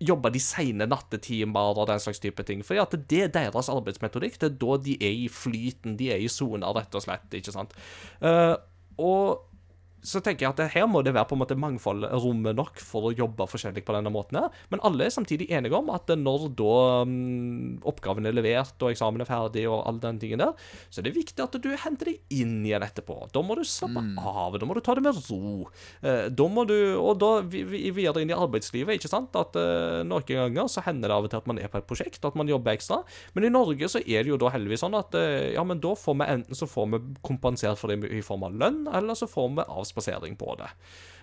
[0.02, 2.64] jobbe de sene nattetimer og den slags type ting.
[2.66, 4.40] Fordi at det er deres arbeidsmetodikk.
[4.40, 7.28] Det er da de er i flyten, de er i sona, rett og slett.
[7.36, 7.76] ikke sant?
[8.20, 8.54] Uh,
[8.98, 9.55] og
[10.04, 13.08] så tenker jeg at her må det være på en måte mangfold rommet nok for
[13.08, 14.38] å jobbe forskjellig på denne måten.
[14.38, 14.54] her.
[14.70, 16.76] Men alle er samtidig enige om at når da
[17.08, 20.52] mm, oppgaven er levert og eksamen er ferdig, og all den tingen der,
[20.90, 23.18] så er det viktig at du henter deg inn igjen etterpå.
[23.34, 25.66] Da må du slappe av, da må du ta det med ro.
[26.02, 29.58] Eh, da må du, Og da vi, vi, videre inn i arbeidslivet, ikke sant, at
[29.58, 32.22] eh, noen ganger så hender det av og til at man er på et prosjekt,
[32.24, 33.02] at man jobber ekstra.
[33.34, 35.96] Men i Norge så er det jo da heldigvis sånn at eh, ja, men da
[35.98, 39.28] får vi enten så får vi kompensert for det i form av lønn, eller så
[39.30, 40.68] får vi avspasering spasering på det.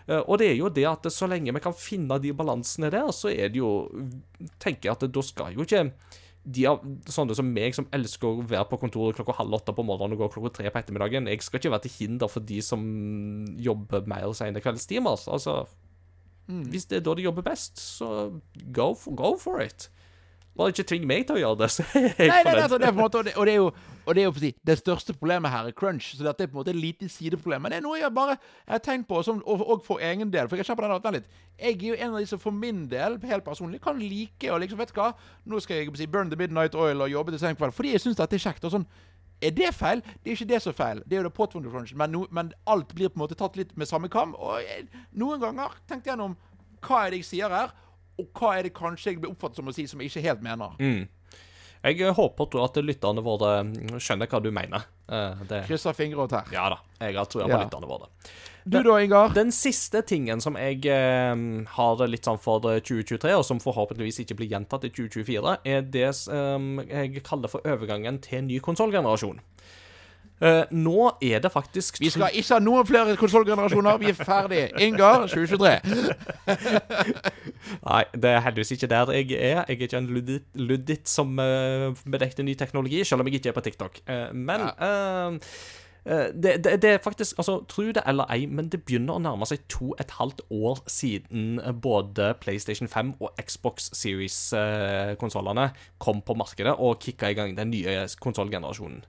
[0.07, 3.11] Eh, og det er jo det at så lenge vi kan finne de balansene der,
[3.15, 3.87] så er det jo
[4.63, 5.87] tenker jeg at da skal jo ikke
[6.43, 9.85] de av sånne som meg, som elsker å være på kontoret klokka halv åtte på
[9.87, 12.59] morgenen og gå klokka tre på ettermiddagen Jeg skal ikke være til hinder for de
[12.65, 12.83] som
[13.55, 15.23] jobber mer sene kveldstimer.
[15.31, 15.61] Altså,
[16.51, 16.65] mm.
[16.73, 18.09] Hvis det er da de jobber best, så
[18.75, 19.87] go for, go for it.
[20.57, 22.93] Bare ikke tving meg til å gjøre det, så jeg nei, nei, altså, det er
[22.93, 23.69] på en måte, og det, og det er jo,
[24.03, 26.11] og det, er jo si, det største problemet her er crunch.
[26.17, 27.63] Så dette er på en måte et lite sideproblem.
[27.63, 30.33] Men det er noe jeg bare jeg har tenkt på, som, og, og, for egen
[30.33, 30.49] del.
[30.51, 31.39] For jeg kjenner på den litt.
[31.57, 34.59] Jeg er jo en av de som for min del, helt personlig, kan like å
[34.61, 35.13] liksom, vet du hva
[35.49, 37.73] Nå skal jeg si, burn the midnight oil og jobbe til sen kveld.
[37.73, 38.67] Fordi jeg syns dette er kjekt.
[38.67, 38.87] og sånn
[39.43, 39.99] er det feil?
[40.23, 41.01] Det er ikke det som er feil.
[41.03, 43.75] Det er jo det pot men, no, men alt blir på en måte tatt litt
[43.77, 44.35] med samme kam.
[44.35, 46.37] Og jeg, noen ganger tenkte jeg gjennom
[46.83, 47.73] hva er det jeg sier her,
[48.21, 50.45] og hva er det kanskje jeg blir oppfattet som å si som jeg ikke helt
[50.45, 50.75] mener?
[50.79, 51.05] Mm.
[51.83, 53.49] Jeg håper tror at lytterne våre
[53.99, 54.85] skjønner hva du mener.
[55.03, 55.65] Det...
[55.67, 56.47] Krysser fingre og tær.
[56.55, 56.77] Ja da.
[57.01, 57.59] Jeg har trua på ja.
[57.65, 58.07] lytterne våre.
[58.63, 59.33] Du da, Ingar?
[59.35, 61.33] Den siste tingen som jeg eh,
[61.75, 66.07] har litt sånn for 2023, og som forhåpentligvis ikke blir gjentatt i 2024, er det
[66.07, 69.43] eh, jeg kaller for overgangen til ny konsollgenerasjon.
[70.41, 73.99] Uh, nå er det faktisk Vi skal ikke ha noen flere konsollgenerasjoner.
[74.01, 74.63] Vi er ferdig.
[74.81, 75.75] Ingar 2023.
[77.87, 79.61] Nei, det er heldigvis ikke der jeg er.
[79.61, 83.53] Jeg er ikke en luddit, luddit som uh, bedekter ny teknologi, selv om jeg ikke
[83.53, 84.01] er på TikTok.
[84.09, 84.67] Uh, men
[86.03, 89.47] det, det, det, er faktisk altså, Tro det eller ei, men det begynner å nærme
[89.47, 95.69] seg to et halvt år siden både PlayStation 5 og Xbox Series-konsollene
[96.03, 99.05] kom på markedet og kicka i gang den nye konsollgenerasjonen.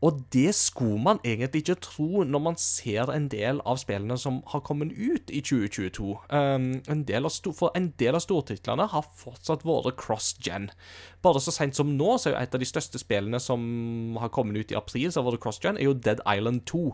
[0.00, 4.40] Og det skulle man egentlig ikke tro når man ser en del av spillene som
[4.48, 6.14] har kommet ut i 2022.
[6.32, 10.70] Um, en del av for en del av stortitlene har fortsatt vært cross-gen.
[11.22, 13.60] Bare så seint som nå, så er jo et av de største spillene som
[14.20, 16.84] har kommet ut i april, så har vært cross-gen, er jo Dead Island 2.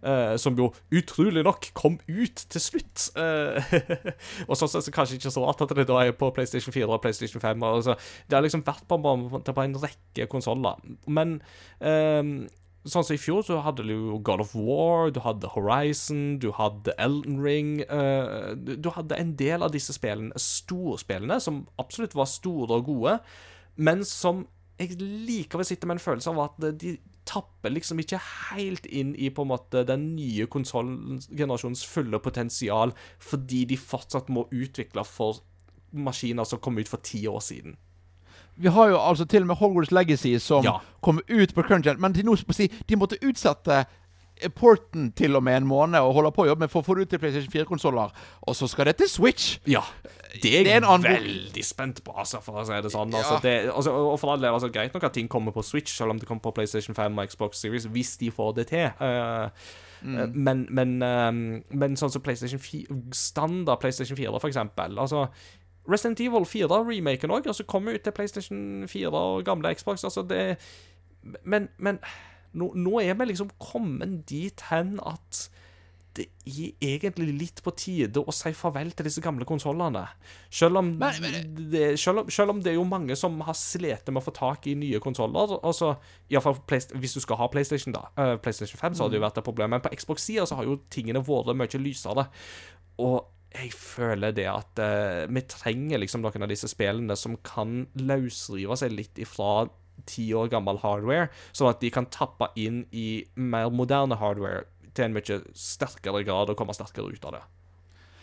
[0.00, 3.10] Uh, som jo utrolig nok kom ut til slutt.
[3.18, 3.60] Uh,
[4.48, 6.88] og sånn sett så kanskje ikke så rart at det da er på PlayStation 4
[6.88, 7.66] og PlayStation 5.
[7.68, 10.80] Altså, det har liksom vært på, på, på en rekke konsoller.
[11.04, 11.36] Men
[11.84, 12.48] uh,
[12.88, 16.48] sånn som i fjor, så hadde du jo God of War, du hadde Horizon, du
[16.56, 17.82] hadde Elden Ring
[18.56, 23.18] Du hadde en del av disse spillene, storspillene, som absolutt var store og gode,
[23.76, 24.46] men som
[24.80, 26.94] jeg likevel sitter med en følelse av at de
[27.28, 28.18] tapper liksom ikke
[28.50, 34.46] helt inn i på en måte den nye konsollgenerasjonens fulle potensial, fordi de fortsatt må
[34.50, 35.42] utvikle for
[35.92, 37.76] maskiner som kom ut for ti år siden.
[38.60, 40.78] Vi har jo altså til og med Hogwarts Legacy som ja.
[41.00, 43.84] kom ut på Crunch, men de, de måtte utsette
[44.54, 46.96] porten til og med en måned og holder på å jobbe med for å få
[46.96, 48.14] det ut til PlayStation 4-konsoller.
[48.48, 49.58] Og så skal det til Switch!
[49.68, 49.82] Ja.
[50.42, 53.14] Det er jeg veldig spent på, altså, for å si det sånn.
[53.18, 56.14] Altså, det, altså, og for alle altså, Greit nok at ting kommer på Switch, selv
[56.14, 58.86] om det kommer på PlayStation 5 og Xbox Series, hvis de får det til.
[59.00, 59.50] Uh,
[60.02, 60.20] mm.
[60.34, 64.98] men, men, um, men, sånn som PlayStation 4, standard PlayStation 4, for eksempel.
[65.02, 65.26] Altså
[65.90, 70.04] Resident Evil 4-remaken òg, så kommer ut til PlayStation 4 og gamle Xbox.
[70.04, 70.58] Altså, det
[71.44, 71.98] Men, men
[72.52, 75.48] nå, nå, er vi liksom kommet dit hen at
[76.18, 80.02] det er egentlig litt på tide å si farvel til disse gamle konsollene.
[80.50, 80.80] Selv,
[82.02, 84.74] selv, selv, om det er jo mange som har slitt med å få tak i
[84.78, 85.54] nye konsoller.
[85.62, 85.94] Altså,
[86.26, 88.08] hvis du skal ha PlayStation, da.
[88.18, 89.28] Uh, PlayStation 5 så har det jo mm.
[89.28, 89.76] vært et problem.
[89.76, 92.26] Men på Xbox-sida så har jo tingene vært mye lysere.
[93.06, 93.20] Og
[93.54, 98.82] jeg føler det at uh, vi trenger liksom noen av disse spillene som kan løsrive
[98.82, 99.68] seg litt ifra
[100.08, 105.06] ti år gammel hardware, sånn at de kan tappe inn i mer moderne hardware til
[105.06, 107.42] en mye sterkere grad og komme sterkere ut av det.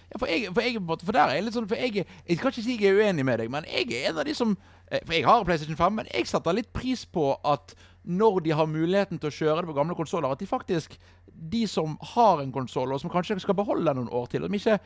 [0.08, 2.54] Ja, for, jeg, for, jeg, for der er jeg litt sånn For jeg, jeg kan
[2.54, 4.54] ikke si jeg er uenig med deg, men jeg er en av de som
[4.88, 7.76] eh, For jeg har PlayStation 5, men jeg setter litt pris på at
[8.08, 10.96] når de har muligheten til å kjøre det på gamle konsoller, at de faktisk
[11.28, 14.48] De som har en konsoll, og som kanskje skal beholde den noen år til, og
[14.48, 14.78] som ikke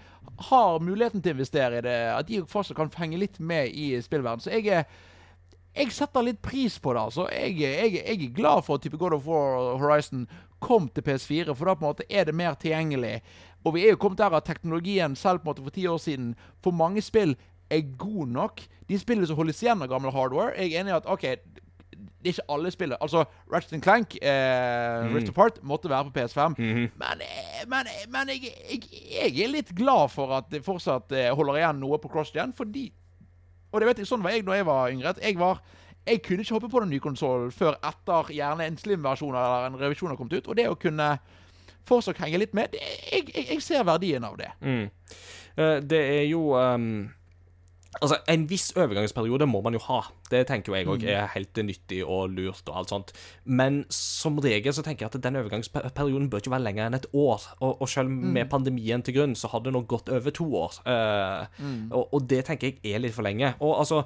[0.49, 3.93] har muligheten til å investere i det, at de fortsatt kan henge litt med i
[4.01, 4.41] spillverden.
[4.41, 4.89] Så jeg er
[5.75, 7.01] jeg setter litt pris på det.
[7.01, 7.27] altså.
[7.31, 10.27] Jeg, jeg, jeg er glad for at type God of War Horizon
[10.61, 13.21] kom til PS4, for da på en måte er det mer tilgjengelig.
[13.63, 15.97] Og vi er jo kommet der at teknologien selv på en måte for ti år
[16.01, 17.35] siden for mange spill
[17.71, 18.61] er god nok.
[18.89, 21.21] De spillene som holdes igjen av gammel hardware, jeg er enig i at OK,
[22.21, 22.97] det er ikke alle spillet.
[23.01, 23.23] Altså,
[23.53, 25.15] Ratchet Clank, eh, Mm.
[25.15, 26.53] Rift Apart, måtte være på PS5.
[26.57, 26.91] Mhm.
[26.99, 28.81] Men, eh, men, eh, men jeg, jeg,
[29.37, 32.91] jeg er litt glad for at det fortsatt eh, holder igjen noe på CrossGen, fordi
[33.71, 35.13] Og det vet jeg, sånn var jeg da jeg var yngre.
[35.23, 35.61] Jeg var
[36.01, 39.75] jeg kunne ikke hoppe på den nye konsollen før etter gjerne en slim-versjon eller en
[39.77, 40.47] revisjon har kommet ut.
[40.49, 41.11] Og det å kunne
[41.85, 42.81] fortsatt henge litt med, det,
[43.11, 44.49] jeg, jeg, jeg ser verdien av det.
[44.65, 44.87] Mm.
[45.57, 47.11] Eh, Det er jo ehm,
[47.99, 49.99] Altså, En viss overgangsperiode må man jo ha.
[50.31, 52.63] Det tenker jo jeg òg er helt nyttig og lurt.
[52.69, 53.11] og alt sånt.
[53.43, 57.09] Men som regel så tenker jeg at den overgangsperioden bør ikke være lenger enn et
[57.11, 57.49] år.
[57.59, 60.79] Og, og selv med pandemien til grunn, så har det nå gått over to år.
[60.87, 63.57] Eh, og, og det tenker jeg er litt for lenge.
[63.59, 64.05] Og altså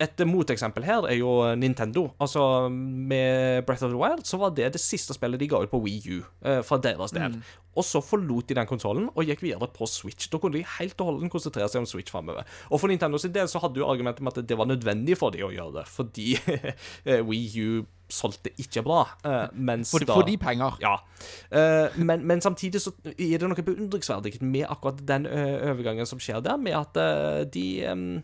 [0.00, 2.04] et moteksempel her er jo Nintendo.
[2.22, 5.70] Altså, Med Breath of the Wild så var det det siste spillet de ga ut
[5.72, 7.34] på Wii U eh, fra deres del.
[7.78, 10.28] Og så forlot de den konsollen og gikk videre på Switch.
[10.30, 12.46] Da kunne de helt og holdent konsentrere seg om Switch framover.
[12.70, 15.34] Og for Nintendo sin del så hadde jo argumentet med at det var nødvendig for
[15.34, 16.32] de å gjøre det, fordi
[17.08, 19.02] eh, Wii U solgte ikke bra.
[19.28, 20.78] eh, mens For, da for de penger.
[20.80, 20.94] ja.
[21.50, 25.42] Eh, men, men samtidig så er det noe beundringsverdig med akkurat den ø,
[25.74, 26.96] overgangen som skjer der, med at
[27.52, 28.22] de, em,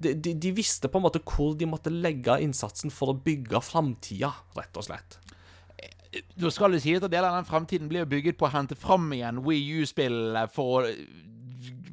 [0.00, 4.32] de, de visste på en måte hvor de måtte legge innsatsen for å bygge framtida,
[4.56, 5.18] rett og slett.
[6.10, 9.12] Da skal det sies at deler av den fremtiden blir bygget på å hente fram
[9.14, 11.04] igjen Wii U-spill for å eh,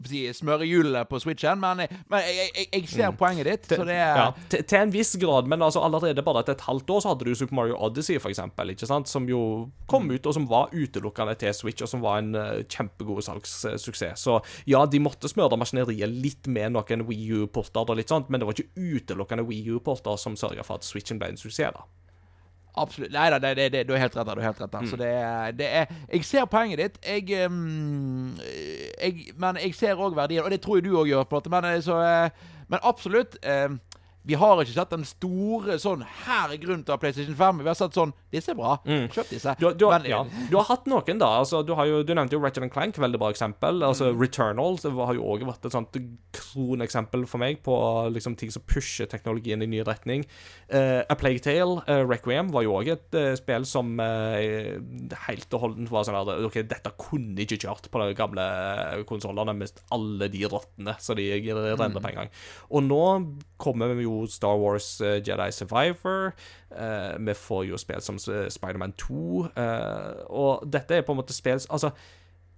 [0.10, 3.72] si, smøre hjulene på Switchen, men, men jeg, jeg, jeg ser poenget ditt.
[3.72, 4.18] Så det er Mm.
[4.18, 7.12] Ja, til, til en viss grad, men altså allerede bare etter et halvt år så
[7.12, 9.10] hadde du Super Mario Odyssey, for eksempel, ikke sant?
[9.12, 9.42] som jo
[9.90, 14.26] kom ut, og som var utelukkende til Switch, og som var en uh, kjempegod salgssuksess.
[14.28, 14.40] Så
[14.70, 18.50] ja, de måtte smøre maskineriet litt med noen Wii U-porter og litt sånt, men det
[18.50, 21.86] var ikke utelukkende Wii U-porter som sørga for at Switchen ble en suksess, da.
[22.78, 23.12] Absolutt.
[23.12, 24.28] Nei da, det, det, det, du har helt rett.
[24.30, 24.90] Du har helt rett Mm.
[24.92, 26.98] Så det, er- det er Jeg ser poenget ditt.
[27.06, 28.38] Jeg, um,
[29.02, 31.42] jeg Men jeg ser òg verdien, og det tror jeg du òg gjør, på en
[31.42, 31.50] måte.
[31.50, 32.30] Men, eh, så, eh,
[32.70, 33.38] men absolutt.
[33.44, 33.70] eh,
[34.28, 37.62] vi har ikke sett den store sånn Her er grunnen til å ha PlayStation 5.
[37.64, 38.76] Vi har sett sånn Disse er bra.
[38.84, 39.54] Kjøp disse.
[39.62, 40.20] Du, du, Men, ja,
[40.52, 41.30] du har hatt noen, da.
[41.40, 43.80] Altså, du, har jo, du nevnte jo Ratchet Clank, veldig bra eksempel.
[43.88, 44.22] Altså, Mm.
[44.22, 44.78] Returnal
[45.08, 45.96] har jo òg vært et sånt
[46.36, 47.76] kroneksempel for meg på
[48.14, 50.26] liksom, ting som pusher teknologien i ny retning.
[50.72, 55.64] Uh, A Plague Tale, uh, Requiem, var jo òg et uh, spill som helt og
[55.64, 58.46] holdent var sånn at OK, dette kunne ikke kjørt på de gamle
[59.10, 62.32] konsollene med alle de rottene så de renner på en gang.
[62.72, 63.02] Og nå
[63.62, 66.32] kommer vi jo Star Wars eh, Jedi Survivor.
[66.72, 69.26] Eh, vi får jo spill som uh, Spiderman 2.
[69.54, 71.94] eh, og dette er på en måte spill Altså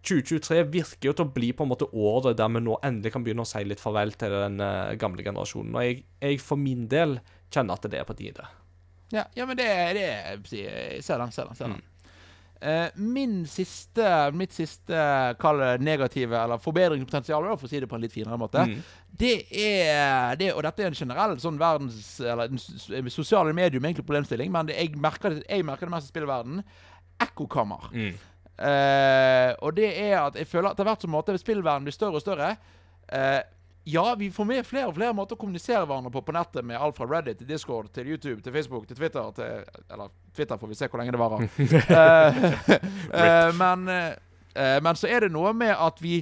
[0.07, 3.25] 2023 virker jo til å bli på en måte året der vi nå endelig kan
[3.25, 5.75] begynne å si litt farvel til den eh, gamle generasjonen.
[5.75, 7.19] Og jeg, jeg for min del
[7.51, 8.47] kjenner at det er på tide.
[9.11, 9.67] Ja, ja, men det,
[9.97, 11.57] det er Jeg ser den, ser den.
[11.57, 11.81] ser den.
[11.81, 11.88] Mm.
[12.61, 14.95] Eh, min siste, mitt siste
[15.39, 18.81] kall det negative, eller forbedringspotensial, for å si det på en litt finere måte, Mm.
[19.15, 22.49] det er det, Og dette er en generell sånn verdens Eller
[23.09, 26.63] sosiale medium, egentlig problemstilling, men det, jeg, merker det, jeg merker det mest i spillverden
[27.19, 27.89] Ekkokammer.
[27.93, 28.13] Mm.
[28.59, 32.21] Eh, og det er at jeg føler at etter hvert som måte blir større og
[32.21, 32.57] større
[33.07, 33.41] eh,
[33.89, 36.77] Ja, vi får med flere og flere måter å kommunisere hverandre på på nettet, med
[36.77, 40.69] alt fra Reddit til Discord til YouTube til Facebook til Twitter til Eller Twitter får
[40.69, 41.45] vi se hvor lenge det varer.
[41.49, 42.39] uh,
[43.13, 46.21] uh, men, uh, men så er det noe med at vi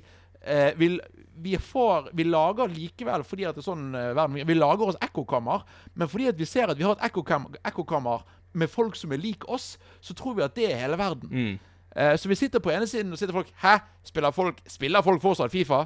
[0.77, 0.99] vil
[1.37, 5.65] vi, får, vi lager likevel, fordi at det er sånn verden Vi lager oss ekkokammer,
[5.93, 8.23] men fordi at vi ser at vi har et ekkokam- ekkokammer
[8.57, 11.29] med folk som er lik oss, så tror vi at det er hele verden.
[11.29, 11.59] Mm.
[11.97, 13.77] Eh, så vi sitter på ene siden og sitter folk Hæ?
[14.05, 15.79] Spiller folk, spiller folk fortsatt Fifa?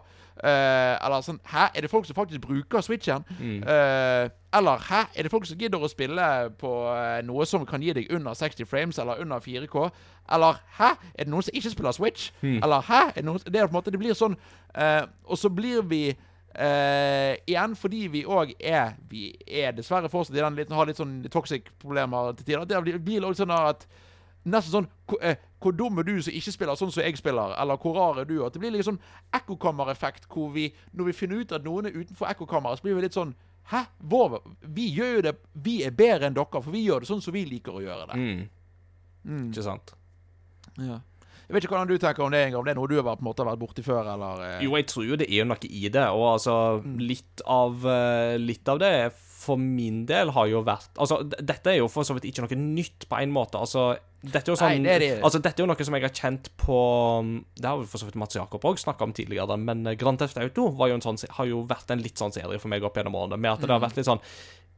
[0.44, 1.70] Eh, eller sånn Hæ?
[1.76, 3.24] Er det folk som faktisk bruker Switchen?
[3.40, 3.62] Mm.
[3.64, 5.06] Eh, eller hæ?
[5.16, 6.26] Er det folk som gidder å spille
[6.60, 9.86] på eh, noe som kan gi deg under 60 frames eller under 4K?
[10.36, 10.90] Eller hæ?
[11.16, 12.32] Er det noen som ikke spiller Switch?
[12.44, 13.00] Eller hæ?
[13.14, 14.36] Er det, noen, det er på en måte Det blir sånn
[14.76, 16.04] eh, Og så blir vi
[16.52, 20.98] Uh, igjen fordi vi òg er Vi er dessverre fortsatt i den liten, har litt
[21.00, 22.66] sånn toxic-problemer til tider.
[22.68, 23.86] Det blir- også sånn at
[24.44, 25.38] Nesten sånn hvor, eh,
[25.78, 27.54] dum er du som ikke spiller sånn som jeg spiller?
[27.62, 28.40] Eller hvor rar er du?
[28.46, 29.00] At det blir litt sånn
[29.38, 33.06] ekkokammereffekt hvor vi Når vi finner ut at noen er utenfor ekkokammeret, så blir vi
[33.06, 33.36] litt sånn
[33.70, 33.86] Hæ?
[34.10, 34.40] Vår,
[34.74, 37.36] vi gjør jo det Vi er bedre enn dere, for vi gjør det sånn som
[37.36, 38.18] vi liker å gjøre det.
[38.18, 39.46] Mm.
[39.52, 39.94] Ikke sant?
[40.82, 40.98] Ja.
[41.52, 42.60] Jeg vet ikke hvordan du tenker om det, Inge.
[42.62, 44.88] Om det er noe du har vært, måte, vært borti før, eller eh, Jo, jeg
[44.88, 46.56] tror jo det er noe i det, og altså
[46.96, 48.94] litt av, eh, litt av det
[49.42, 52.58] for min del har jo vært Altså, dette er jo for så vidt ikke noe
[52.62, 53.60] nytt på en måte.
[53.60, 53.90] Altså,
[54.22, 55.10] dette er jo sånn Nei, det er det.
[55.26, 56.78] Altså, dette er jo noe som jeg har kjent på
[57.58, 60.22] Det har jo for så vidt Mats Jakob òg snakka om tidligere, men eh, Grand
[60.22, 62.86] Theft Auto var jo en sånn, har jo vært en litt sånn serie for meg
[62.86, 64.24] opp gjennom årene, med at det har vært litt sånn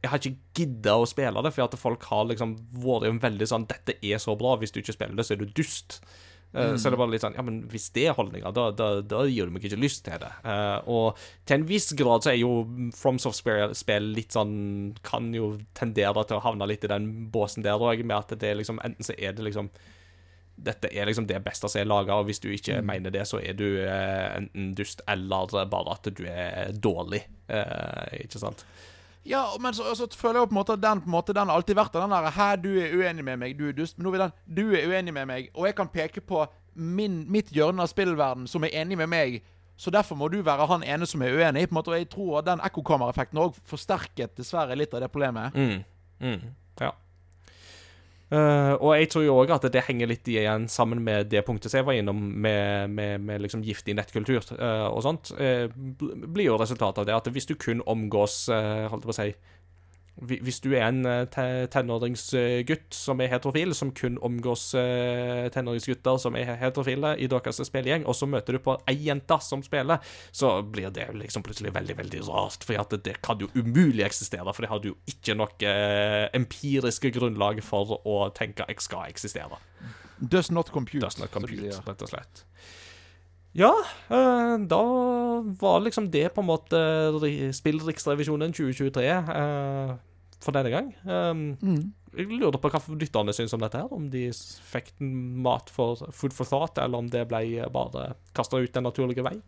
[0.04, 3.46] jeg har ikke gidda å spille det, for at folk har liksom vært en veldig
[3.48, 4.58] sånn 'Dette er så bra.
[4.60, 6.02] Hvis du ikke spiller det, så er du dust'.
[6.54, 8.88] Eh, Så er det bare litt sånn Ja, men hvis det er holdninga, da, da,
[9.02, 10.30] da gir du meg ikke lyst til det.
[10.46, 12.52] Eh, og til en viss grad så er jo
[12.94, 18.04] FromSoft-spill litt sånn Kan jo tendere til å havne litt i den båsen der òg,
[18.06, 19.70] med at det er liksom Enten så er det liksom
[20.54, 23.40] dette er liksom det beste som er laga, og hvis du ikke mener det, så
[23.42, 27.24] er du eh, enten dust eller bare at du er dårlig.
[28.22, 28.62] Ikke sant?
[29.26, 31.48] Ja, men så, så føler jeg på en måte at den, på en måte, den
[31.48, 32.00] har alltid vært der.
[32.00, 33.94] Den der 'Hæ, du er uenig med meg, du er dust'.
[33.96, 37.24] Men nå vil den 'Du er uenig med meg', og jeg kan peke på min,
[37.32, 39.42] mitt hjørne av spillverden som er enig med meg.
[39.76, 41.68] Så derfor må du være han ene som er uenig.
[41.68, 45.10] på en måte, Og jeg tror at den ekkokameraeffekten òg forsterket dessverre litt av det
[45.10, 45.54] problemet.
[45.54, 45.84] Mm.
[46.20, 46.40] Mm.
[46.80, 46.90] Ja.
[48.32, 51.70] Eh, og jeg tror jo òg at det henger litt igjen sammen med det punktet
[51.70, 55.34] som jeg var innom, med, med, med liksom giftig nettkultur uh, og sånt.
[55.36, 59.16] Uh, blir jo resultatet av det at hvis du kun omgås uh, Holdt på å
[59.16, 59.30] si
[60.14, 66.38] Hvis du er en eh, tenåringsgutt som er heterofil, som kun omgås eh, tenåringsgutter som
[66.38, 69.98] er heterofile i deres spillegjeng, og så møter du på ei jente som spiller,
[70.30, 72.62] så blir det liksom plutselig veldig, veldig rart.
[72.62, 77.10] For det kan jo umulig eksistere, for det har du jo ikke noe eh, empiriske
[77.18, 79.58] grunnlag for å tenke jeg skal eksistere.
[80.22, 81.02] Does not compute.
[81.02, 82.46] Does not compute, rett og slett.
[83.54, 83.70] Ja,
[84.10, 84.80] eh, da
[85.60, 86.80] var liksom det på en måte
[87.54, 89.92] Spillriksrevisjonen 2023 eh,
[90.42, 90.88] for denne gang.
[91.06, 91.92] Um, Mm.
[92.16, 93.78] jeg lurer på hva lytterne syns om dette.
[93.78, 98.58] her Om de fikk mat for food for thought, eller om det ble bare kasta
[98.58, 99.38] ut den naturlige vei.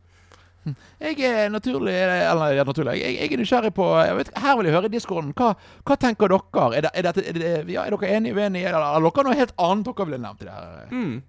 [0.99, 2.97] Jeg er naturlig Eller ja, naturlig.
[2.99, 5.33] Jeg, jeg er nysgjerrig på jeg vet, Her vil jeg høre i discorden.
[5.37, 5.53] Hva,
[5.87, 6.65] hva tenker dere?
[6.74, 9.39] Er, det, er, dette, er, det, ja, er dere enige, uenige, eller er dere noe
[9.39, 10.91] helt annet dere ville nevnt i det her?
[10.91, 11.20] Mm.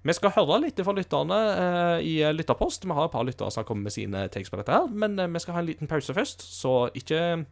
[0.00, 2.86] Vi skal høre litt fra lytterne eh, i lytterpost.
[2.88, 5.18] Vi har et par lyttere som har kommet med sine takes på dette, her men
[5.20, 7.44] eh, vi skal ha en liten pause først, så ikke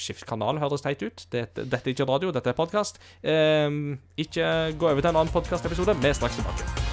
[0.00, 1.26] Skift kanal høres teit ut.
[1.28, 2.96] Dette, dette er ikke radio, dette er podkast.
[3.20, 4.46] ikke
[4.80, 5.98] gå over til en annen podkastepisode.
[6.00, 6.89] Vi er straks tilbake.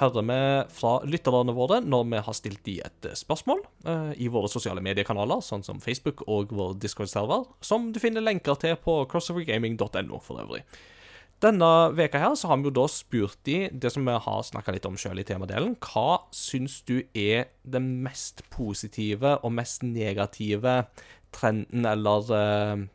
[0.00, 0.40] Hører vi
[0.76, 4.82] fra lytterne våre når vi har stilt de et eh, spørsmål eh, i våre sosiale
[4.84, 10.44] mediekanaler, sånn som Facebook og vår Discord-server, som du finner lenker til på crossovergaming.no for
[10.44, 10.62] øvrig.
[11.44, 14.72] Denne veka her så har vi jo da spurt de, det som vi har snakka
[14.72, 20.78] litt om sjøl i temadelen, hva syns du er den mest positive og mest negative
[21.36, 22.86] trenden eller uh,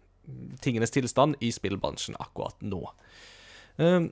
[0.65, 2.81] tingenes tilstand i spillbransjen akkurat nå?
[3.77, 4.09] Eh,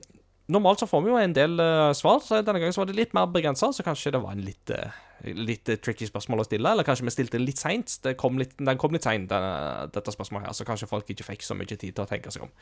[0.50, 2.98] Normalt så får vi jo en del uh, svar, så denne gangen så var det
[2.98, 6.46] litt mer begrensa, så kanskje det var en litt, uh, litt eh, tricky spørsmål å
[6.48, 7.98] stille, eller kanskje vi stilte det litt seint.
[8.02, 11.58] Det kom litt, den litt seint, dette spørsmålet her, så kanskje folk ikke fikk så
[11.58, 12.52] mye tid til å tenke seg om.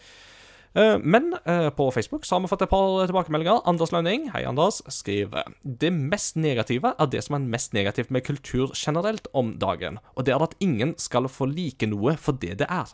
[0.76, 1.32] Uh, Men
[1.78, 3.62] på Facebook så har vi fått et par tilbakemeldinger.
[3.70, 8.26] Anders Lønning, hei Anders, skriver Det mest negative er det som er mest negativt med
[8.28, 12.58] kultur generelt om dagen, og det er at ingen skal få like noe for det
[12.60, 12.92] det er.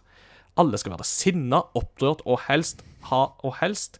[0.55, 3.99] Alle skal være sinna, opprørt og helst ha, og helst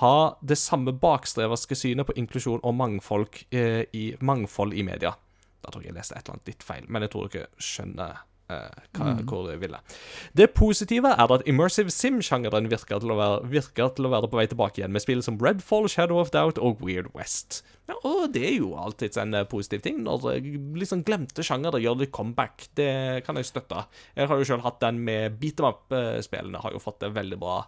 [0.00, 5.12] ha det samme bakstreverske synet på inklusjon og mangfold, eh, i, mangfold i media.
[5.62, 8.22] Da tror jeg jeg leste et eller annet litt feil, men jeg tror dere skjønner
[8.50, 9.82] eh, hva, hvor jeg ville.
[10.38, 13.04] Det positive er at immersive sim-sjangeren virker,
[13.52, 16.58] virker til å være på vei tilbake igjen, med spill som Redfall, Shadow of Doubt
[16.58, 17.60] og Weird West.
[17.90, 20.40] Ja, og det er jo alltid en eh, positiv ting, når
[20.80, 22.70] liksom glemte sjangere gjør litt comeback.
[22.78, 23.84] Det kan jeg støtte.
[24.16, 27.42] Jeg har jo selv hatt den med beat em up-spillene, har jo fått det veldig
[27.44, 27.60] bra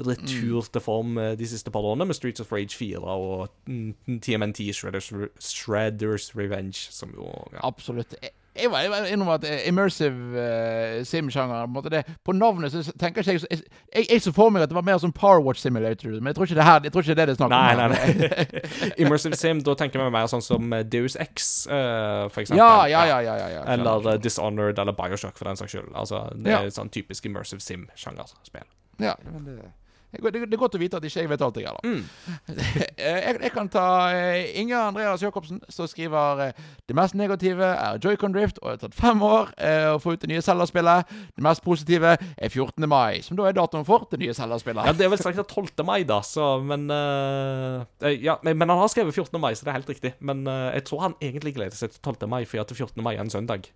[0.00, 4.20] retur til form eh, de siste par årene, med Streets of Rage 4 og mm,
[4.22, 7.60] TMNT, Shredders, Shredders Revenge, som jo ja.
[7.62, 8.14] Absolutt.
[8.22, 8.30] Jeg,
[8.62, 12.32] jeg var, jeg var innom at eh, immersive uh, sim-sjanger på, en måte det, på
[12.36, 13.64] navnet så tenker ikke jeg ikke
[13.94, 16.44] Jeg, jeg, så for meg at det var mer som Powerwatch Simulator, men jeg tror
[16.44, 17.50] ikke det, her, jeg tror ikke det er det er om.
[17.50, 18.90] Nei, nei, nei.
[19.06, 22.60] Immersive Sim, da tenker vi mer sånn som eh, Deus X, uh, for eksempel.
[22.60, 23.20] Ja, ja, ja.
[23.24, 23.62] ja, ja, ja.
[23.72, 25.88] Eller uh, Dishonored eller Bioshock, for den saks skyld.
[25.96, 26.60] Altså, det Ja.
[26.60, 28.68] er sånn typisk immersive sim-sjangerspill.
[29.00, 29.72] Ja, men det,
[30.12, 31.84] det, er- godt å vite at ikke jeg vet alt jeg heller.
[31.86, 32.02] Mm.
[33.02, 33.84] Eh, jeg, jeg kan ta
[34.14, 38.74] eh, Inger Andreas Jacobsen, som skriver eh, Det mest negative er Joycon Drift, og det
[38.76, 39.50] har tatt fem år
[39.92, 41.08] å få ut det nye Zelda-spillet.
[41.34, 42.86] Det mest positive er 14.
[42.90, 44.86] mai, som da er datoen for det nye Zelda-spillet.
[44.86, 45.82] Ja, det er vel strengt tatt 12.
[45.88, 49.40] mai, da, så Men eh, Ja, men, han har skrevet 14.
[49.40, 50.14] mai, så det er helt riktig.
[50.20, 52.28] Men uh, jeg tror han egentlig gleder seg til 12.
[52.30, 53.02] mai, fordi at 14.
[53.04, 53.70] mai er en søndag.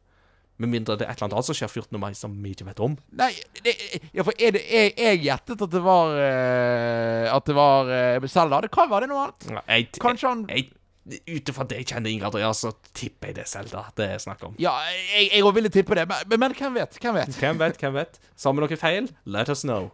[0.57, 1.99] Med mindre det er et eller annet annet som skjer 14.
[2.01, 2.95] mai som vi ikke vet om.
[3.21, 3.75] Nei, det,
[4.17, 8.29] ja, for er det, jeg, jeg gjettet at det var uh, At det var uh,
[8.31, 8.63] Zelda.
[8.65, 9.49] Det kan være det noe annet.
[9.53, 10.71] Ja, Jeg, Kanskje han jeg,
[11.07, 14.23] Ut ifra det jeg kjenner Ingrid Andreas, så tipper jeg det er Zelda det er
[14.25, 14.57] snakk om.
[14.59, 14.73] Ja,
[15.13, 16.99] jeg, òg ville tippe det, men, men, men hvem vet?
[16.99, 17.37] Hvem vet?
[17.37, 18.19] Hvem vet, hvem vet?
[18.35, 19.13] Sa vi noe feil?
[19.29, 19.93] Let us know.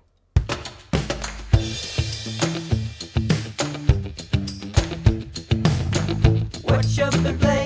[6.65, 7.62] What you been playing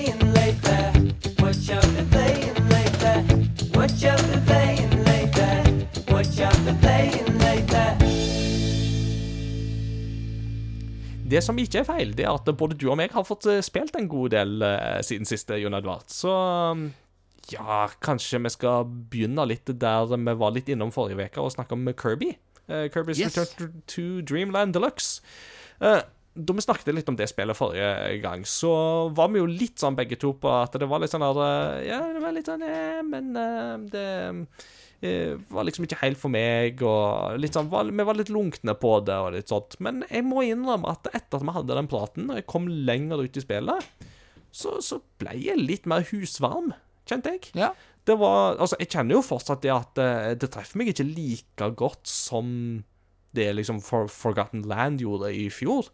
[11.27, 13.59] Det som ikke er feil, det er at både du og meg har fått eh,
[13.65, 16.05] spilt en god del eh, siden siste, Jon Edvard.
[16.11, 16.85] Så um,
[17.51, 21.75] ja, kanskje vi skal begynne litt der vi var litt innom forrige uke og snakke
[21.75, 22.31] om Kirby.
[22.67, 23.35] Eh, Kirby's Yes.
[23.35, 25.19] Return to- to Dreamland Deluxe.
[25.83, 25.99] Eh,
[26.37, 28.71] da vi snakket litt om det spillet forrige gang, så
[29.15, 31.85] var vi jo litt sånn begge to på at det var litt sånn der eh,
[31.89, 34.05] Ja, det var litt sånn ja, Men eh, det
[35.01, 38.93] eh, var liksom ikke helt for meg, og litt sånn, vi var litt lunkne på
[39.07, 39.79] det og litt sånt.
[39.83, 43.21] Men jeg må innrømme at etter at vi hadde den praten, og jeg kom lenger
[43.25, 44.09] ut i spillet,
[44.49, 46.73] så, så ble jeg litt mer husvarm,
[47.09, 47.51] kjente jeg.
[47.57, 47.73] Ja.
[48.07, 49.99] Det var, altså, jeg kjenner jo fortsatt det at
[50.41, 52.47] det treffer meg ikke like godt som
[53.35, 55.89] det liksom For Forgotten Land gjorde i fjor.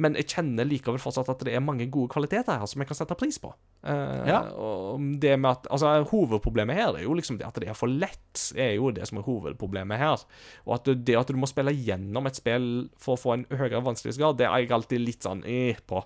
[0.00, 2.98] Men jeg kjenner likevel fortsatt at det er mange gode kvaliteter her som jeg kan
[3.00, 3.52] sette pris på.
[3.82, 4.40] Eh, Ja.
[4.52, 7.88] Og det med at, altså Hovedproblemet her er jo liksom det at det er for
[7.88, 8.18] lett,
[8.54, 10.26] er jo det som er hovedproblemet her.
[10.66, 13.82] Og at det at du må spille gjennom et spill for å få en høyere
[13.86, 16.04] vanskelighetsgrad, det er jeg alltid litt sånn eh, på.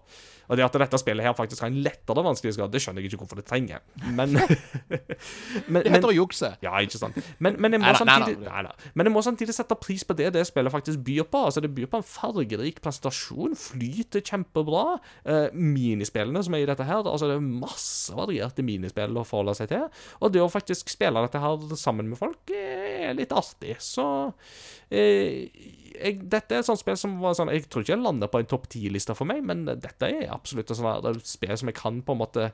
[0.49, 3.23] Og det at dette spillet her faktisk har en lettere vanskelighetsgrad, det skjønner jeg ikke
[3.23, 3.81] hvorfor det trenger.
[4.13, 4.37] Men,
[5.73, 6.55] men, Det heter å jukse.
[6.65, 7.19] ja, ikke sant.
[7.39, 8.75] Men, men, jeg må samtidig, nei, nei.
[8.95, 11.45] men jeg må samtidig sette pris på det det spillet faktisk byr på.
[11.49, 13.57] Altså, Det byr på en fargerik presentasjon.
[13.59, 14.85] Flyter kjempebra.
[15.25, 19.57] Uh, minispillene som er i dette her, altså det er masse varierte minispill å forholde
[19.59, 19.89] seg til.
[20.21, 23.79] Og det å faktisk spille dette her sammen med folk er litt artig.
[23.83, 24.07] Så
[24.93, 25.51] eh,
[25.95, 28.41] jeg, Dette er et sånt spill som var sånn Jeg tror ikke jeg lander på
[28.43, 32.01] en topp ti-liste for meg, men dette er absolutt et sånt spill som jeg kan
[32.05, 32.49] på en måte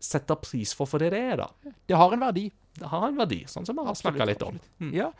[0.00, 1.74] sette pris for for det det er, da.
[1.86, 2.46] Det har en verdi.
[2.80, 4.56] Det har en verdi, sånn som vi har snakka litt om.
[4.80, 4.94] Mm.
[4.96, 5.10] Ja.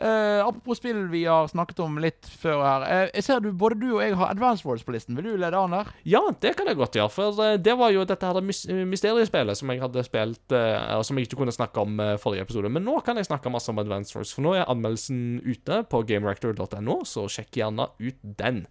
[0.00, 2.84] Eh, apropos spill vi har snakket om litt før her.
[2.86, 5.18] Uh, jeg ser du, Både du og jeg har Advance Wars på listen.
[5.18, 5.90] Vil du lede an der?
[6.08, 8.40] Ja, det kan jeg godt gjøre, for eh, det var jo dette her
[8.88, 12.72] mysteriespillet som jeg hadde spilt, uh, som jeg ikke kunne snakke om uh, forrige episode.
[12.72, 16.02] Men nå kan jeg snakke masse om Advance Wars, for nå er anmeldelsen ute på
[16.08, 18.64] gamerector.no, så sjekk gjerne ut den.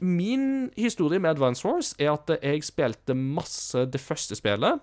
[0.00, 4.80] Min historie med Advance Wars er at jeg spilte masse det første spillet.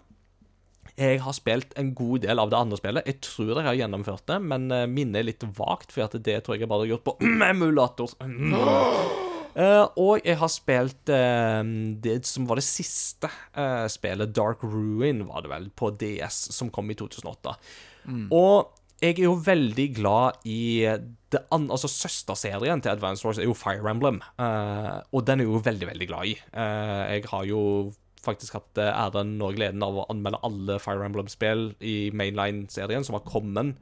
[0.98, 3.06] Jeg har spilt en god del av det andre spillet.
[3.06, 6.56] Jeg tror jeg har gjennomført det, men eh, minnet er litt vagt, for det tror
[6.56, 7.14] jeg jeg bare har gjort på
[7.52, 8.16] emulator.
[8.18, 11.62] Uh, og jeg har spilt uh,
[12.02, 16.74] det som var det siste uh, spillet, Dark Ruin, var det vel, på DS, som
[16.74, 17.54] kom i 2008.
[18.34, 23.46] Og jeg er jo veldig glad i det andre, altså Søsterserien til Advance Wars er
[23.46, 26.34] jo Fire Emblem, og den er jeg jo veldig, veldig glad i.
[26.56, 27.62] Jeg har jo
[28.28, 33.18] faktisk hatt eh, æren og gleden av å anmelde alle Fire Emblem-spill i mainline-serien som
[33.18, 33.76] har kommet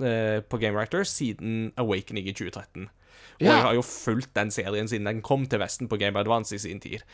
[0.00, 2.88] eh, på Game Reactor siden Awakening i 2013.
[3.38, 3.52] Og Ja.
[3.52, 6.62] jeg har jo fulgt den serien siden den kom til Vesten på Game Advance i
[6.62, 7.04] sin tid.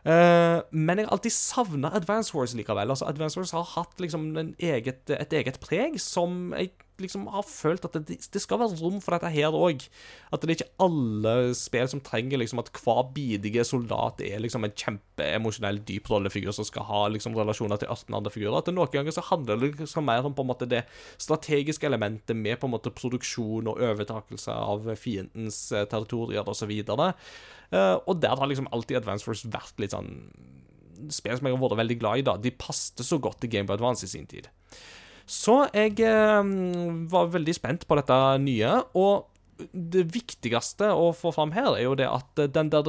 [0.00, 2.88] Uh, men jeg har alltid savna Advance Wars likevel.
[2.88, 6.72] Altså, Advance Wars har hatt liksom eget, et eget preg som jeg
[7.02, 9.84] liksom har følt at det, det skal være rom for dette her òg.
[10.30, 14.66] At det er ikke alle spill som trenger liksom at hver bidige soldat er liksom
[14.66, 18.58] en kjempeemosjonell, dyp rollefigur som skal ha liksom relasjoner til 18 andre figurer.
[18.60, 20.84] At det noen ganger så handler det liksom mer om på en måte det
[21.20, 26.72] strategiske elementet med på en måte produksjon og overtakelse av fiendens eh, territorier osv.
[27.70, 30.16] Uh, og der har liksom alltid Advance Force vært litt sånn
[31.08, 32.24] Spill som jeg har vært veldig glad i.
[32.28, 34.50] da De passet så godt til Game Boy Advance i sin tid.
[35.30, 36.54] Så jeg eh,
[37.12, 39.28] var veldig spent på dette nye, og
[39.72, 42.86] det viktigste å få fram her er jo det at den der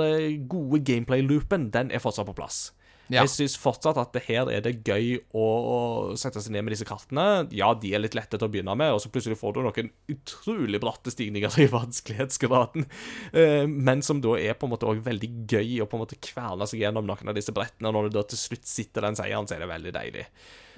[0.49, 2.69] gode gameplay-loopen, den er fortsatt på plass.
[3.11, 3.25] Ja.
[3.25, 5.79] Jeg syns fortsatt at det her er det gøy å, å
[6.19, 7.49] sette seg ned med disse kartene.
[7.51, 9.89] Ja, de er litt lette til å begynne med, og så plutselig får du noen
[10.13, 12.87] utrolig bratte stigninger i vanskelighetsgraden,
[13.35, 16.21] eh, men som da er på en måte også veldig gøy å på en måte
[16.23, 17.91] kverne seg gjennom noen av disse brettene.
[17.91, 20.25] og Når du da til slutt sitter den seieren, så er det veldig deilig.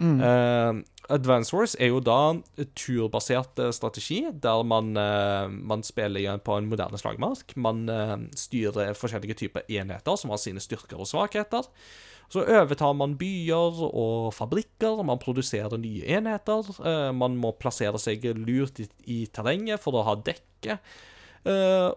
[0.02, 0.82] Eh,
[1.12, 2.36] Advance Wars er jo da
[2.80, 7.56] turbasert eh, strategi, der man, eh, man spiller på en moderne slagmark.
[7.60, 11.68] Man eh, styrer forskjellige typer enheter som har sine styrker og svakheter.
[12.32, 16.66] Så overtar man byer og fabrikker, man produserer nye enheter.
[17.14, 20.80] man må plassere seg lurt i, i terrenget for å ha dekke.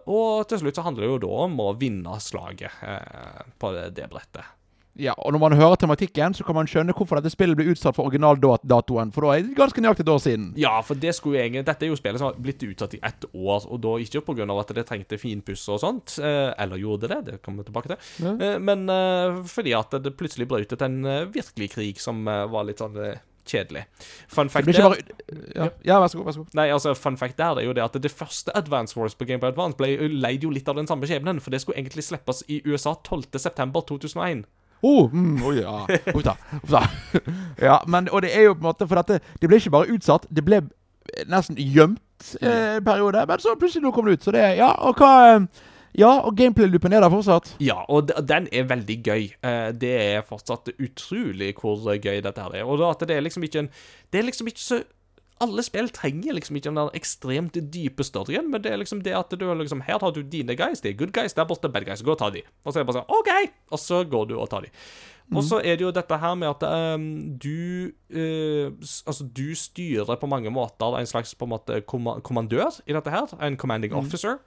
[0.05, 2.75] Og til slutt så handler det jo da om å vinne slaget
[3.57, 4.56] på det brettet.
[4.97, 7.95] Ja, og når man hører tematikken, så kan man skjønne hvorfor dette spillet ble utsatt
[7.97, 9.11] for originaldatoen.
[9.13, 10.47] For da er det ganske nøyaktig et år siden.
[10.57, 13.27] Ja, for det skulle egentlig Dette er jo spillet som har blitt utsatt i ett
[13.33, 14.47] år, og da ikke pga.
[14.57, 17.97] at det trengte finpuss og sånt, eh, eller gjorde det, det kommer vi tilbake til,
[18.25, 18.33] Ja.
[18.41, 21.01] eh, men eh, fordi at det plutselig brøt ut en
[21.31, 22.97] virkelig krig som var litt sånn
[23.47, 23.85] kjedelig.
[24.27, 24.97] Fun fact der, bare
[25.55, 25.69] ja.
[25.83, 26.25] ja, vær så god.
[26.27, 26.55] Vær så god.
[26.59, 29.39] Nei, altså, fun fact der er jo det at det første Advance Wars på Game
[29.39, 32.43] Boy Advance ble leid jo litt av den samme skjebnen, for det skulle egentlig slippes
[32.51, 34.43] i USA 12.9.2001.
[34.85, 35.77] Oh, mm, oi, ja.
[36.13, 36.35] Uff da.
[36.61, 36.83] Uff da.
[37.61, 39.89] ja, men, og det er jo på en måte For dette Det ble ikke bare
[39.95, 40.59] utsatt, det ble
[41.31, 43.23] nesten gjemt eh, periode.
[43.29, 44.27] Men så plutselig nå kom det ut.
[44.27, 45.47] Så det Ja, og hva eh,
[45.97, 47.55] Ja, og gameplay-loopen er der fortsatt.
[47.63, 49.23] Ja, og den er veldig gøy.
[49.41, 52.67] Eh, Det er fortsatt utrolig hvor gøy dette her er.
[52.67, 53.71] Og at det er liksom ikke en
[54.13, 54.83] Det er liksom ikke så
[55.43, 59.33] alle spill trenger liksom ikke den ekstremt dype storyen, men det er liksom det at
[59.33, 62.01] du liksom Her har du dine guys, de er good guys, der borte bad guys,
[62.01, 62.41] gå og ta de.
[62.65, 63.53] Og så er det bare sånn OK!
[63.71, 64.73] Og så går du og tar de.
[65.35, 66.61] Og så er det jo dette her med at
[66.95, 72.79] um, du uh, Altså, du styrer på mange måter en slags på en måte kommandør
[72.87, 73.33] i dette her.
[73.43, 74.39] En commanding officer.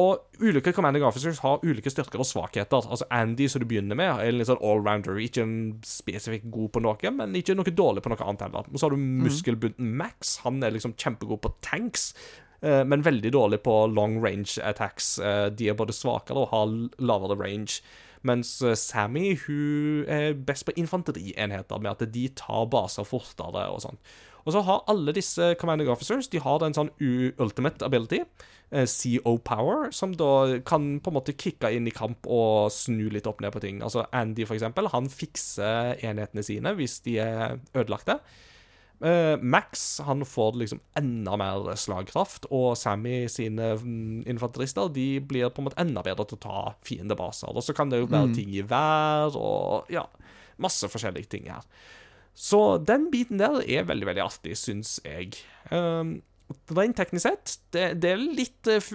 [0.00, 2.86] Og ulike commanding officers har ulike styrker og svakheter.
[2.88, 5.18] Altså Andy, som du begynner med, er en litt sånn allrounder.
[5.20, 8.70] Ikke en spesifikt god på noe, men ikke noe dårlig på noe annet heller.
[8.72, 10.38] Og så har du muskelbunten Max.
[10.46, 12.14] Han er liksom kjempegod på tanks.
[12.62, 15.18] eh, Men veldig dårlig på long range attacks.
[15.18, 17.82] Eh, De er både svakere og har lavere range.
[18.22, 23.82] Mens eh, Sammy hun er best på infanterienheter, med at de tar baser fortere og
[23.82, 23.98] sånn.
[24.46, 26.90] Og så har alle disse commanding officers De har en sånn
[27.38, 28.24] ultimate ability,
[28.72, 33.28] CO Power, som da kan på en måte kicke inn i kamp og snu litt
[33.28, 33.82] opp ned på ting.
[33.84, 38.20] Altså Andy, for eksempel, han fikser enhetene sine hvis de er ødelagte.
[39.02, 45.50] Eh, Max han får liksom enda mer slagkraft, og Sammy sine mm, infanterister de blir
[45.50, 47.50] på en måte enda bedre til å ta fiendebaser.
[47.50, 50.06] Og så kan det jo være ting i vær og ja,
[50.62, 51.66] masse forskjellige ting her.
[52.32, 55.34] Så den biten der er veldig, veldig artig, syns jeg.
[55.68, 56.20] Um,
[56.76, 58.92] Rent teknisk sett, det, det er litt uh,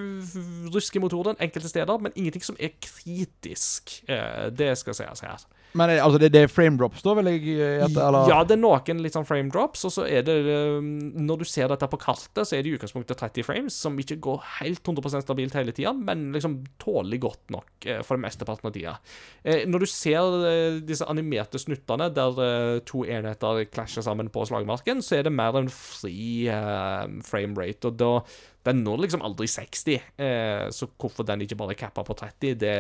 [0.74, 4.00] rusk i motoren enkelte steder, men ingenting som er kritisk.
[4.10, 5.46] Eh, det skal sies her.
[5.76, 8.02] Men er, altså, det, det er frame drops, da, vil jeg eh, gjette?
[8.02, 8.30] Eller?
[8.31, 10.88] Ja, det er noen litt sånn frame drops, og så er det um,
[11.27, 14.19] Når du ser dette på kartet, så er det i utgangspunktet 30 frames, som ikke
[14.23, 18.69] går helt 100 stabilt hele tida, men liksom tålelig godt nok eh, for det mesteparten
[18.69, 18.95] av tida.
[19.44, 24.45] Eh, når du ser eh, disse animerte snuttene der eh, to enheter klasjer sammen på
[24.49, 28.14] slagmarken, så er det mer en fri eh, frame rate, og da
[28.68, 32.56] den når liksom aldri 60, eh, så hvorfor den ikke bare er cappa på 30,
[32.60, 32.77] det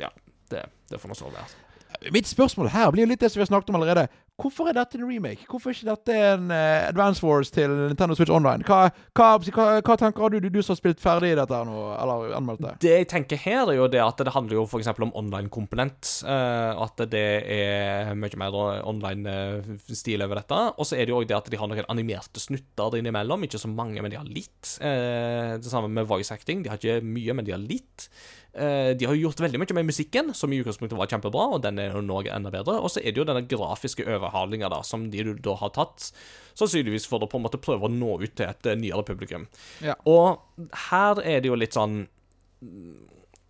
[0.00, 0.10] Ja,
[0.50, 1.69] det, det får nå så være.
[2.14, 4.08] Mitt spørsmål her blir jo litt det som vi har snakket om allerede.
[4.40, 5.44] Hvorfor er dette en remake?
[5.50, 8.64] Hvorfor er ikke dette en uh, Advance Wars til Nintendo Switch Online?
[8.64, 8.86] Hva,
[9.16, 12.32] hva, hva, hva tenker du, du, du som har spilt ferdig dette her nå, eller
[12.38, 12.72] anmeldt det?
[12.86, 14.88] Det jeg tenker her, er jo det at det handler jo f.eks.
[14.96, 16.14] om online-komponent.
[16.24, 18.58] Uh, at det er mye mer
[18.88, 20.62] online-stil over dette.
[20.80, 23.44] Og så er det jo òg det at de har noen animerte snutter innimellom.
[23.44, 24.76] Ikke så mange, men de har litt.
[24.80, 26.64] Uh, det samme med voice acting.
[26.64, 28.08] De har ikke mye, men de har litt.
[28.52, 31.62] Eh, de har jo gjort veldig mye med musikken, som i utgangspunktet var kjempebra, og
[31.62, 32.80] den er jo nå enda bedre.
[32.82, 36.10] Og så er det jo denne grafiske overhalinga, som de da har tatt,
[36.58, 39.46] sannsynligvis for å på en måte prøve å nå ut til et eh, nyere publikum.
[39.84, 39.94] Ja.
[40.10, 40.42] Og
[40.90, 42.02] her er det jo litt sånn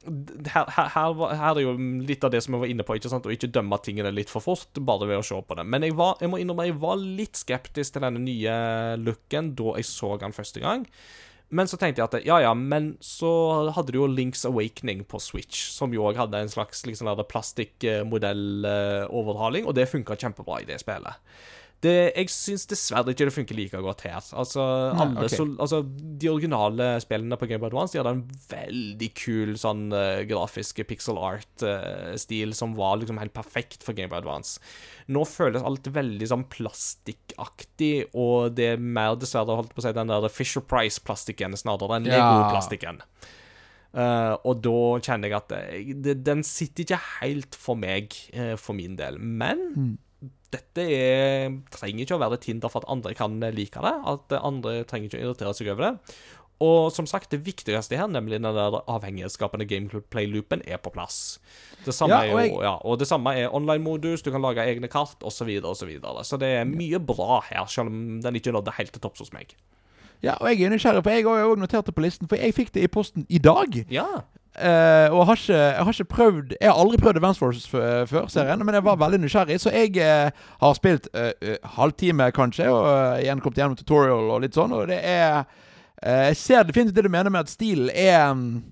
[0.01, 1.72] her, her, her, her er jo
[2.09, 3.27] litt av det som jeg var inne på, ikke sant?
[3.28, 5.66] å ikke dømme tingene litt for fort, bare ved å se på det.
[5.68, 8.55] Men jeg, var, jeg må innrømme jeg var litt skeptisk til denne nye
[9.01, 10.86] looken da jeg så den første gang.
[11.51, 15.18] Men så tenkte jeg at ja, ja, men så hadde du jo Links Awakening på
[15.22, 20.78] Switch, som jo òg hadde en slags liksom, plastikkmodelloverhaling, og det funka kjempebra i det
[20.85, 21.14] spillet.
[21.81, 24.19] Det, jeg syns dessverre ikke det funker like godt her.
[24.36, 24.61] Altså,
[24.93, 25.32] Nei, alle, ok.
[25.32, 25.78] så, altså
[26.20, 30.82] De originale spillene på Game Boy Advance De hadde en veldig kul sånn uh, grafisk
[30.90, 34.61] pixel art-stil som var liksom helt perfekt for Game Boy Advance.
[35.09, 39.94] Nå føles alt veldig sånn plastikkaktig, og det er mer dessverre holdt på å si
[39.97, 42.20] den der Fisher Price-plastikken snarere enn Ja.
[42.20, 43.01] Lego-plastikken.
[43.90, 48.52] Uh, og da kjenner jeg at eh, det, den sitter ikke helt for meg, eh,
[48.61, 49.19] for min del.
[49.19, 49.98] Men
[50.51, 53.94] dette er, trenger ikke å være et hinder for at andre kan like det.
[54.12, 56.14] At andre trenger ikke å irritere seg over det.
[56.60, 61.38] Og som sagt, det viktigste her, nemlig den der avhengighetsskapende gameplay-loopen, er på plass.
[61.86, 64.90] Det samme Ja, er jo, ja, og det samme er online-modus, du kan lage egne
[64.92, 68.36] kart, osv., Så, videre, og så, så det er mye bra her, selv om den
[68.36, 69.56] ikke nådde helt til topps hos meg.
[70.20, 72.52] Ja, og jeg er nysgjerrig, for jeg har òg notert det på listen, for jeg
[72.52, 73.86] fikk det i posten i dag.
[73.88, 74.05] Ja.
[74.61, 78.27] Eh, og har ikke, jeg har ikke prøvd Jeg har aldri prøvd Advance Force før,
[78.28, 79.61] serien, men jeg var veldig nysgjerrig.
[79.61, 80.31] Så jeg uh,
[80.61, 84.89] har spilt uh, halvtime, kanskje, og uh, igjen kommet gjennom tutorial og litt sånn, og
[84.93, 85.45] det er
[86.01, 88.62] Jeg ser definitivt det du mener med at stilen er um,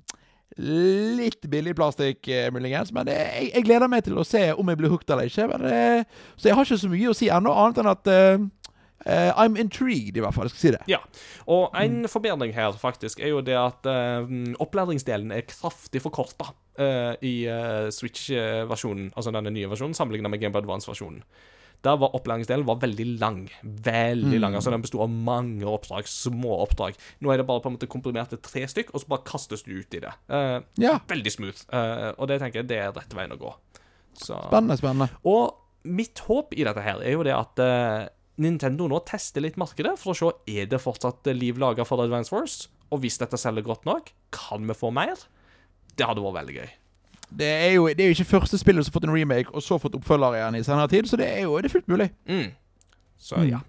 [0.58, 4.80] litt billig plastikk, muligens, men det, jeg, jeg gleder meg til å se om jeg
[4.80, 5.44] blir hooked eller ikke.
[5.52, 6.06] Men,
[6.36, 8.10] så jeg har ikke så mye å si ennå, annet enn at
[9.08, 10.48] eh, I'm intrigued, i hvert fall.
[10.48, 10.82] Jeg skal si det.
[10.90, 11.00] Ja,
[11.50, 14.28] og en forbedring her faktisk er jo det at uh,
[14.62, 20.62] opplæringsdelen er kraftig forkorta i eh, Switch-versjonen, altså denne nye versjonen, sammenlignet med Game Boy
[20.62, 21.24] Advance-versjonen.
[21.82, 23.50] Der var opplæringsdelen var veldig lang.
[23.62, 24.54] Veldig lang.
[24.54, 26.98] altså Den besto av mange oppdrag, små oppdrag.
[27.22, 29.62] Nå er det bare på en måte komprimert til tre stykk, og så bare kastes
[29.66, 30.14] du ut i det.
[30.30, 31.62] Uh, Ja, veldig smooth.
[31.70, 33.54] Uh, og det tenker jeg det er rett veien å gå.
[34.18, 35.10] Så spennende, spennende.
[35.22, 38.08] og mitt håp i dette her er jo det at eh,
[38.38, 42.32] Nintendo nå tester litt markedet for å se er det fortsatt liv laga for Advance
[42.34, 42.68] Wars.
[42.94, 45.18] Og hvis dette selger godt nok, kan vi få mer?
[45.98, 46.68] Det hadde vært veldig gøy.
[47.28, 49.60] Det er, jo, det er jo ikke første spillet som har fått en remake, og
[49.64, 52.06] så fått oppfølger igjen i senere tid, så det er jo det er fullt mulig.
[52.30, 52.46] Mm.
[53.20, 53.48] Så Mm.
[53.50, 53.60] ja.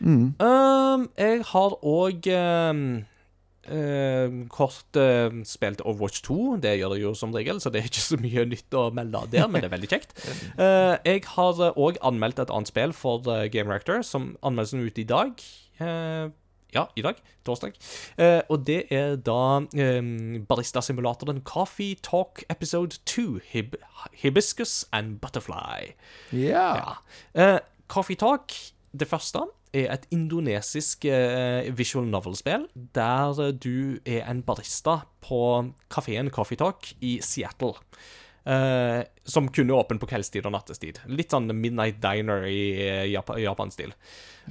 [0.00, 0.34] Mm.
[0.40, 2.26] Um, jeg har òg
[2.70, 2.80] um,
[3.72, 6.56] um, kort um, spilt Overwatch 2.
[6.62, 9.24] Det gjør det jo som regel, så det er ikke så mye nytt å melde
[9.34, 10.16] der, men det er veldig kjekt.
[10.56, 14.90] Uh, jeg har òg anmeldt et annet spill for uh, Game Reactor, som anmeldelsen er
[14.90, 15.42] ute i dag.
[15.80, 16.32] Uh,
[16.74, 17.20] ja, i dag.
[17.46, 17.76] Torsdag.
[18.18, 23.76] Uh, og det er da um, baristasimulatoren Coffee Talk Episode 2, Hib
[24.12, 25.94] Hibiscus and Butterfly.
[26.32, 26.76] Yeah.
[26.76, 26.92] Ja.
[27.34, 28.52] Eh, Coffee Talk,
[28.92, 29.46] det første,
[29.76, 35.40] er et indonesisk eh, visual novel-spill der eh, du er en barista på
[35.92, 37.76] kafeen Coffee Talk i Seattle.
[38.46, 41.00] Uh, som kun er åpen på kveldstid og nattestid.
[41.10, 43.90] Litt sånn Midnight Diner i eh, Japan-stil.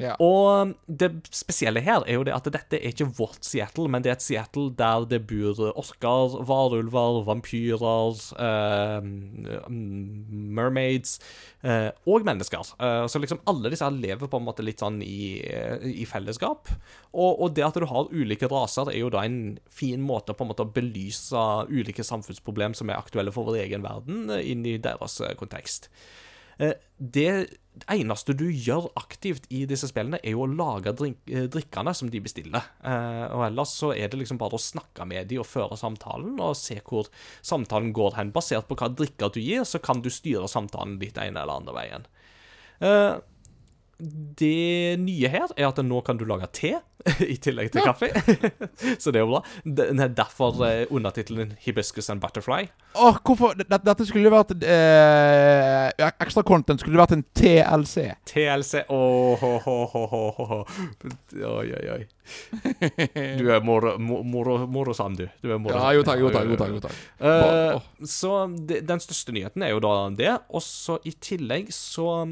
[0.01, 0.15] Ja.
[0.23, 4.11] Og det spesielle her er jo det at dette er ikke vårt Seattle, men det
[4.11, 9.09] er et Seattle der det bor orker, varulver, vampyrer, eh,
[10.59, 11.19] mermaids
[11.63, 12.75] eh, og mennesker.
[12.79, 15.39] Eh, så liksom alle disse her lever på en måte litt sånn i,
[15.91, 16.71] i fellesskap.
[17.15, 20.45] Og, og det at du har ulike raser, er jo da en fin måte på
[20.45, 24.65] en måte å belyse ulike samfunnsproblem som er aktuelle for vår egen verden, eh, inn
[24.67, 25.89] i deres eh, kontekst.
[26.59, 27.59] Eh, Det
[27.91, 32.09] eneste du gjør aktivt i disse spillene, er jo å lage drink, eh, drikkene som
[32.09, 32.63] de bestiller.
[32.81, 36.39] Eh, og ellers så er det liksom bare å snakke med de og føre samtalen,
[36.39, 37.09] og se hvor
[37.43, 38.31] samtalen går hen.
[38.31, 41.73] Basert på hva drikker du gir, så kan du styre samtalen litt ene eller andre
[41.75, 42.07] veien.
[43.97, 46.73] Det nye her er at nå kan du lage te
[47.31, 48.09] i tillegg til kaffe.
[49.01, 49.41] så det er jo bra.
[49.63, 52.67] Det er derfor eh, undertittelen 'Hibiscus and Butterfly'.
[52.95, 58.09] Åh, hvorfor dette, skulle jo vært eh, Ekstra content skulle vært en TLC.
[58.27, 60.59] TLC Åh, oh, oh, oh, ho.
[61.35, 62.01] Oi, oi, oi.
[63.39, 65.27] Du er moro- mo- moro- morosan, du.
[65.43, 65.77] Du er moro.
[65.77, 66.49] Ja, jo takk, jo takk.
[66.49, 66.99] jo takk, jo takk.
[67.21, 68.33] Uh, så
[68.65, 70.33] den største nyheten er jo da det.
[70.49, 72.25] Og så i tillegg så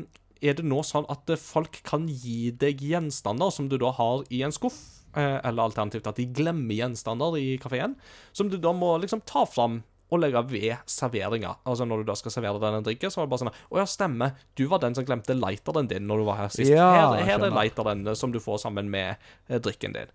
[0.44, 4.44] er det nå sånn at folk kan gi deg gjenstander som du da har i
[4.46, 4.78] en skuff.
[5.16, 7.96] eh, Eller alternativt at de glemmer gjenstander i kafeen,
[8.34, 9.82] som du da må liksom ta fram
[10.14, 11.56] og legge ved serveringa.
[11.66, 13.78] Altså Når du da skal servere deg en drikke, så er det bare sånn Å
[13.80, 14.34] ja, stemmer.
[14.56, 16.70] Du var den som glemte lighteren din når du var her sist.
[16.70, 19.16] Ja, her, her er lighteren som du får sammen med
[19.50, 20.12] eh, drikken din.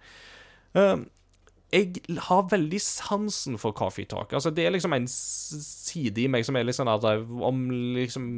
[0.79, 0.97] Eh,
[1.69, 4.31] jeg har veldig sansen for Coffee Talk.
[4.32, 7.66] Altså, det er liksom en side i meg som er litt sånn at eh, om
[7.97, 8.28] liksom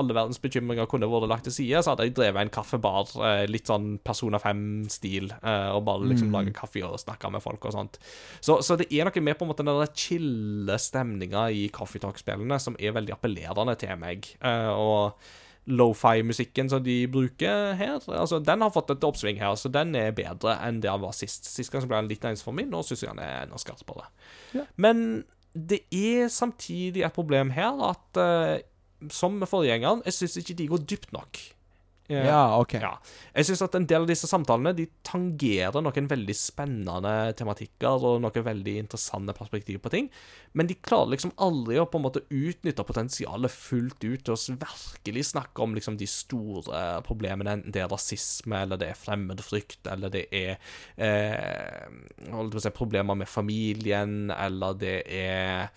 [0.00, 3.44] alle verdens bekymringer kunne vært lagt til side, så hadde jeg drevet en kaffebar, eh,
[3.50, 7.76] litt sånn Persona 5-stil, eh, og bare liksom lage kaffe og snakke med folk og
[7.76, 8.00] sånt.
[8.42, 12.02] Så, så det er noe med på en måte den der chille stemninga i Coffee
[12.02, 14.32] Talk-spillene som er veldig appellerende til meg.
[14.74, 15.14] Og
[15.68, 20.14] lofi-musikken som de bruker her, altså den har fått et oppsving her, så den er
[20.16, 21.46] bedre enn det han var sist.
[21.50, 23.60] Sist gang så ble han litt ens for min, nå syns jeg han er enda
[23.60, 24.08] skarpere.
[24.56, 24.64] Ja.
[24.80, 25.22] Men
[25.54, 28.56] det er samtidig et problem her at uh,
[29.12, 31.40] som med forgjengeren, jeg syns ikke de går dypt nok.
[32.10, 32.74] Ja, OK.
[32.82, 32.92] Ja.
[33.34, 38.20] Jeg syns at en del av disse samtalene de tangerer noen veldig spennende tematikker og
[38.24, 40.10] noen veldig interessante perspektiv på ting,
[40.58, 44.40] men de klarer liksom aldri å på en måte utnytte potensialet fullt ut til å
[44.64, 49.84] virkelig snakke om liksom de store problemene, enten det er rasisme, eller det er fremmedfrykt,
[49.92, 50.56] eller det er
[50.96, 51.86] eh,
[52.58, 55.70] si, problemer med familien, eller det er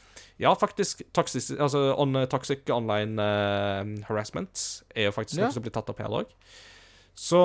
[0.44, 1.02] ja, faktisk.
[1.16, 5.48] Toxic, altså on, toxic online uh, harassment er jo faktisk Ja.
[5.48, 6.32] noe som blir tatt opp her òg.
[7.16, 7.40] Så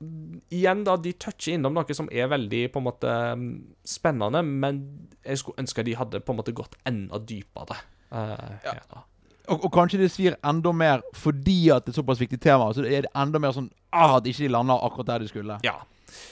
[0.00, 3.52] mm, igjen, da, de toucher innom noe som er veldig på en måte mm,
[3.86, 4.82] spennende, men
[5.24, 7.80] jeg skulle ønske de hadde på en måte gått enda dypere.
[8.10, 8.76] Uh, Ja.
[9.50, 12.68] Og, og kanskje det svir enda mer fordi at det er såpass viktig tema.
[12.76, 15.56] Så er det enda mer sånn ah, at ikke de lander akkurat der de skulle.
[15.66, 15.80] Ja.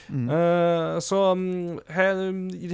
[0.09, 0.29] Mm.
[0.35, 2.23] Eh, så mm, her,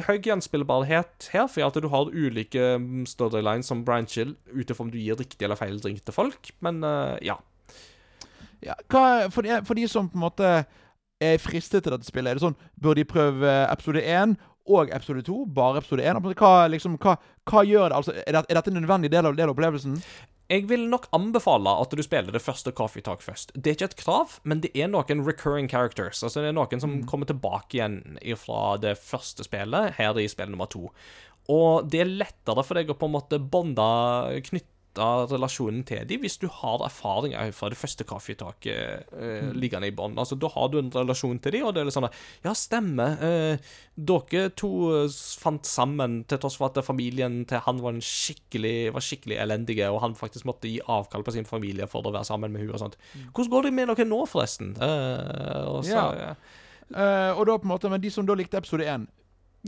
[0.07, 4.94] høy gjenspillbarhet her, for at du har ulike mm, storylines som brancher ut ifra om
[4.94, 7.38] du gir riktig eller feil drink til folk, men uh, ja.
[8.65, 10.52] Ja, hva, for, de, for de som på en måte
[11.22, 15.22] er fristet til dette spillet, er det sånn Bør de prøve episode 1 og episode
[15.27, 15.41] 2?
[15.56, 16.22] Bare episode 1?
[16.40, 17.99] Hva, liksom, hva, hva gjør det?
[17.99, 19.99] Altså, er, det, er dette en nødvendig del av, del av opplevelsen?
[20.46, 23.50] Jeg vil nok anbefale at du spiller det første Coffee Talk først.
[23.56, 26.22] Det er ikke et krav, men det er noen recurring characters.
[26.22, 30.54] Altså Det er noen som kommer tilbake igjen fra det første spillet, her i spill
[30.54, 30.92] nummer to.
[31.50, 33.90] Og det er lettere for deg å på en måte bonde,
[34.50, 39.94] knytte relasjonen til dem hvis du har erfaring fra det første kaffetaket eh, liggende i
[39.96, 40.18] bånn.
[40.22, 42.16] Altså, da har du en relasjon til dem, og det er litt sånn at,
[42.46, 43.18] Ja, stemmer.
[43.22, 44.72] Eh, dere to
[45.04, 49.40] eh, fant sammen til tross for at familien til han var, en skikkelig, var skikkelig
[49.42, 52.66] elendige, og han faktisk måtte gi avkall på sin familie for å være sammen med
[52.66, 53.00] hun og sånt.
[53.32, 54.76] Hvordan går det med dere nå, forresten?
[54.80, 56.08] Eh, og så, Ja.
[56.20, 56.36] ja.
[56.86, 59.08] Eh, og da på en måte, Men de som da likte episode 1,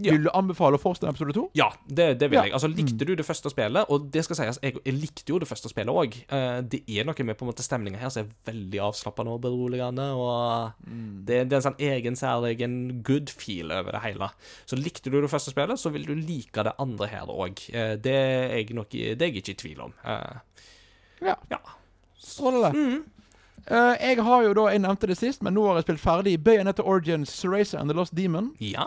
[0.03, 0.11] Ja.
[0.13, 1.43] vil du anbefale å en episode 2?
[1.57, 2.43] Ja, det, det vil Ja.
[2.45, 2.53] jeg.
[2.53, 5.47] Altså, Likte du det første spillet, og det skal sies, jeg, jeg likte jo det
[5.49, 6.17] første spillet òg.
[6.69, 10.05] det er noe med på en måte stemninga her som er veldig avslappende og beroligende.
[10.13, 10.71] Og
[11.25, 14.29] det, det er en sånn egen, særegen good feel over det hele.
[14.65, 17.57] Så likte du det første spillet, så vil du like det andre her òg.
[18.03, 19.93] det, er jeg nok, det er jeg ikke i tvil om.
[20.05, 20.37] Eh,
[21.25, 21.33] Ja.
[21.49, 21.57] ja.
[22.21, 23.03] Strålende.
[23.67, 26.37] Eh, jeg har jo da, jeg nevnte det sist, men nå har jeg spilt ferdig
[26.43, 28.53] Bayonetta Origins, Racer and the Lost Demon.
[28.59, 28.85] ja.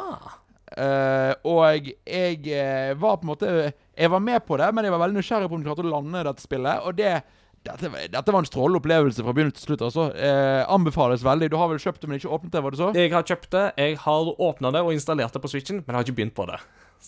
[0.76, 4.94] Eh, og jeg eh, var på en måte Jeg var med på det, men jeg
[4.94, 6.84] var veldig nysgjerrig på om de klarte å lande dette spillet.
[6.86, 7.14] Og det
[7.60, 9.82] dette, var- dette var en strålende opplevelse fra begynnelse til slutt.
[9.84, 10.04] Altså.
[10.16, 11.50] Eh, anbefales veldig.
[11.52, 12.92] Du har vel kjøpt det, men ikke åpnet det, var det så?
[12.96, 15.98] Jeg har kjøpt det, jeg har åpna det og installert det på Switchen, men jeg
[15.98, 16.56] har ikke begynt på det.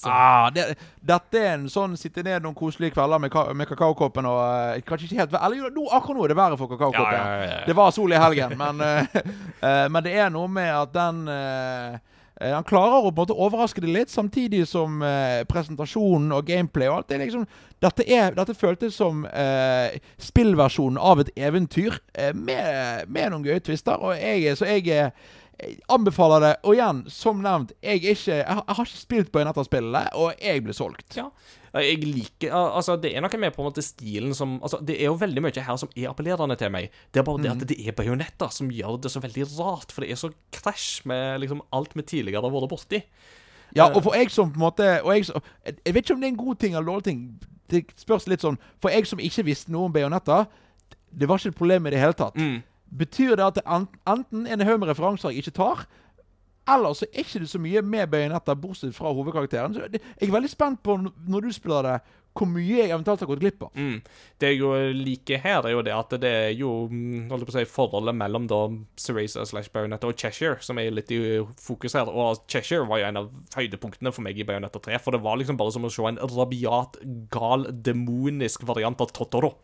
[0.08, 4.24] Ah, det, dette er en sånn sitte ned noen koselige kvelder med, ka med kakaokoppen
[4.24, 7.18] og eh, Kanskje ikke helt Eller nå, akkurat nå er det været for kakaokoppen.
[7.18, 7.58] Ja, ja, ja.
[7.68, 9.18] Det var sol i helgen, men, eh,
[9.68, 11.20] eh, men det er noe med at den
[12.50, 16.90] Han klarer å på en måte overraske det litt, samtidig som eh, presentasjonen og gameplay
[16.90, 17.46] og alt det er liksom
[17.82, 23.58] Dette, er, dette føltes som eh, spillversjonen av et eventyr eh, med, med noen gøye
[23.58, 23.98] twister.
[23.98, 26.52] Og jeg, så jeg eh, jeg anbefaler det.
[26.66, 30.74] Og igjen, som nevnt, jeg, ikke, jeg, har, ikke spilt av spillene, og jeg ble
[30.76, 31.16] solgt.
[31.18, 31.28] Ja.
[31.72, 35.06] Jeg liker Altså, det er noe med på en måte stilen som Altså, det er
[35.08, 36.90] jo veldig mye her som er appellerende til meg.
[37.12, 40.04] Det er bare det at det er bajonetter som gjør det så veldig rart, for
[40.04, 43.00] det er så krasj med liksom alt vi tidligere har vært borti.
[43.72, 46.14] Ja, og for jeg som på en måte og jeg, som- jeg jeg vet ikke
[46.14, 47.22] om det er en god ting eller dårlig ting.
[47.72, 50.46] Det spørs litt sånn For jeg som ikke visste noe om bajonetter,
[51.12, 52.36] det var ikke et problem i det hele tatt.
[52.36, 52.62] Mm.
[52.98, 55.86] Betyr det at det enten er en haug med referanser jeg ikke tar,
[56.70, 59.74] eller så er ikke det så mye med Bayonetta bortsett fra hovedkarakteren.
[59.74, 61.96] Så jeg er veldig spent på, når du spiller det,
[62.32, 63.72] hvor mye jeg eventuelt har gått glipp av.
[63.74, 63.98] Mm.
[64.40, 66.70] Det jeg jo liker her, er jo det at det er jo
[67.28, 68.60] holdt på å si, forholdet mellom da
[69.00, 71.20] Cereza slash Bayonetta og Cheshire som er litt i
[71.60, 72.08] fokus her.
[72.08, 75.42] Og Cheshire var jo en av høydepunktene for meg i Bayonetta 3, for det var
[75.42, 77.02] liksom bare som å se en rabiat,
[77.34, 79.56] gal, demonisk variant av Totoro.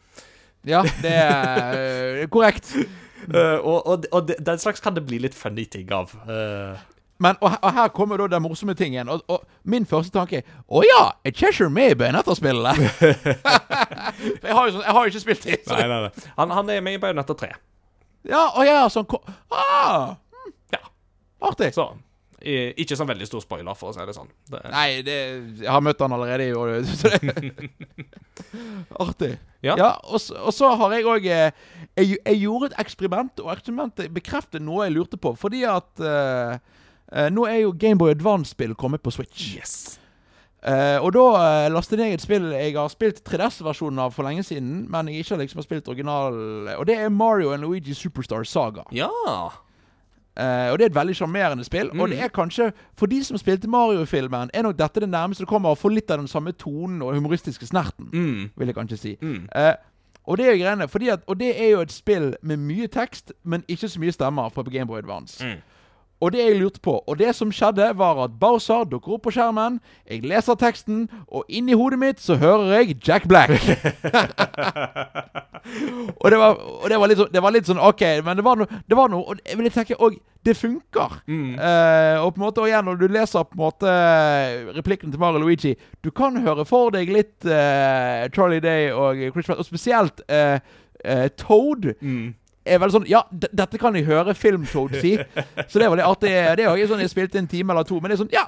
[0.66, 2.74] Ja, det er øh, korrekt.
[3.34, 6.12] Eh, og og, og den slags kan det bli litt funny ting av.
[6.28, 6.78] Uh.
[7.18, 9.08] Men, og, og her kommer da den morsomme tingen.
[9.10, 12.74] Og, og min første tanke er Å ja, er Cheshire med i Bayonetta-spillene?
[14.46, 15.58] Jeg har jo sånn, jeg har jo ikke spilt det.
[15.70, 16.28] nei, nei, nei.
[16.38, 17.50] Han, han er med i Bayonetta 3.
[18.28, 19.06] Ja, å ja, sånn
[19.54, 20.14] Ah,
[20.74, 20.80] Ja.
[21.50, 21.72] artig.
[21.74, 21.98] Så i-
[22.42, 24.28] ikke sånn veldig stor spoiler, for å si det sånn.
[24.50, 25.16] Det, Nei, det,
[25.64, 26.76] jeg har møtt han allerede i år.
[29.04, 29.32] Artig.
[29.62, 29.74] Ja.
[30.04, 31.52] og, så- og så har jeg òg jeg,
[31.98, 35.34] jeg gjorde et eksperiment, og eksperimentet bekreftet noe jeg lurte på.
[35.38, 36.58] Fordi at eh,
[37.12, 39.54] eh, nå er jo Gameboy Advance-spill kommet på Switch.
[39.56, 39.78] yes.
[40.58, 44.42] Uh, og da uh, lastet jeg et spill jeg har spilt 3DS-versjonen av for lenge
[44.42, 46.34] siden, men jeg ikke liksom har spilt original
[46.74, 48.82] Og det er Mario and Luigi Superstar Saga.
[48.90, 49.06] Ja.
[50.38, 51.88] Eh, og det er et veldig sjarmerende spill.
[51.90, 52.10] Og Mm.
[52.10, 55.70] det er kanskje, for de som spilte Mario-filmen, er nok dette det nærmeste du kommer
[55.70, 58.08] å få litt av den samme tonen og humoristiske snerten.
[58.12, 58.50] Mm.
[58.56, 59.16] Vil jeg kanskje si.
[59.20, 59.48] Mm.
[59.56, 59.72] Uh,
[60.28, 62.86] Og det er jo greiene, fordi at, og det er jo et spill med mye
[62.86, 65.40] tekst, men ikke så mye stemmer fra Gameboy Advance.
[65.46, 65.62] Mm.
[66.20, 69.32] Og det jeg lurte på, og det som skjedde, var at Bowser dukker opp på
[69.36, 69.78] skjermen.
[70.10, 73.50] Jeg leser teksten, og inni hodet mitt så hører jeg Jack Black.
[76.22, 78.58] og, det var, og det var litt det var litt sånn OK, men det var
[78.58, 81.16] noe, det var noe Og jeg vil tenke og det funker.
[81.28, 83.94] Eh, og på en måte, og igjen, når du leser på en måte
[84.76, 85.74] replikken til Mario Luigi
[86.04, 90.58] Du kan høre for deg litt uh, Charlie Day og Chris Pratt, og spesielt uh,
[91.04, 91.92] eh, Toad.
[92.68, 95.14] Er veldig sånn Ja, dette kan jeg høre Film-Toad si.
[95.70, 96.34] Så det var litt artig.
[96.58, 98.44] Det er jo sånn jeg spilte en time eller to, men det er sånn Ja,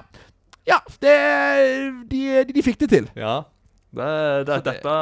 [0.69, 1.17] ja det,
[2.11, 3.09] de, de, de fikk det til.
[3.17, 3.41] Ja.
[3.91, 4.07] Det,
[4.47, 4.95] det, dette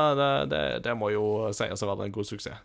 [0.49, 2.61] det, det, må jo sies å være en god suksess.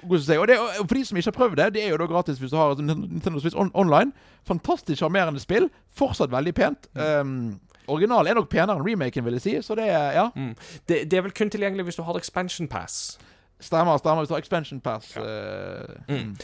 [0.00, 0.38] God suksess.
[0.40, 2.40] Og, det, og for de som ikke har prøvd det, det er jo da gratis
[2.40, 4.14] hvis du har Nintendo Switch on online.
[4.48, 5.68] Fantastisk sjarmerende spill.
[5.92, 6.88] Fortsatt veldig pent.
[6.96, 7.58] Um,
[7.90, 9.56] Originalen er nok penere enn remaken, vil jeg si.
[9.66, 10.30] Så det Ja.
[10.34, 10.54] Mm.
[10.88, 13.18] Det, det er vel kun tilgjengelig hvis du har expansion pass.
[13.60, 14.22] Stemmer, stemmer.
[14.26, 15.16] Vi tar expansion pass.
[15.16, 16.36] eh, Mm.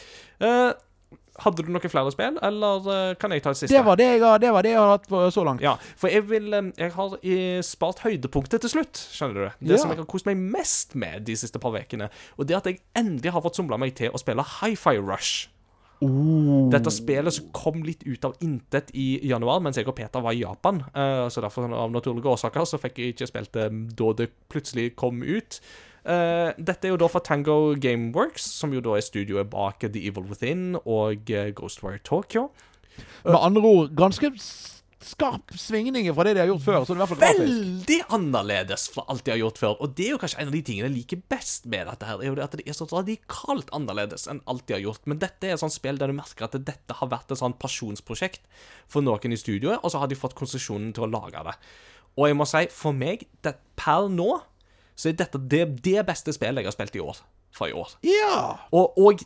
[0.42, 0.72] uh,
[1.38, 3.74] hadde du noen flere spill, eller eh, kan jeg ta det siste?
[3.76, 5.60] Det var det jeg det var det jeg har hatt på så langt.
[5.60, 7.18] Ja, for jeg vil Jeg har
[7.62, 9.66] spart høydepunktet til slutt, skjønner du.
[9.66, 9.82] Det Ja.
[9.82, 12.08] som jeg har kost meg mest med de siste par ukene.
[12.38, 15.48] Og det at jeg endelig har fått somla meg til å spille Hi-Fi Rush.
[16.00, 20.32] Dette spillet som kom litt ut av intet i januar, mens jeg og Peter var
[20.36, 20.82] i Japan.
[20.94, 24.90] Eh, så derfor, av naturlige årsaker, så fikk jeg ikke spilt det da det plutselig
[24.96, 25.60] kom ut.
[26.06, 30.04] Eh, dette er jo da fra Tango Gameworks, som jo da er studioet bak The
[30.06, 32.48] Evil Within og uh, Ghostwire Tokyo.
[33.26, 34.30] Med andre ord, ganske
[35.06, 36.86] skarp svingninger fra det de har gjort før.
[36.96, 39.74] Er veldig annerledes fra alt de har gjort før.
[39.82, 42.22] Og det er jo kanskje en av de tingene jeg liker best med dette her,
[42.22, 45.04] er jo det at det er så radikalt annerledes enn alt de har gjort.
[45.10, 47.58] Men dette er et sånt spill der du merker at dette har vært et sånt
[47.62, 48.46] pasjonsprosjekt
[48.90, 51.56] for noen i studioet, og så har de fått konsesjonen til å lage det.
[52.16, 54.30] Og jeg må si, for meg, det, per nå,
[54.96, 57.20] så er dette det, det beste spillet jeg har spilt i år.
[57.56, 57.92] Fra i år.
[58.06, 58.38] Ja!
[58.72, 59.20] Og, og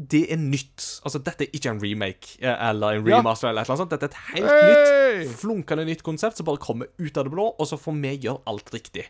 [0.00, 0.84] det er nytt.
[1.04, 3.90] Altså, dette er ikke en remake eh, eller en remaster et eller noe sånt.
[3.92, 5.24] Dette er et helt Hey!
[5.26, 8.14] nytt, flunkende nytt konsept som bare kommer ut av det blå, og så får vi
[8.22, 9.08] gjøre alt riktig.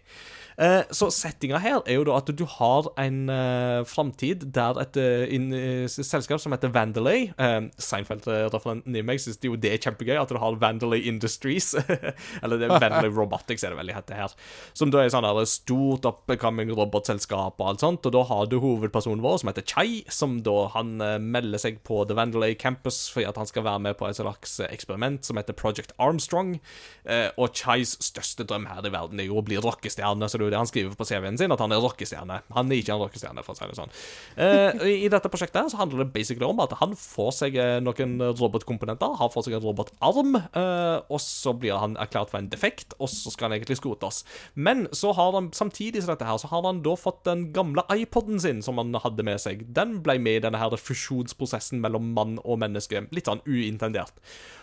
[0.61, 4.99] Eh, så settinga her er jo da at du har en uh, framtid der et
[5.01, 9.81] eh, inn, eh, selskap som heter Vandalay uh, Seinfeld-referenten i meg syns jo det er
[9.81, 11.73] kjempegøy at du har Vandalay Industries.
[12.43, 14.35] eller det er Vandalay Robotics, er det vel det her.
[14.77, 18.07] Som da er sånn der stort upcoming robotselskap og alt sånt.
[18.07, 21.81] Og da har du hovedpersonen vår som heter Chai, som da han eh, melder seg
[21.87, 25.27] på The Vandalay Campus fordi at han skal være med på et slags eh, eksperiment
[25.27, 26.57] som heter Project Armstrong.
[27.05, 30.50] Eh, og Chais største drøm her i verden er jo å bli rockestjerne, så er
[30.53, 32.41] det han skriver på CV-en sin, at han er rockestjerne.
[32.57, 33.95] Han er ikke en rockestjerne, for å si det sånn.
[34.41, 38.17] Eh, I dette prosjektet så handler det basically om at han får seg eh, noen
[38.39, 42.97] robotkomponenter, har fått seg en robotarm, eh, og så blir han erklært for en defekt,
[42.99, 44.23] og så skal han egentlig skrotes.
[44.55, 47.85] Men så har han, samtidig som dette her, så har han da fått den gamle
[47.95, 49.67] iPoden sin som han hadde med seg.
[49.77, 54.19] Den ble med i denne her fusjonsprosessen mellom mann og menneske, litt sånn uintendert.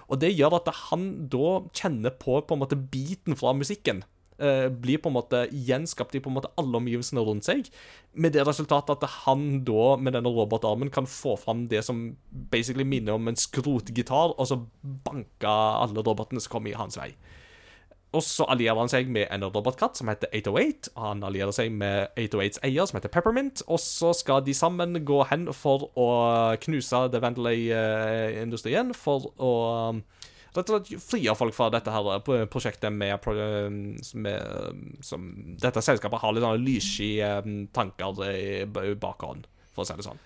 [0.07, 4.03] Og det gjør at han da kjenner på på en måte biten fra musikken.
[4.39, 7.71] Eh, blir på en måte gjenskapt i på en måte alle omgivelsene rundt seg,
[8.13, 12.09] med det resultatet at han da, med denne robotarmen, kan få fram det som
[12.51, 17.11] basically minner om en skrotgitar, og så banker alle robotene som kommer i hans vei.
[18.15, 20.93] Og så allierer han seg med en robotkatt som heter 808.
[20.95, 23.61] Og han allierer seg med 808s eier, som heter Peppermint.
[23.67, 26.07] Og så skal de sammen gå hen for å
[26.63, 29.51] knuse The Vandalay-industrien for å
[30.57, 33.15] rett og slett frie folk fra dette her prosjektet med,
[34.17, 35.29] med som
[35.61, 37.11] Dette selskapet har litt sånne lyssky
[37.75, 38.65] tanker i
[38.99, 40.21] bakhånd, for å si det sånn.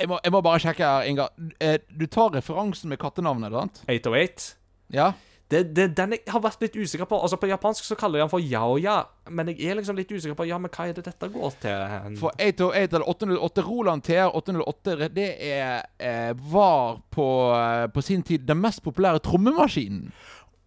[0.00, 1.26] Jeg må, jeg må bare sjekke her, Inga.
[1.60, 3.82] Eh, Du tar referansen med kattenavnet, sant?
[3.88, 4.54] 808
[4.96, 5.10] Ja?
[5.50, 7.18] Det, det, den jeg har vært litt usikker på.
[7.18, 9.00] Altså På japansk så kaller de den for yaoya,
[9.34, 12.14] men jeg er liksom litt usikker på Ja, men hva er det dette går til?
[12.20, 18.22] For 808 eller 808 Roland TR 808, det er, eh, var på, eh, på sin
[18.22, 20.12] tid den mest populære trommemaskinen.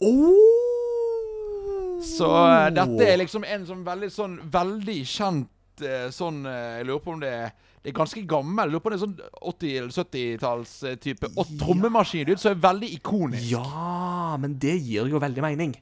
[0.03, 0.59] oh!
[2.03, 6.99] Så eh, dette er liksom en sånn veldig sånn veldig kjent eh, sånn Jeg lurer
[7.05, 7.53] på om det er
[7.83, 8.71] det er ganske gammel.
[8.71, 9.17] Lurer på om det er sånn
[9.53, 13.49] 80- eller 70-talls-type og trommemaskinlyd som er veldig ikonisk.
[13.53, 15.73] Ja, men det gir jo veldig mening.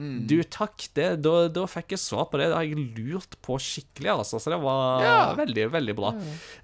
[0.00, 0.22] Mm.
[0.26, 0.86] Du, takk.
[0.96, 2.46] Det, da, da fikk jeg svar på det.
[2.50, 4.40] Det har jeg lurt på skikkelig, altså.
[4.40, 5.16] Så det var Ja.
[5.38, 6.14] veldig, veldig bra.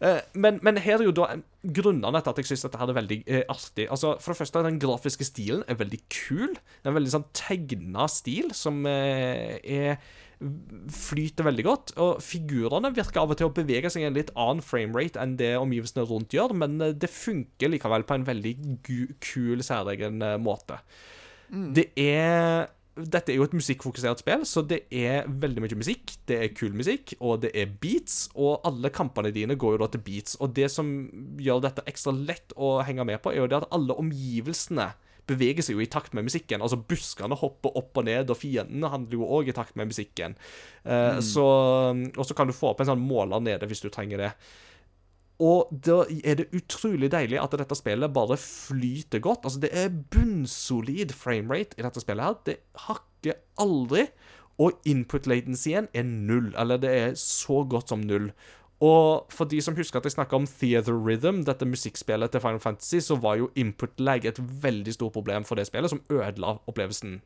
[0.00, 1.28] Eh, men, men her er jo da
[1.62, 3.86] grunnene til at jeg syns dette her er veldig eh, artig.
[3.92, 6.54] Altså, For det første, den grafiske stilen er veldig kul.
[6.56, 10.00] Det er en veldig sånn tegna stil som eh, er
[10.94, 14.32] flyter veldig godt, og figurene virker av og til å bevege seg i en litt
[14.38, 18.56] annen framerate enn det omgivelsene rundt gjør, men eh, det funker likevel på en veldig
[18.86, 20.78] kul, særegen måte.
[20.78, 20.82] måte.
[21.48, 26.16] Det er dette er jo et musikkfokusert spill, så det er veldig mye musikk.
[26.26, 29.90] Det er kul musikk, og det er beats, og alle kampene dine går jo da
[29.92, 30.38] til beats.
[30.42, 30.90] Og det som
[31.38, 34.90] gjør dette ekstra lett å henge med på, er jo det at alle omgivelsene
[35.28, 36.62] beveger seg jo i takt med musikken.
[36.64, 40.38] Altså Buskene hopper opp og ned, og fiendene handler jo òg i takt med musikken.
[40.84, 41.44] Eh, så,
[41.94, 44.32] og så kan du få opp en sånn måler nede hvis du trenger det.
[45.38, 49.46] Og da er det utrolig deilig at dette spillet bare flyter godt.
[49.46, 52.40] Altså, det er bunnsolid framerate i dette spillet her.
[52.48, 52.56] Det
[52.88, 54.08] hakker aldri.
[54.58, 56.50] Og input latencyen er null.
[56.58, 58.32] Eller det er så godt som null.
[58.84, 62.62] Og for de som husker at jeg snakka om Theater Rhythm, dette musikkspillet til Final
[62.62, 66.58] Fantasy, så var jo input lag et veldig stort problem for det spillet, som ødela
[66.70, 67.18] opplevelsen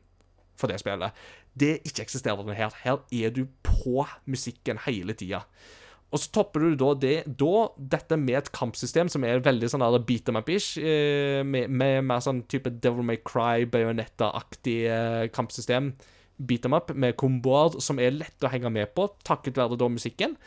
[0.57, 1.13] for det spillet.
[1.53, 2.73] Det er ikke eksisterende her.
[2.83, 5.43] Her er du på musikken hele tida.
[6.13, 9.81] Og så topper du da det da, dette med et kampsystem som er veldig sånn
[9.81, 15.23] der beat them up-ish, eh, med, med mer sånn type Devil May Cry, Bayonetta-aktig eh,
[15.33, 15.93] kampsystem.
[16.37, 19.89] Beat them up med komboer som er lett å henge med på, takket være da
[19.89, 20.37] musikken.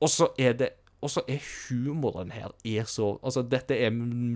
[0.00, 0.70] Og så er det
[1.00, 3.90] og så er humoren her er så Altså, dette er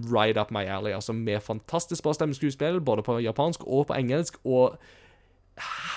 [0.08, 0.92] right up my alley.
[0.92, 4.78] Altså, med fantastisk bra stemmeskuespill, både på japansk og på engelsk, og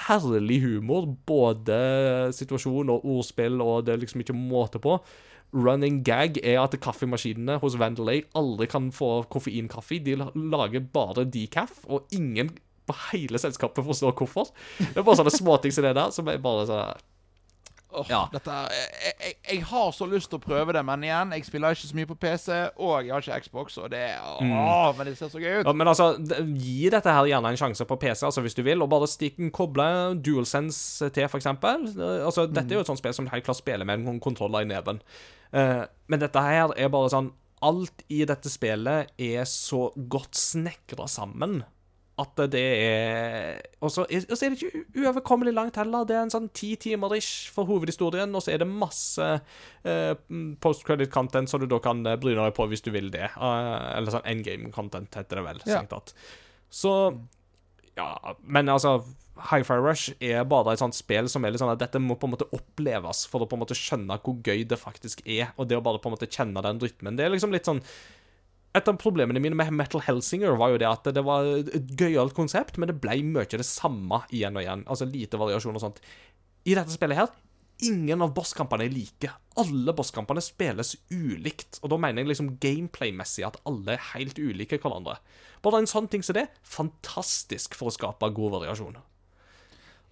[0.07, 1.07] herlig humor.
[1.25, 4.99] Både situasjon og ordspill, og det er liksom ikke måte på.
[5.55, 10.01] Running gag er at kaffemaskinene hos Vandalay aldri kan få koffeinkaffe.
[10.03, 12.51] De lager bare decaf, og ingen
[12.87, 14.51] på hele selskapet forstår hvorfor.
[14.79, 17.05] Det er bare sånne småting som det der, som er bare sånn
[17.91, 18.21] Åh, Ja.
[18.33, 21.71] dette, jeg, jeg, jeg har så lyst til å prøve det, men igjen, jeg spiller
[21.75, 22.47] ikke så mye på PC,
[22.83, 25.65] og jeg har ikke Xbox, og det åh, Men det ser så gøy ut.
[25.69, 26.09] Ja, men altså,
[26.59, 29.39] gi dette her gjerne en sjanse på PC, altså hvis du vil, og bare stikk
[29.55, 29.87] koble
[30.19, 31.87] DualSense til, for eksempel.
[32.25, 34.65] Altså, dette er jo et sånt spill som du helt klart spiller med en kontroller
[34.65, 34.99] i neven.
[35.55, 37.31] Uh, men dette her er bare sånn
[37.65, 41.63] Alt i dette spillet er så godt snekra sammen
[42.17, 46.05] at det er Og så er, er det ikke uoverkommelig langt heller.
[46.07, 49.27] Det er en sånn ti timer ish for hovedhistorien, og så er det masse
[49.85, 50.13] eh,
[50.63, 53.29] post-credit content som du da kan bry bryne deg på hvis du vil det.
[53.37, 55.63] Uh, eller sånn endgame content, heter det vel.
[55.69, 55.83] Ja.
[56.73, 56.93] Så
[57.97, 58.11] Ja,
[58.45, 58.99] men altså
[59.37, 62.27] Hi-Fi Rush er bare et sånt spill som er litt sånn at dette må på
[62.27, 65.69] en måte oppleves for å på en måte skjønne hvor gøy det faktisk er, og
[65.69, 67.17] det å bare på en måte kjenne den rytmen.
[67.17, 67.83] Det er liksom litt sånn
[68.77, 72.35] et av problemene mine med Metal Helsinger var jo det at det var et gøyalt
[72.37, 74.85] konsept, men det ble mye det samme igjen og igjen.
[74.87, 76.01] Altså lite variasjon og sånt.
[76.67, 77.31] I dette spillet her,
[77.87, 79.33] ingen av bosskampene er like.
[79.57, 84.79] Alle bosskampene spilles ulikt, og da mener jeg liksom gameplay-messig at alle er helt ulike
[84.81, 85.17] hverandre.
[85.65, 88.99] Bare en sånn ting som det, fantastisk for å skape god variasjon.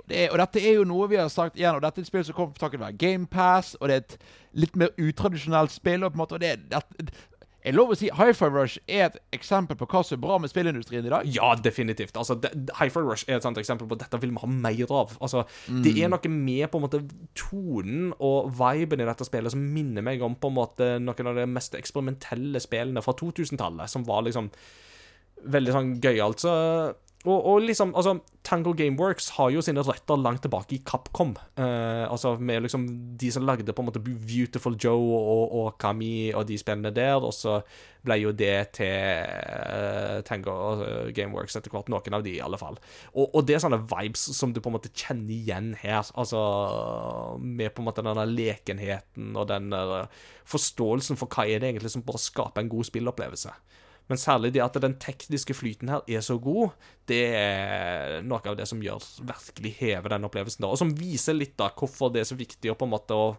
[0.06, 2.10] Det er, og dette er jo noe vi har sagt igjen, og dette er et
[2.10, 4.18] spill som kommer takket være GamePass, og det er et
[4.66, 6.04] litt mer utradisjonelt spill.
[6.04, 7.16] og på en måte, og det, det,
[7.66, 10.52] jeg lov å si Hi-Fi Rush er et eksempel på hva som er bra med
[10.52, 11.26] spillindustrien i dag.
[11.34, 12.14] Ja, definitivt.
[12.22, 12.38] Altså,
[12.78, 15.16] Hi-Fi Rush er et sant eksempel på at dette vil vi ha mer av.
[15.18, 17.02] Altså, Det er noe med på en måte
[17.34, 21.40] tonen og viben i dette spillet som minner meg om på en måte noen av
[21.42, 24.52] de mest eksperimentelle spillene fra 2000-tallet, som var liksom
[25.46, 26.54] veldig sånn gøy, Så
[27.26, 31.34] og, og liksom, altså, Tango Gameworks har jo sine røtter langt tilbake i Capcom.
[31.58, 32.86] Eh, altså med liksom
[33.18, 37.18] de som lagde på en måte Beautiful Joe og, og Kami og de spillene der,
[37.18, 37.58] og så
[38.06, 40.54] ble jo det til eh, Tango
[40.86, 41.90] eh, Gameworks etter hvert.
[41.90, 42.78] Noen av de, i alle fall.
[43.16, 46.06] Og, og det er sånne vibes som du på en måte kjenner igjen her.
[46.14, 46.44] Altså
[47.42, 50.06] med på en måte denne lekenheten og den der
[50.46, 53.56] forståelsen for hva er det egentlig som bare skaper en god spillopplevelse.
[54.12, 56.76] Men særlig det at den tekniske flyten her er så god,
[57.10, 60.62] det er noe av det som gjør virkelig hever den opplevelsen.
[60.62, 63.18] da, Og som viser litt da hvorfor det er så viktig å på en måte
[63.18, 63.30] å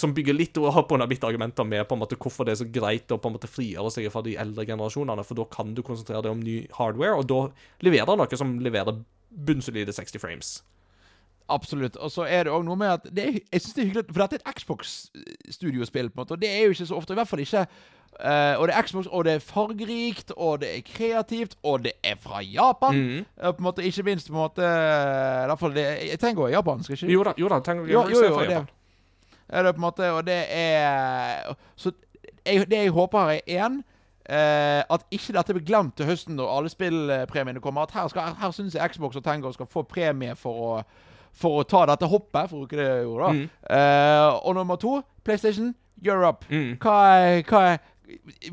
[0.00, 2.68] som bygger litt opp under mitt argumenter med på en måte hvorfor det er så
[2.72, 5.82] greit å på en måte frigjøre seg fra de eldre generasjonene, for da kan du
[5.84, 7.42] konsentrere deg om ny hardware, og da
[7.84, 10.54] leverer noe som leverer bunnsolide 60 frames.
[11.48, 11.96] Absolutt.
[11.96, 14.04] Og så er det òg noe med at det er, Jeg synes det er hyggelig,
[14.12, 17.12] for dette er et Xbox-studiospill, på en måte, og det er jo ikke så ofte.
[17.12, 17.66] I hvert fall ikke.
[18.12, 21.92] Uh, og det er Xbox, og det er fargerikt, og det er kreativt, og det
[22.04, 22.96] er fra Japan.
[22.96, 23.24] Mm.
[23.44, 26.52] Uh, på en måte, ikke minst på en måte i hvert fall det, tenker også
[26.52, 28.66] japansk, ikke Jo da, jo da, Tango Jo, jo, er jo, det
[29.48, 31.92] er det på en måte, og det er Så
[32.46, 33.82] jeg, det jeg håper er én
[34.32, 37.82] at ikke dette blir glemt til høsten når alle spillpremiene kommer.
[37.82, 40.76] At her, skal, her syns jeg Xbox og Tango skal få premie for å,
[41.32, 43.32] for å ta dette hoppet, for å bruke det ordet.
[43.38, 43.46] Mm.
[43.66, 45.72] Uh, og nummer to, PlayStation
[46.04, 46.46] Europe.
[46.50, 46.76] Mm.
[46.82, 47.80] Hva er, hva er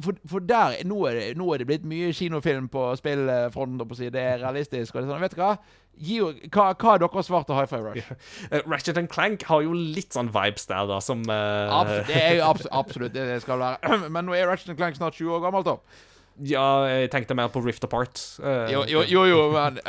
[0.03, 3.87] for, for der nå er, det, nå er det blitt mye kinofilm på spillfronten.
[3.87, 4.09] på si.
[4.13, 4.95] Det er realistisk.
[4.95, 5.53] og det er sånn, Vet du hva?
[5.99, 8.11] Jo- hva, hva er deres svar til Hi-Fi Rush?
[8.53, 11.81] Uh, Ratchet Clank har jo litt sånn vibes der, da, som uh...
[11.81, 13.97] Abs det er jo abs absolutt det det skal være.
[14.13, 16.07] Men nå er Ratchet Clank snart 20 år gammelt, da.
[16.47, 18.19] Ja, jeg tenkte mer på Rift Apart.
[18.39, 19.79] Uh, Jo, jo, jo, jo men.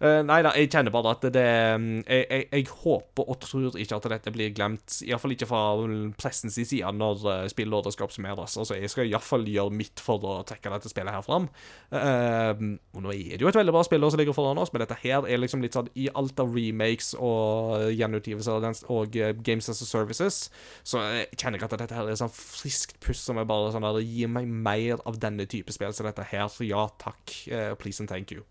[0.00, 1.42] Eh, nei da, jeg kjenner bare at det
[1.80, 4.96] mm, jeg, jeg, jeg håper og tror ikke at dette blir glemt.
[5.04, 5.60] Iallfall ikke fra
[6.20, 8.56] pressens side når uh, spillåret skal oppsummeres.
[8.60, 11.50] Altså, jeg skal iallfall gjøre mitt for å trekke dette spillet her fram.
[11.92, 14.84] Uh, og nå er det jo et veldig bra spill som ligger foran oss, men
[14.84, 18.56] dette her er liksom litt sånn i alt av remakes og gjenutgivelser
[18.88, 20.50] og og eh, Games as a Services,
[20.84, 23.86] så jeg kjenner jeg at dette her er sånn friskt puss som er bare sånn
[23.86, 26.48] der Gi meg mer av denne type spill som dette her.
[26.52, 27.36] Så ja takk.
[27.50, 28.44] Uh, please and thank you.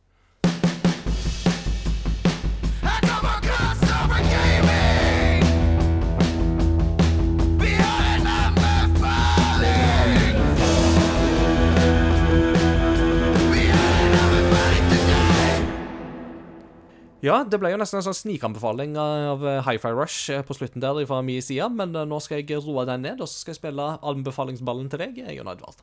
[17.19, 20.79] Ja, det ble jo nesten en sånn snikanbefaling av eh, Hi-Fi Rush eh, på slutten
[20.83, 23.51] der fra min side, men eh, nå skal jeg roe den ned, og så skal
[23.55, 25.81] jeg spille anbefalingsballen til deg, Jon Edvard.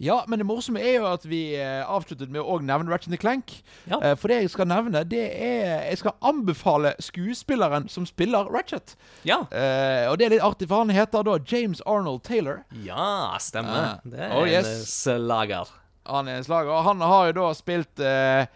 [0.00, 3.52] Ja, men det morsomme er jo at vi avsluttet med å nevne Ratchet Clank.
[3.84, 3.98] Ja.
[4.16, 8.94] For det jeg skal nevne, det er Jeg skal anbefale skuespilleren som spiller Ratchet.
[9.28, 9.42] Ja.
[9.52, 12.62] Uh, og det er litt artig, for han heter da James Arnold Taylor.
[12.80, 14.00] Ja, stemmer.
[14.00, 14.70] Uh, Det er Oh, yes.
[14.72, 15.76] en slager.
[16.08, 16.72] Han er en slager.
[16.78, 18.48] Og han har jo da spilt eh,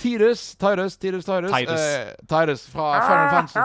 [0.00, 1.80] Tidus, Tidus, Tidus, Tidus.
[1.80, 3.58] eh, Tidus fra Final Fantasy.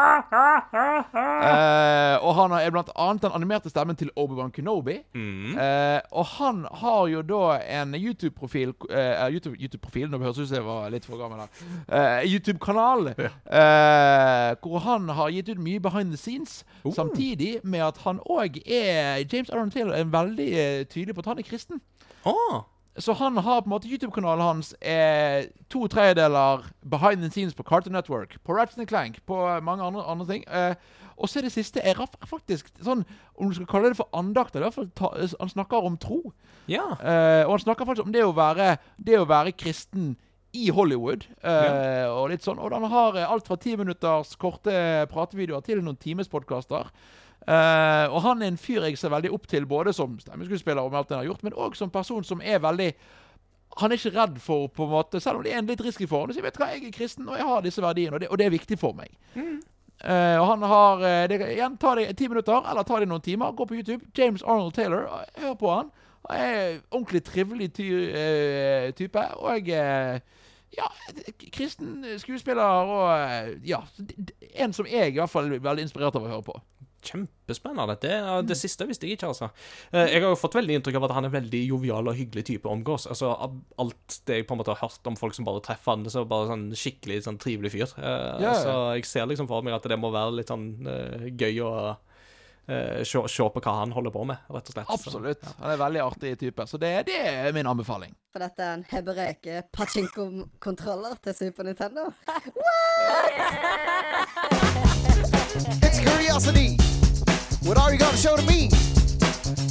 [1.15, 4.97] Eh, og han er blant annet den animerte stemmen til Obi-Wan Kenobi.
[5.15, 5.55] Mm.
[5.57, 7.41] Eh, og han har jo da
[7.79, 11.39] en YouTube-profil eh, YouTube- YouTube-profil, Nå høres det ut som jeg var litt for gammel
[11.45, 11.49] her.
[11.87, 16.63] Eh, YouTube-kanal eh, hvor han har gitt ut mye behind the scenes.
[16.83, 16.93] Oh.
[16.93, 21.31] Samtidig med at han òg er James Aron Taylor er veldig eh, tydelig på at
[21.33, 21.81] han er kristen.
[22.25, 22.35] Å,
[22.97, 27.63] Så han har på en måte YouTube-kanalen hans er to tredjedeler behind the scenes på
[27.67, 30.45] Cartoon Network, på Ratchet Clank, på mange andre, andre ting.
[30.47, 30.75] Eh,
[31.17, 31.95] og så det siste er
[32.27, 33.05] faktisk sånn
[33.39, 35.97] Om du skal kalle det for andakt, eller i hvert fall ta, han snakker om
[35.99, 36.21] tro.
[36.71, 36.85] ja.
[36.99, 40.15] Eh, og han snakker faktisk om det å være, det å være kristen
[40.55, 41.25] i Hollywood.
[41.43, 44.71] eh, Og litt sånn Og han har eh, alt fra ti minutters korte
[45.11, 46.87] pratevideoer til noen times podkaster.
[47.45, 50.91] Eh, og han er en fyr jeg ser veldig opp til, både som stemmeskuespiller og
[50.91, 52.89] med alt han har gjort, men òg som person som er veldig
[53.75, 56.07] han er ikke redd for, på en måte, selv om det er en litt risky
[56.07, 58.29] for ham, jeg vet hva, jeg er kristen, og jeg har disse verdiene, og det,
[58.31, 59.11] og det er viktig for meg.
[60.03, 63.23] Eh, og han har uh, det, Igjen, ta det ti minutter, eller ta det noen
[63.23, 63.51] timer.
[63.55, 64.05] Gå på YouTube.
[64.15, 65.07] James Arnold Taylor.
[65.39, 65.91] Hør på han.
[66.27, 69.23] Han er ordentlig trivelig ty, uh, type.
[69.39, 69.71] Og
[70.75, 70.87] ja,
[71.55, 73.81] kristen skuespiller og Ja.
[74.55, 76.59] En som jeg i hvert fall er veldig inspirert av å høre på.
[77.05, 77.95] Kjempespennende.
[78.01, 79.49] Det, ja, det siste visste jeg ikke, altså.
[79.91, 82.45] Eh, Jeg har jo fått veldig inntrykk av at han er veldig jovial og hyggelig
[82.49, 83.05] type å omgås.
[83.11, 83.31] Altså,
[83.81, 86.23] alt det jeg på en måte har hørt om folk som bare treffer han, så
[86.23, 87.93] er bare sånn skikkelig sånn trivelig fyr.
[87.97, 88.55] Eh, Ja, ja.
[88.65, 91.71] Så jeg ser liksom for meg at det må være litt sånn uh, gøy å
[91.93, 94.89] uh, se, se på hva han holder på med, rett og slett.
[94.89, 95.45] Så, Absolutt.
[95.61, 96.65] Han er veldig artig type.
[96.67, 98.15] Så det, det er min anbefaling.
[98.33, 102.09] For dette er en hebreke pachinko-kontroller til Super Nintendo.
[105.85, 106.75] It's curiosity.
[107.65, 108.69] What are you gonna show to me?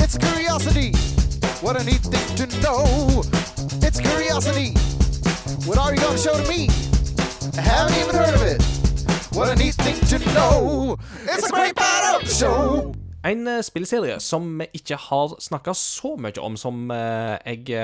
[0.03, 0.91] It's curiosity.
[1.63, 3.23] What a neat thing to know.
[3.87, 4.75] It's curiosity.
[5.65, 6.69] What are you gonna show to me?
[7.57, 8.61] I haven't even heard of it.
[9.37, 10.99] What a neat thing to know.
[11.23, 12.95] It's a great part of the show.
[13.23, 17.79] En eh, spillserie som vi ikke har snakka så mye om som eh, jeg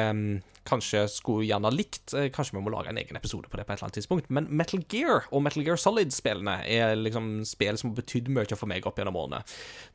[0.69, 2.13] kanskje skulle gjerne likt.
[2.15, 4.31] Eh, kanskje vi må lage en egen episode på det på et eller annet tidspunkt.
[4.31, 8.71] Men Metal Gear og Metal Gear Solid-spillene er liksom spill som har betydd mye for
[8.71, 9.43] meg opp gjennom årene.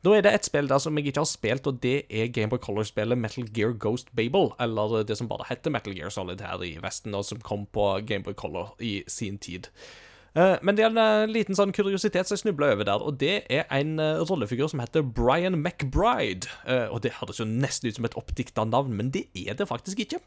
[0.06, 2.62] Nå er det et spill der som jeg ikke har spilt, og det er Gameboy
[2.62, 4.52] Color-spillet Metal Gear Ghost Babel.
[4.62, 7.92] Eller det som bare heter Metal Gear Solid her i Vesten, og som kom på
[8.06, 9.70] Gameboy Color i sin tid.
[10.36, 13.16] Eh, Men det er en eh, liten sånn kuriositet som jeg snubla over der, og
[13.22, 16.50] det er en eh, rollefigur som heter Brian McBride.
[16.92, 20.02] Og det høres jo nesten ut som et oppdikta navn, men det er det faktisk
[20.02, 20.20] ikke.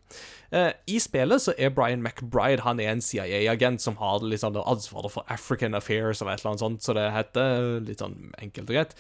[0.90, 5.14] I spillet så er Brian McBride Han er en CIA-agent som har litt sånn ansvaret
[5.14, 8.80] for African Affairs eller et eller annet sånt, så det heter litt sånn enkelt og
[8.80, 8.96] greit.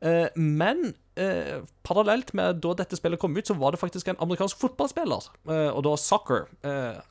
[0.00, 4.16] Eh, men eh, parallelt med da dette spillet kom ut, så var det faktisk en
[4.24, 5.22] amerikansk fotballspiller,
[5.52, 6.42] eh, og da soccer,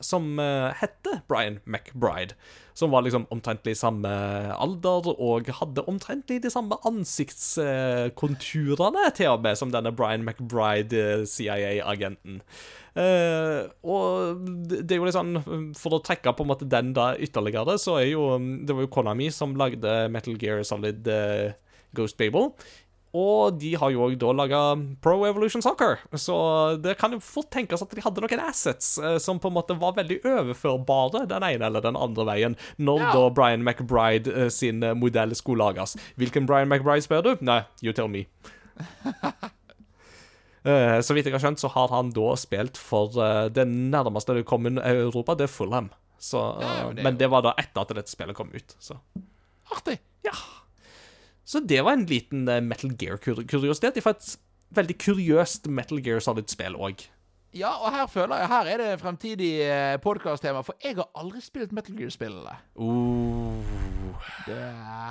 [0.02, 0.38] som
[0.80, 2.34] hette Brian McBride.
[2.74, 4.08] Som var liksom omtrentlig samme
[4.54, 12.40] alder og hadde omtrentlig de samme ansiktskonturene til og med som denne Brian McBride, CIA-agenten.
[12.90, 15.38] Uh, og det er jo sånn
[15.78, 18.34] For å trekke på en måte den da ytterligere, så er jo
[18.66, 21.54] Det var jo Konami som lagde Metal Gear Solid eh,
[21.96, 22.52] Ghost Babel.
[23.10, 24.58] Og de har jo òg da laga
[25.02, 26.36] Pro Evolution Soccer, så
[26.78, 29.74] det kan jo fort tenkes at de hadde noen assets eh, som på en måte
[29.80, 34.84] var veldig overførbare den ene eller den andre veien, når da Brian McBride eh, sin
[34.86, 35.96] eh, modell skulle lages.
[36.22, 37.32] Hvilken Brian McBride spør du?
[37.42, 38.26] Nei, you tell me.
[40.60, 43.14] Eh, så vidt jeg har skjønt, så har han da spilt for
[43.48, 45.86] det nærmeste det kom inn Europa, det er Fulham.
[46.20, 48.74] Så, Ja, men det er men det var da etter at dette spillet kom ut.
[48.76, 48.98] Så
[49.72, 49.96] Artig.
[50.28, 50.36] ja.
[51.50, 53.98] Så det var en liten eh, Metal Gear-kuriositet.
[54.04, 54.36] Fra et
[54.76, 57.08] veldig kuriøst Metal Gear Solid-spill òg.
[57.58, 61.42] Ja, og her føler jeg Her er det fremtidig eh, podcast-tema, for jeg har aldri
[61.42, 62.54] spilt Metal Gear-spillene.
[62.78, 63.58] Uh.
[64.46, 64.54] Det,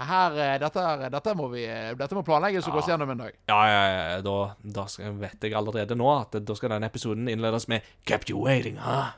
[0.07, 1.66] her, eh, dette, dette, må vi,
[1.99, 3.36] dette må planlegges og gås gjennom en dag.
[3.52, 4.38] Ja, ja, ja, da,
[4.80, 8.45] da skal, vet jeg allerede nå at da skal denne episoden innledes med 'Kept you
[8.45, 9.11] waiting', huh?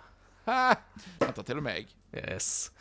[1.21, 1.91] Dette til og med jeg.
[2.17, 2.71] Yes.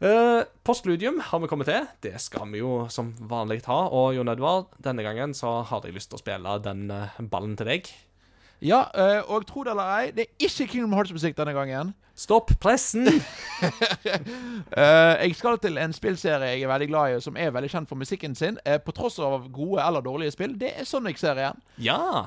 [0.00, 1.84] Uh, Postludium har vi kommet til.
[2.00, 3.82] Det skal vi jo som vanlig ha.
[3.92, 7.52] Og Jon Edvard, denne gangen så har jeg lyst til å spille den eh, ballen
[7.60, 7.90] til deg.
[8.60, 11.94] Ja, eh, og tro det eller ei, det er ikke Kingdom Hearts-musikk denne gangen.
[12.20, 13.08] Stopp pressen!
[14.70, 17.90] Eh, jeg skal til en spillserie jeg er veldig glad i, som er veldig kjent
[17.90, 20.54] for musikken sin, eh, på tross av gode eller dårlige spill.
[20.56, 21.58] Det er Sonic-serien.
[21.82, 22.24] ja.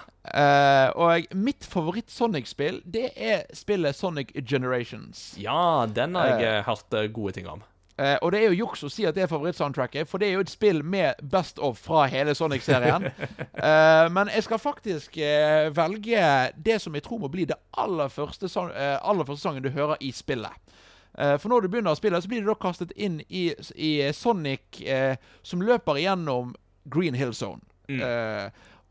[0.94, 5.34] Og mitt favoritt-Sonic-spill, det er spillet Sonic Generations.
[5.42, 7.64] Ja, den har jeg hørt gode ting om.
[7.98, 10.34] Eh, og det er jo juks å si at det er favorittsoundtracket, for det er
[10.40, 13.06] jo et spill med best of fra hele Sonic-serien.
[13.06, 16.24] uh, men jeg skal faktisk uh, velge
[16.66, 20.12] det som jeg tror må bli det aller første, aller første sangen du hører i
[20.12, 20.52] spillet.
[21.14, 23.44] For når du begynner å spille, så blir du da kastet inn i,
[23.78, 24.80] i Sonic
[25.46, 26.56] som løper gjennom
[26.90, 27.62] Green Hill Zone.
[27.86, 28.48] Eh,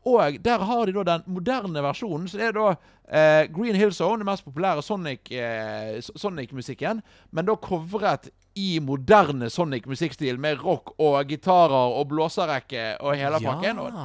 [0.07, 2.29] og der har de da den moderne versjonen.
[2.31, 2.69] Så det er da
[3.11, 7.01] eh, Green Hill Zone, den mest populære Sonic, eh, S- Sonic-musikken,
[7.31, 13.79] men da covret i moderne Sonic-musikkstil med rock og gitarer og blåserekke og hele pakken.
[13.81, 13.97] Og,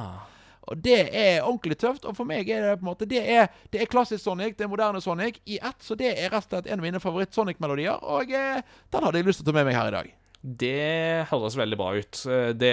[0.69, 2.05] og det er ordentlig tøft.
[2.05, 4.65] Og for meg er det på en måte Det er, det er klassisk Sonic, det
[4.65, 5.79] er moderne Sonic i ett.
[5.85, 9.29] Så det er rett og slett en av mine favoritt-Sonic-melodier, og eh, den hadde jeg
[9.29, 10.15] lyst til å ta med meg her i dag.
[10.39, 12.21] Det høres veldig bra ut.
[12.31, 12.71] Eh, Det,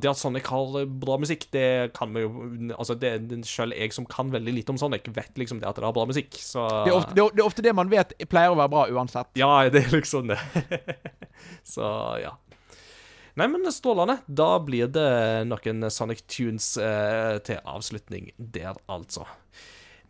[0.00, 2.30] det at Sonic har bra musikk, det kan vi jo
[2.72, 5.84] Altså, det, Selv jeg som kan veldig lite om Sonic, vet liksom det at det
[5.84, 8.54] har bra musikk, så Det er ofte det, det, er ofte det man vet pleier
[8.54, 9.28] å være bra uansett.
[9.36, 10.40] Ja, det er liksom det.
[11.74, 11.84] så
[12.22, 12.32] ja.
[13.36, 14.18] Nei, men strålende.
[14.28, 15.08] Da blir det
[15.48, 19.24] noen Sonic Tunes eh, til avslutning der, altså.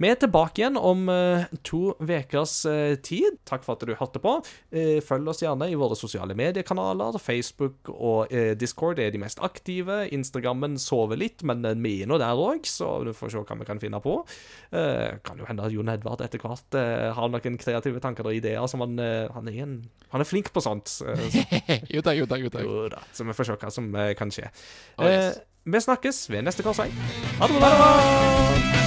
[0.01, 3.37] Vi er tilbake igjen om eh, to ukers eh, tid.
[3.49, 4.35] Takk for at du hørte på.
[4.73, 7.19] Eh, følg oss gjerne i våre sosiale mediekanaler.
[7.23, 10.03] Facebook og Discord er de mest aktive.
[10.15, 13.69] Instagrammen sover litt, men vi er nå der òg, så du får se hva vi
[13.69, 14.17] kan finne på.
[14.73, 16.79] Kan jo hende at Jon Edvard etter hvert
[17.17, 18.65] har noen kreative tanker og ideer.
[18.71, 19.79] Som han, han, er en,
[20.15, 20.91] han er flink på sånt.
[20.91, 21.13] så,
[21.95, 22.65] Jo da, jo da, jo da.
[22.65, 23.03] jo da.
[23.13, 24.49] så vi får se hva som kan skje.
[24.99, 25.43] Oh, yes.
[25.63, 26.91] Vi snakkes ved neste korsvei.
[27.39, 28.82] Ha det bra!